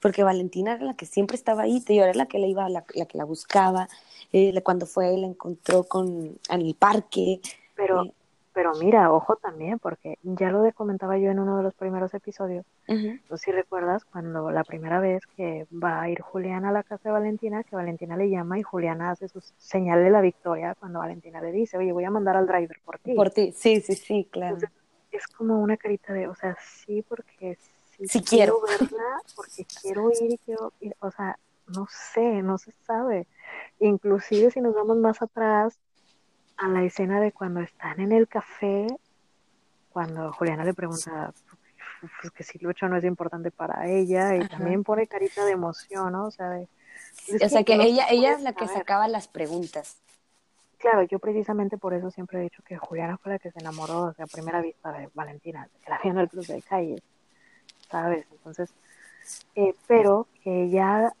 Porque 0.00 0.22
Valentina 0.24 0.74
era 0.74 0.84
la 0.84 0.94
que 0.96 1.06
siempre 1.06 1.36
estaba 1.36 1.62
ahí, 1.64 1.80
te 1.82 1.92
digo, 1.94 2.04
era 2.04 2.14
la 2.14 2.26
que 2.26 2.38
la 2.38 2.46
iba, 2.46 2.68
la, 2.68 2.84
la 2.94 3.06
que 3.06 3.18
la 3.18 3.24
buscaba. 3.24 3.88
eh, 4.32 4.62
cuando 4.62 4.86
fue, 4.86 5.16
la 5.18 5.26
encontró 5.26 5.84
con, 5.84 6.38
en 6.50 6.60
el 6.62 6.74
parque. 6.76 7.40
Pero, 7.74 8.04
eh, 8.04 8.14
pero 8.58 8.72
mira, 8.74 9.12
ojo 9.12 9.36
también, 9.36 9.78
porque 9.78 10.18
ya 10.24 10.50
lo 10.50 10.68
comentaba 10.72 11.16
yo 11.16 11.30
en 11.30 11.38
uno 11.38 11.58
de 11.58 11.62
los 11.62 11.74
primeros 11.74 12.12
episodios. 12.12 12.66
No 12.88 13.36
sé 13.36 13.44
si 13.44 13.52
recuerdas 13.52 14.04
cuando 14.04 14.50
la 14.50 14.64
primera 14.64 14.98
vez 14.98 15.22
que 15.36 15.68
va 15.72 16.00
a 16.00 16.10
ir 16.10 16.20
Juliana 16.22 16.70
a 16.70 16.72
la 16.72 16.82
casa 16.82 17.08
de 17.08 17.12
Valentina, 17.12 17.62
que 17.62 17.76
Valentina 17.76 18.16
le 18.16 18.28
llama 18.28 18.58
y 18.58 18.64
Juliana 18.64 19.12
hace 19.12 19.28
su 19.28 19.40
señal 19.58 20.02
de 20.02 20.10
la 20.10 20.20
victoria 20.20 20.74
cuando 20.74 20.98
Valentina 20.98 21.40
le 21.40 21.52
dice, 21.52 21.78
oye, 21.78 21.92
voy 21.92 22.02
a 22.02 22.10
mandar 22.10 22.36
al 22.36 22.48
driver 22.48 22.80
por 22.84 22.98
ti. 22.98 23.14
Por 23.14 23.30
ti, 23.30 23.52
sí, 23.52 23.80
sí, 23.80 23.94
sí, 23.94 24.28
claro. 24.28 24.56
es 25.12 25.28
como 25.28 25.60
una 25.60 25.76
carita 25.76 26.12
de, 26.12 26.26
o 26.26 26.34
sea, 26.34 26.56
sí, 26.60 27.04
porque 27.08 27.58
sí, 28.08 28.20
quiero. 28.22 28.60
verla, 28.60 29.20
porque 29.36 29.66
quiero 29.80 30.10
ir 30.10 30.32
y 30.32 30.38
quiero 30.38 30.72
ir, 30.80 30.96
o 30.98 31.12
sea, 31.12 31.38
no 31.68 31.86
sé, 31.88 32.42
no 32.42 32.58
se 32.58 32.72
sabe. 32.84 33.28
Inclusive 33.78 34.50
si 34.50 34.60
nos 34.60 34.74
vamos 34.74 34.96
más 34.96 35.22
atrás 35.22 35.78
a 36.58 36.68
la 36.68 36.82
escena 36.82 37.20
de 37.20 37.32
cuando 37.32 37.60
están 37.60 38.00
en 38.00 38.12
el 38.12 38.28
café, 38.28 38.86
cuando 39.90 40.32
Juliana 40.32 40.64
le 40.64 40.74
pregunta 40.74 41.32
pues, 42.20 42.32
que 42.32 42.44
si 42.44 42.58
Lucho 42.58 42.88
no 42.88 42.96
es 42.96 43.04
importante 43.04 43.50
para 43.50 43.88
ella 43.88 44.36
y 44.36 44.46
también 44.46 44.84
pone 44.84 45.06
carita 45.06 45.44
de 45.44 45.52
emoción, 45.52 46.12
¿no? 46.12 46.26
O 46.26 46.30
sea, 46.30 46.50
de, 46.50 46.68
o 47.42 47.48
sea 47.48 47.62
que, 47.64 47.74
ella, 47.74 48.06
ella 48.10 48.32
es 48.32 48.42
la 48.42 48.52
que 48.52 48.66
sacaba 48.66 49.08
las 49.08 49.28
preguntas. 49.28 49.98
Claro, 50.78 51.02
yo 51.02 51.18
precisamente 51.18 51.76
por 51.78 51.94
eso 51.94 52.10
siempre 52.10 52.38
he 52.38 52.42
dicho 52.42 52.62
que 52.62 52.76
Juliana 52.76 53.18
fue 53.18 53.32
la 53.32 53.38
que 53.38 53.50
se 53.50 53.58
enamoró 53.58 54.02
o 54.02 54.12
sea, 54.12 54.26
a 54.26 54.28
primera 54.28 54.60
vista 54.60 54.92
de 54.92 55.08
Valentina, 55.14 55.68
que 55.82 55.90
la 55.90 55.98
vio 56.02 56.12
en 56.12 56.18
el 56.18 56.28
cruce 56.28 56.54
de 56.54 56.62
calle, 56.62 57.02
¿sabes? 57.90 58.26
Entonces, 58.30 58.72
eh, 59.54 59.74
pero 59.86 60.28
que 60.42 60.70
ya 60.70 61.12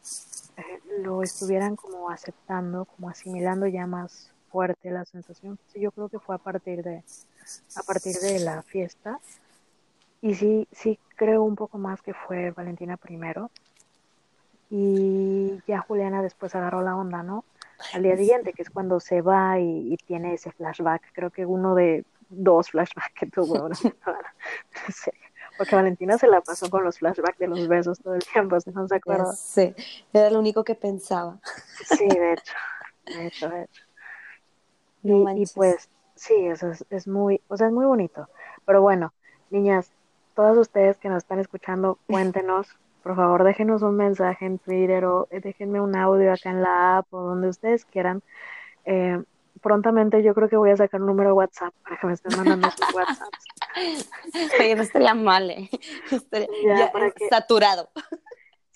eh, 0.56 0.80
lo 1.00 1.22
estuvieran 1.22 1.74
como 1.74 2.10
aceptando, 2.10 2.84
como 2.84 3.08
asimilando 3.08 3.66
ya 3.66 3.86
más 3.86 4.32
fuerte 4.50 4.90
la 4.90 5.04
sensación. 5.04 5.58
yo 5.74 5.90
creo 5.92 6.08
que 6.08 6.18
fue 6.18 6.34
a 6.34 6.38
partir 6.38 6.82
de 6.82 7.02
a 7.76 7.82
partir 7.82 8.16
de 8.16 8.40
la 8.40 8.62
fiesta 8.62 9.20
y 10.20 10.34
sí 10.34 10.68
sí 10.72 10.98
creo 11.16 11.42
un 11.42 11.56
poco 11.56 11.78
más 11.78 12.02
que 12.02 12.14
fue 12.14 12.50
Valentina 12.50 12.96
primero 12.96 13.50
y 14.70 15.60
ya 15.66 15.80
Juliana 15.80 16.22
después 16.22 16.54
agarró 16.54 16.82
la 16.82 16.96
onda, 16.96 17.22
¿no? 17.22 17.44
Al 17.94 18.02
día 18.02 18.16
siguiente, 18.16 18.52
que 18.52 18.62
es 18.62 18.70
cuando 18.70 19.00
se 19.00 19.22
va 19.22 19.58
y, 19.58 19.96
tiene 20.06 20.34
ese 20.34 20.50
flashback, 20.50 21.12
creo 21.12 21.30
que 21.30 21.46
uno 21.46 21.74
de 21.74 22.04
dos 22.28 22.70
flashbacks 22.70 23.14
que 23.14 23.26
tuvo. 23.26 23.68
Porque 25.56 25.74
Valentina 25.74 26.18
se 26.18 26.28
la 26.28 26.40
pasó 26.40 26.70
con 26.70 26.84
los 26.84 26.98
flashbacks 26.98 27.38
de 27.38 27.48
los 27.48 27.66
besos 27.66 27.98
todo 28.00 28.14
el 28.14 28.24
tiempo, 28.24 28.60
si 28.60 28.70
no 28.70 28.86
se 28.86 28.96
acuerda. 28.96 29.32
Sí, 29.32 29.74
era 30.12 30.30
lo 30.30 30.38
único 30.38 30.62
que 30.64 30.74
pensaba. 30.74 31.38
Sí, 31.96 32.06
de 32.06 32.34
hecho, 32.34 32.54
de 33.06 33.26
hecho, 33.26 33.48
de 33.48 33.62
hecho. 33.64 33.87
Y, 35.02 35.44
pues, 35.54 35.88
sí, 36.14 36.34
eso 36.46 36.70
es, 36.90 37.08
muy, 37.08 37.40
o 37.48 37.56
sea, 37.56 37.68
es 37.68 37.72
muy 37.72 37.86
bonito. 37.86 38.28
Pero 38.64 38.82
bueno, 38.82 39.12
niñas, 39.50 39.92
todas 40.34 40.56
ustedes 40.56 40.96
que 40.98 41.08
nos 41.08 41.18
están 41.18 41.38
escuchando, 41.38 41.98
cuéntenos, 42.06 42.68
por 43.02 43.16
favor, 43.16 43.44
déjenos 43.44 43.82
un 43.82 43.96
mensaje 43.96 44.44
en 44.44 44.58
Twitter 44.58 45.04
o 45.04 45.28
déjenme 45.30 45.80
un 45.80 45.96
audio 45.96 46.32
acá 46.32 46.50
en 46.50 46.62
la 46.62 46.98
app 46.98 47.14
o 47.14 47.20
donde 47.20 47.48
ustedes 47.48 47.84
quieran. 47.84 48.22
Eh, 48.84 49.22
prontamente 49.58 50.22
yo 50.22 50.34
creo 50.34 50.48
que 50.48 50.56
voy 50.56 50.70
a 50.70 50.76
sacar 50.76 51.00
un 51.00 51.06
número 51.06 51.30
de 51.30 51.34
WhatsApp 51.34 51.74
para 51.82 51.96
que 51.98 52.06
me 52.06 52.12
estén 52.14 52.36
mandando 52.36 52.70
sus 52.70 52.94
WhatsApps. 52.94 53.46
Oye, 54.60 54.74
no 54.74 54.82
estaría 54.82 55.14
mal, 55.14 55.50
¿eh? 55.50 55.70
ya, 56.64 56.92
saturado. 57.30 57.90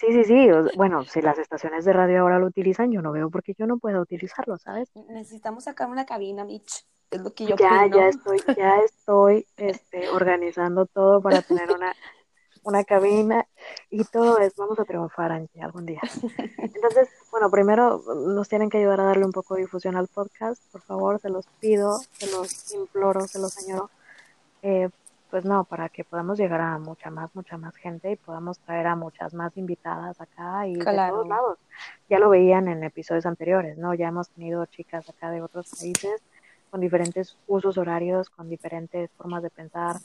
Sí, 0.02 0.12
sí, 0.12 0.24
sí. 0.24 0.48
Bueno, 0.76 1.04
si 1.04 1.22
las 1.22 1.38
estaciones 1.38 1.84
de 1.84 1.92
radio 1.92 2.22
ahora 2.22 2.40
lo 2.40 2.46
utilizan, 2.46 2.90
yo 2.90 3.02
no 3.02 3.12
veo 3.12 3.30
por 3.30 3.44
qué 3.44 3.54
yo 3.56 3.68
no 3.68 3.78
puedo 3.78 4.00
utilizarlo, 4.00 4.58
¿sabes? 4.58 4.90
Necesitamos 5.08 5.62
sacar 5.64 5.88
una 5.88 6.04
cabina, 6.04 6.44
Mitch. 6.44 6.84
Es 7.08 7.20
lo 7.20 7.32
que 7.32 7.46
yo 7.46 7.54
Ya, 7.54 7.86
ya 7.86 8.08
estoy, 8.08 8.38
ya 8.58 8.80
estoy 8.80 9.46
este, 9.56 10.08
organizando 10.08 10.86
todo 10.86 11.22
para 11.22 11.40
tener 11.42 11.70
una, 11.70 11.94
una 12.64 12.82
cabina 12.82 13.46
y 13.90 14.02
todo 14.02 14.38
es, 14.38 14.56
vamos 14.56 14.80
a 14.80 14.84
triunfar, 14.84 15.30
Angie, 15.30 15.62
algún 15.62 15.86
día. 15.86 16.00
Entonces, 16.58 17.08
bueno, 17.30 17.48
primero 17.48 18.02
nos 18.26 18.48
tienen 18.48 18.70
que 18.70 18.78
ayudar 18.78 19.00
a 19.02 19.04
darle 19.04 19.24
un 19.24 19.32
poco 19.32 19.54
de 19.54 19.60
difusión 19.60 19.94
al 19.94 20.08
podcast, 20.08 20.60
por 20.72 20.80
favor, 20.80 21.20
se 21.20 21.30
los 21.30 21.46
pido, 21.60 22.00
se 22.10 22.28
los 22.28 22.74
imploro, 22.74 23.20
se 23.28 23.38
los 23.38 23.52
señoro. 23.52 23.88
Eh, 24.62 24.88
pues 25.32 25.46
no, 25.46 25.64
para 25.64 25.88
que 25.88 26.04
podamos 26.04 26.38
llegar 26.38 26.60
a 26.60 26.78
mucha 26.78 27.08
más, 27.08 27.34
mucha 27.34 27.56
más 27.56 27.74
gente 27.76 28.12
y 28.12 28.16
podamos 28.16 28.58
traer 28.58 28.86
a 28.86 28.96
muchas 28.96 29.32
más 29.32 29.56
invitadas 29.56 30.20
acá 30.20 30.66
y 30.66 30.74
de 30.74 30.84
todos 30.84 31.26
lados. 31.26 31.58
Ya 32.10 32.18
lo 32.18 32.28
veían 32.28 32.68
en 32.68 32.84
episodios 32.84 33.24
anteriores, 33.24 33.78
¿no? 33.78 33.94
Ya 33.94 34.08
hemos 34.08 34.28
tenido 34.28 34.66
chicas 34.66 35.08
acá 35.08 35.30
de 35.30 35.40
otros 35.40 35.70
países 35.70 36.20
con 36.70 36.82
diferentes 36.82 37.38
usos 37.46 37.78
horarios, 37.78 38.28
con 38.28 38.50
diferentes 38.50 39.10
formas 39.12 39.42
de 39.42 39.48
pensar 39.48 39.96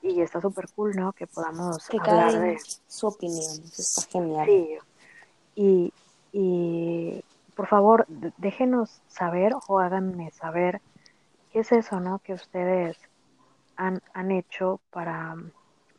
y 0.00 0.22
está 0.22 0.40
súper 0.40 0.64
cool, 0.74 0.96
¿no? 0.96 1.12
Que 1.12 1.26
podamos 1.26 1.90
hablar 1.90 2.32
de 2.40 2.56
su 2.88 3.08
opinión, 3.08 3.62
está 3.76 4.08
genial. 4.10 4.46
Sí, 4.46 4.78
y, 5.54 5.92
y 6.32 7.22
por 7.54 7.66
favor, 7.66 8.06
déjenos 8.38 9.02
saber 9.06 9.52
o 9.68 9.80
háganme 9.80 10.30
saber 10.30 10.80
qué 11.52 11.58
es 11.58 11.72
eso, 11.72 12.00
¿no? 12.00 12.20
Que 12.20 12.32
ustedes 12.32 12.96
han, 13.76 14.02
han 14.12 14.30
hecho 14.30 14.80
para, 14.90 15.36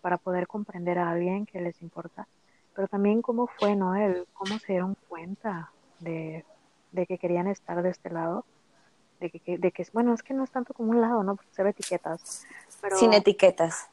para 0.02 0.18
poder 0.18 0.48
comprender 0.48 1.00
a 1.00 1.12
alguien 1.12 1.46
que 1.46 1.62
les 1.62 1.82
importa, 1.82 2.28
pero 2.76 2.88
también 2.88 3.22
cómo 3.22 3.48
fue, 3.48 3.76
¿no? 3.76 3.96
El, 3.96 4.26
cómo 4.34 4.60
se 4.60 4.74
dieron 4.74 4.96
cuenta 5.08 5.72
de, 6.00 6.46
de 6.92 7.06
que 7.06 7.18
querían 7.18 7.48
estar 7.48 7.82
de 7.82 7.90
este 7.90 8.10
lado, 8.10 8.46
de 9.20 9.30
que, 9.30 9.58
de 9.58 9.72
que, 9.72 9.86
bueno, 9.94 10.14
es 10.14 10.24
que 10.24 10.34
no 10.34 10.44
es 10.44 10.52
tanto 10.52 10.74
como 10.74 10.92
un 10.92 11.02
lado, 11.02 11.24
¿no? 11.24 11.36
Porque 11.36 11.54
se 11.54 11.64
ve 11.64 11.70
etiquetas. 11.70 12.46
Pero, 12.82 12.98
sin 12.98 13.14
etiquetas. 13.14 13.90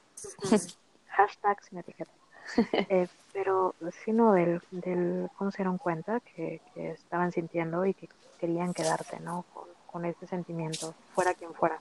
hashtag 1.08 1.62
sin 1.64 1.78
etiquetas. 1.78 2.14
Eh, 2.72 3.06
pero 3.32 3.76
sino 4.04 4.32
del, 4.32 4.60
del 4.72 5.30
cómo 5.36 5.52
se 5.52 5.58
dieron 5.58 5.78
cuenta 5.78 6.18
que, 6.18 6.60
que, 6.74 6.90
estaban 6.90 7.30
sintiendo 7.30 7.86
y 7.86 7.94
que 7.94 8.08
querían 8.40 8.74
quedarse, 8.74 9.20
¿no? 9.20 9.44
Con, 9.54 9.68
con 9.86 10.04
ese 10.04 10.26
sentimiento, 10.26 10.94
fuera 11.14 11.34
quien 11.34 11.54
fuera. 11.54 11.80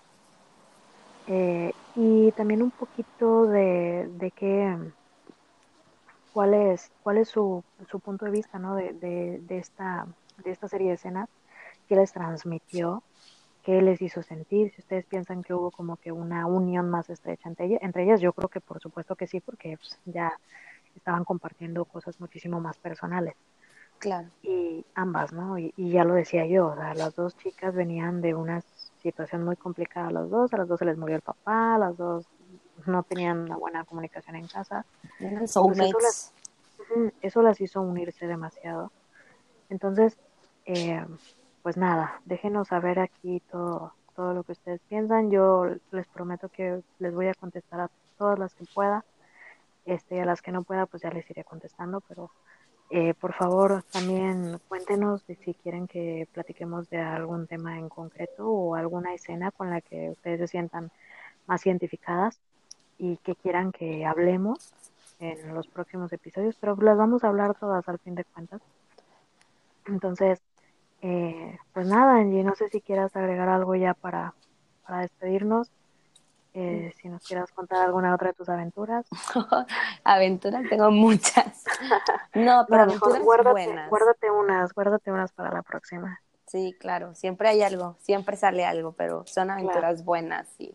Eh, 1.32 1.74
y 1.96 2.32
también 2.32 2.64
un 2.64 2.72
poquito 2.72 3.46
de, 3.46 4.10
de 4.18 4.32
qué, 4.32 4.76
cuál 6.34 6.56
es, 6.56 6.92
cuál 7.04 7.20
es 7.20 7.30
su, 7.30 7.64
su 7.92 8.00
punto 8.00 8.26
de 8.26 8.32
vista 8.32 8.58
¿no? 8.58 8.76
de, 8.76 8.94
de, 8.94 9.58
esta, 9.60 10.08
de 10.44 10.50
esta 10.50 10.68
serie 10.68 10.88
de 10.88 10.96
escenas, 10.96 11.30
qué 11.88 11.96
les 11.96 12.12
transmitió, 12.14 13.04
qué 13.64 13.80
les 13.84 14.02
hizo 14.02 14.24
sentir, 14.24 14.72
si 14.74 14.82
ustedes 14.82 15.06
piensan 15.06 15.44
que 15.44 15.54
hubo 15.54 15.70
como 15.70 15.98
que 15.98 16.12
una 16.12 16.48
unión 16.48 16.90
más 16.90 17.12
estrecha 17.12 17.48
entre, 17.48 17.68
ellas, 17.68 17.80
entre 17.84 18.06
ellas, 18.06 18.22
yo 18.22 18.34
creo 18.34 18.50
que 18.50 18.60
por 18.60 18.80
supuesto 18.80 19.16
que 19.16 19.28
sí, 19.28 19.40
porque 19.40 19.78
pues, 19.78 20.00
ya 20.06 20.34
estaban 20.96 21.26
compartiendo 21.26 21.86
cosas 21.86 22.20
muchísimo 22.20 22.60
más 22.60 22.80
personales. 22.80 23.36
Claro. 24.00 24.30
Y 24.42 24.84
ambas, 24.96 25.32
¿no? 25.32 25.60
Y, 25.60 25.74
y 25.78 25.92
ya 25.92 26.06
lo 26.06 26.16
decía 26.16 26.48
yo, 26.48 26.68
o 26.68 26.76
sea, 26.76 26.96
las 26.96 27.16
dos 27.16 27.38
chicas 27.38 27.76
venían 27.76 28.22
de 28.22 28.34
unas 28.34 28.66
situación 29.02 29.44
muy 29.44 29.56
complicada 29.56 30.08
a 30.08 30.12
los 30.12 30.30
dos, 30.30 30.54
a 30.54 30.58
las 30.58 30.68
dos 30.68 30.80
se 30.80 30.86
les 30.86 30.98
murió 30.98 31.16
el 31.16 31.22
papá, 31.22 31.76
a 31.76 31.78
las 31.78 31.98
dos 31.98 32.26
no 32.86 33.04
tenían 33.04 33.40
una 33.40 33.58
buena 33.58 33.84
comunicación 33.86 34.36
en 34.36 34.48
casa. 34.48 34.86
eso, 35.20 35.72
las, 35.72 36.34
eso 37.22 37.42
las 37.42 37.62
hizo 37.62 37.82
unirse 37.82 38.28
demasiado. 38.28 38.92
Entonces, 39.70 40.18
eh, 40.66 41.06
pues 41.64 41.78
nada, 41.78 42.22
déjenos 42.26 42.70
saber 42.70 43.00
aquí 43.00 43.42
todo, 43.52 43.94
todo 44.16 44.34
lo 44.34 44.44
que 44.44 44.54
ustedes 44.54 44.82
piensan. 44.90 45.32
Yo 45.32 45.68
les 45.92 46.08
prometo 46.08 46.50
que 46.50 46.82
les 47.00 47.14
voy 47.14 47.28
a 47.28 47.34
contestar 47.34 47.82
a 47.82 47.90
todas 48.18 48.40
las 48.40 48.54
que 48.54 48.66
pueda. 48.74 49.04
Este, 49.86 50.22
a 50.22 50.26
las 50.26 50.42
que 50.42 50.52
no 50.52 50.64
pueda, 50.64 50.86
pues 50.86 51.02
ya 51.02 51.10
les 51.10 51.30
iré 51.32 51.44
contestando, 51.44 52.02
pero 52.02 52.30
eh, 52.90 53.14
por 53.14 53.34
favor, 53.34 53.84
también 53.92 54.60
cuéntenos 54.68 55.24
si 55.24 55.54
quieren 55.54 55.88
que 55.88 56.28
platiquemos 56.34 56.90
de 56.90 57.00
algún 57.00 57.46
tema 57.46 57.78
en 57.78 57.88
concreto 57.88 58.50
o 58.50 58.76
alguna 58.76 59.14
escena 59.14 59.52
con 59.52 59.70
la 59.70 59.82
que 59.82 60.10
ustedes 60.10 60.40
se 60.40 60.48
sientan 60.48 60.90
más 61.46 61.66
identificadas 61.66 62.40
y 62.98 63.18
que 63.18 63.36
quieran 63.36 63.72
que 63.72 64.06
hablemos 64.06 64.74
en 65.20 65.54
los 65.54 65.68
próximos 65.68 66.12
episodios, 66.14 66.56
pero 66.60 66.76
las 66.78 66.98
vamos 66.98 67.24
a 67.24 67.28
hablar 67.28 67.56
todas 67.60 67.88
al 67.88 68.00
fin 68.00 68.16
de 68.16 68.24
cuentas. 68.24 68.62
Entonces, 69.86 70.42
eh, 71.02 71.58
pues 71.74 71.88
nada, 71.88 72.18
Angie, 72.18 72.44
no 72.44 72.56
sé 72.56 72.70
si 72.70 72.82
quieras 72.82 73.16
agregar 73.16 73.50
algo 73.50 73.76
ya 73.76 73.94
para, 73.94 74.34
para 74.86 75.02
despedirnos. 75.02 75.70
Eh, 76.54 76.92
si 77.00 77.08
nos 77.10 77.24
quieras 77.24 77.52
contar 77.52 77.86
alguna 77.86 78.14
otra 78.14 78.30
de 78.30 78.34
tus 78.34 78.50
aventuras. 78.50 79.06
aventuras 80.04 80.68
tengo 80.70 80.92
muchas. 80.92 81.64
No, 82.34 82.66
pero 82.70 82.84
aventuras 82.84 83.24
guárdate, 83.24 83.52
buenas. 83.52 83.90
Guárdate 83.90 84.32
unas, 84.32 84.74
guárdate 84.74 85.12
unas 85.12 85.32
para 85.32 85.52
la 85.52 85.64
próxima. 85.64 86.22
Sí, 86.46 86.76
claro, 86.80 87.16
siempre 87.16 87.50
hay 87.50 87.64
algo, 87.64 87.98
siempre 88.00 88.38
sale 88.38 88.66
algo, 88.66 88.92
pero 88.92 89.26
son 89.26 89.50
aventuras 89.50 90.06
buenas 90.06 90.48
y 90.60 90.74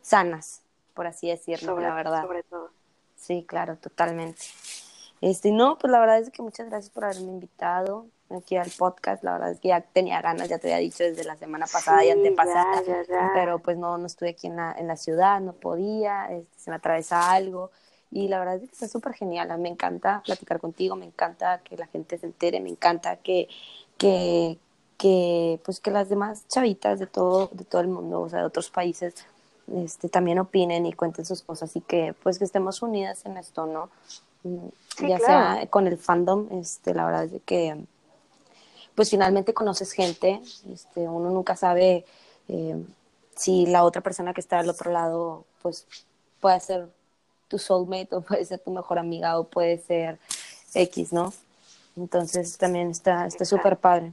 sanas, 0.00 0.62
por 0.94 1.06
así 1.06 1.28
decirlo, 1.28 1.78
la 1.78 1.94
verdad. 1.94 2.22
Sobre 2.22 2.42
todo. 2.42 2.70
Sí, 3.16 3.44
claro, 3.48 3.76
totalmente. 3.76 4.42
Este, 5.22 5.52
no, 5.52 5.78
pues 5.78 5.90
la 5.92 6.00
verdad 6.00 6.18
es 6.18 6.30
que 6.30 6.42
muchas 6.42 6.68
gracias 6.68 6.90
por 6.90 7.04
haberme 7.04 7.30
invitado. 7.30 8.06
aquí 8.28 8.56
al 8.56 8.70
podcast. 8.76 9.22
La 9.22 9.34
verdad 9.34 9.52
es 9.52 9.60
que 9.60 9.68
ya 9.68 9.80
tenía 9.80 10.20
ganas, 10.20 10.48
ya 10.48 10.58
te 10.58 10.66
había 10.66 10.78
dicho 10.78 11.04
desde 11.04 11.22
la 11.22 11.36
semana 11.36 11.66
pasada 11.72 12.04
y 12.04 12.10
antepasada, 12.10 12.82
ya, 12.82 13.02
ya, 13.02 13.08
ya. 13.08 13.30
pero 13.32 13.60
pues 13.60 13.78
no, 13.78 13.96
no 13.98 14.06
estuve 14.06 14.30
aquí 14.30 14.48
en 14.48 14.56
la, 14.56 14.74
en 14.76 14.88
la 14.88 14.96
ciudad, 14.96 15.40
no 15.40 15.52
podía, 15.52 16.26
este, 16.26 16.58
se 16.58 16.70
me 16.70 16.76
atravesa 16.76 17.30
algo. 17.30 17.70
Y 18.10 18.26
la 18.28 18.40
verdad 18.40 18.56
es 18.56 18.62
que 18.62 18.72
está 18.72 18.88
súper 18.88 19.14
genial. 19.14 19.56
Me 19.60 19.68
encanta 19.68 20.22
platicar 20.26 20.58
contigo, 20.58 20.96
me 20.96 21.06
encanta 21.06 21.60
que 21.60 21.76
la 21.76 21.86
gente 21.86 22.18
se 22.18 22.26
entere, 22.26 22.60
me 22.60 22.70
encanta 22.70 23.16
que, 23.16 23.48
que, 23.98 24.58
que, 24.98 25.60
pues 25.64 25.78
que 25.78 25.92
las 25.92 26.08
demás 26.08 26.48
chavitas 26.48 26.98
de 26.98 27.06
todo, 27.06 27.48
de 27.52 27.64
todo 27.64 27.80
el 27.80 27.88
mundo, 27.88 28.22
o 28.22 28.28
sea, 28.28 28.40
de 28.40 28.46
otros 28.46 28.70
países, 28.70 29.14
este, 29.72 30.08
también 30.08 30.40
opinen 30.40 30.84
y 30.84 30.92
cuenten 30.92 31.24
sus 31.24 31.42
cosas 31.42 31.76
y 31.76 31.80
que 31.80 32.12
pues 32.24 32.40
que 32.40 32.44
estemos 32.44 32.82
unidas 32.82 33.24
en 33.24 33.36
esto, 33.36 33.66
¿no? 33.66 33.88
Ya 34.98 35.18
sea 35.18 35.66
con 35.70 35.86
el 35.86 35.98
fandom, 35.98 36.48
este, 36.60 36.94
la 36.94 37.04
verdad 37.06 37.24
es 37.24 37.42
que 37.44 37.84
pues 38.94 39.10
finalmente 39.10 39.54
conoces 39.54 39.92
gente, 39.92 40.40
este, 40.70 41.00
uno 41.08 41.30
nunca 41.30 41.56
sabe 41.56 42.04
eh, 42.48 42.76
si 43.34 43.66
la 43.66 43.84
otra 43.84 44.02
persona 44.02 44.34
que 44.34 44.40
está 44.40 44.58
al 44.58 44.68
otro 44.68 44.90
lado 44.90 45.44
pues 45.62 45.86
puede 46.40 46.60
ser 46.60 46.88
tu 47.48 47.58
soulmate 47.58 48.14
o 48.16 48.20
puede 48.20 48.44
ser 48.44 48.58
tu 48.60 48.70
mejor 48.70 48.98
amiga 48.98 49.38
o 49.38 49.44
puede 49.44 49.78
ser 49.78 50.18
X, 50.74 51.12
¿no? 51.12 51.32
Entonces 51.96 52.58
también 52.58 52.90
está 52.90 53.28
súper 53.30 53.78
padre. 53.78 54.12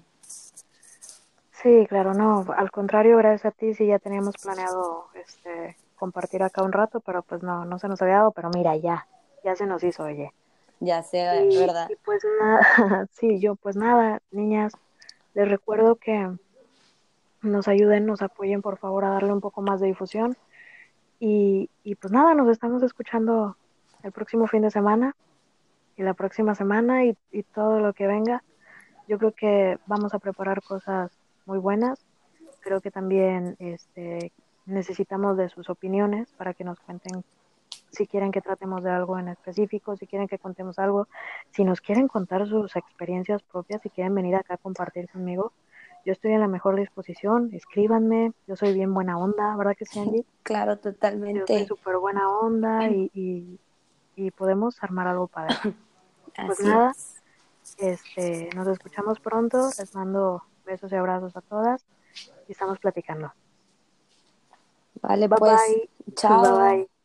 Sí, 1.62 1.86
claro, 1.90 2.14
no, 2.14 2.46
al 2.56 2.72
contrario, 2.72 3.18
gracias 3.18 3.54
a 3.54 3.56
ti 3.56 3.74
sí 3.74 3.88
ya 3.88 4.00
teníamos 4.00 4.36
planeado 4.42 5.08
este 5.14 5.76
compartir 5.98 6.42
acá 6.42 6.64
un 6.64 6.72
rato, 6.72 7.02
pero 7.02 7.22
pues 7.22 7.44
no, 7.44 7.66
no 7.66 7.78
se 7.80 7.90
nos 7.90 8.02
había 8.02 8.16
dado, 8.16 8.32
pero 8.32 8.50
mira, 8.50 8.78
ya, 8.78 9.06
ya 9.44 9.56
se 9.58 9.66
nos 9.66 9.84
hizo, 9.84 10.04
oye. 10.04 10.32
Ya 10.80 11.04
sé, 11.04 11.48
¿verdad? 11.58 11.90
Y 11.90 11.96
pues 11.98 12.24
nada, 12.40 13.08
sí, 13.12 13.40
yo 13.40 13.56
pues 13.56 13.76
nada, 13.76 14.22
niñas, 14.32 14.74
les 15.34 15.50
recuerdo 15.50 15.96
que 15.96 16.30
nos 17.42 17.68
ayuden, 17.68 18.06
nos 18.06 18.22
apoyen 18.22 18.62
por 18.62 18.78
favor 18.78 19.06
a 19.06 19.10
darle 19.10 19.34
un 19.34 19.42
poco 19.42 19.62
más 19.62 19.80
de 19.80 19.88
difusión. 19.88 20.38
Y, 21.20 21.70
y 21.84 21.96
pues 21.96 22.14
nada, 22.14 22.34
nos 22.34 22.50
estamos 22.50 22.82
escuchando 22.84 23.58
el 24.04 24.12
próximo 24.12 24.48
fin 24.48 24.62
de 24.62 24.72
semana 24.72 25.16
y 25.98 26.04
la 26.04 26.14
próxima 26.14 26.56
semana 26.56 27.04
y, 27.04 27.18
y 27.32 27.44
todo 27.44 27.80
lo 27.80 27.94
que 27.94 28.08
venga. 28.08 28.44
Yo 29.08 29.18
creo 29.18 29.34
que 29.34 29.80
vamos 29.86 30.14
a 30.14 30.20
preparar 30.20 30.62
cosas 30.62 31.12
muy 31.46 31.58
buenas. 31.58 32.06
Creo 32.62 32.80
que 32.80 32.92
también 32.92 33.58
este, 33.60 34.32
necesitamos 34.66 35.36
de 35.36 35.50
sus 35.50 35.70
opiniones 35.70 36.32
para 36.34 36.54
que 36.54 36.64
nos 36.64 36.80
cuenten 36.80 37.24
si 37.92 38.08
quieren 38.08 38.32
que 38.32 38.42
tratemos 38.42 38.84
de 38.84 38.92
algo 38.92 39.18
en 39.18 39.30
específico, 39.30 39.96
si 39.96 40.08
quieren 40.08 40.28
que 40.28 40.40
contemos 40.40 40.80
algo, 40.80 41.08
si 41.52 41.64
nos 41.64 41.82
quieren 41.82 42.08
contar 42.08 42.48
sus 42.48 42.76
experiencias 42.76 43.42
propias, 43.44 43.82
si 43.82 43.90
quieren 43.90 44.14
venir 44.16 44.36
acá 44.36 44.56
a 44.56 44.58
compartir 44.58 45.10
conmigo, 45.10 45.54
yo 46.06 46.14
estoy 46.14 46.32
en 46.32 46.40
la 46.40 46.48
mejor 46.48 46.76
disposición, 46.76 47.50
escríbanme, 47.54 48.32
yo 48.48 48.56
soy 48.56 48.74
bien 48.74 48.94
buena 48.94 49.18
onda, 49.18 49.56
¿verdad 49.58 49.76
que 49.78 49.86
sí, 49.86 50.00
Angie? 50.00 50.26
Claro, 50.44 50.80
totalmente. 50.80 51.40
Yo 51.40 51.46
soy 51.46 51.68
súper 51.68 51.98
buena 51.98 52.28
onda 52.28 52.90
y, 52.90 53.12
y, 53.14 53.60
y, 54.16 54.32
podemos 54.32 54.82
armar 54.82 55.08
algo 55.08 55.28
para 55.28 55.50
Pues 56.48 56.60
nada, 56.62 56.92
este, 57.78 58.50
nos 58.56 58.68
escuchamos 58.68 59.20
pronto, 59.20 59.70
les 59.78 59.94
mando 59.94 60.44
Besos 60.66 60.92
y 60.92 60.96
abrazos 60.96 61.36
a 61.36 61.42
todas 61.42 61.86
y 62.48 62.52
estamos 62.52 62.80
platicando. 62.80 63.32
Vale, 65.02 65.30
pues. 65.30 65.62
Chao. 66.16 66.42
Bye 66.42 66.78
bye. 66.78 66.99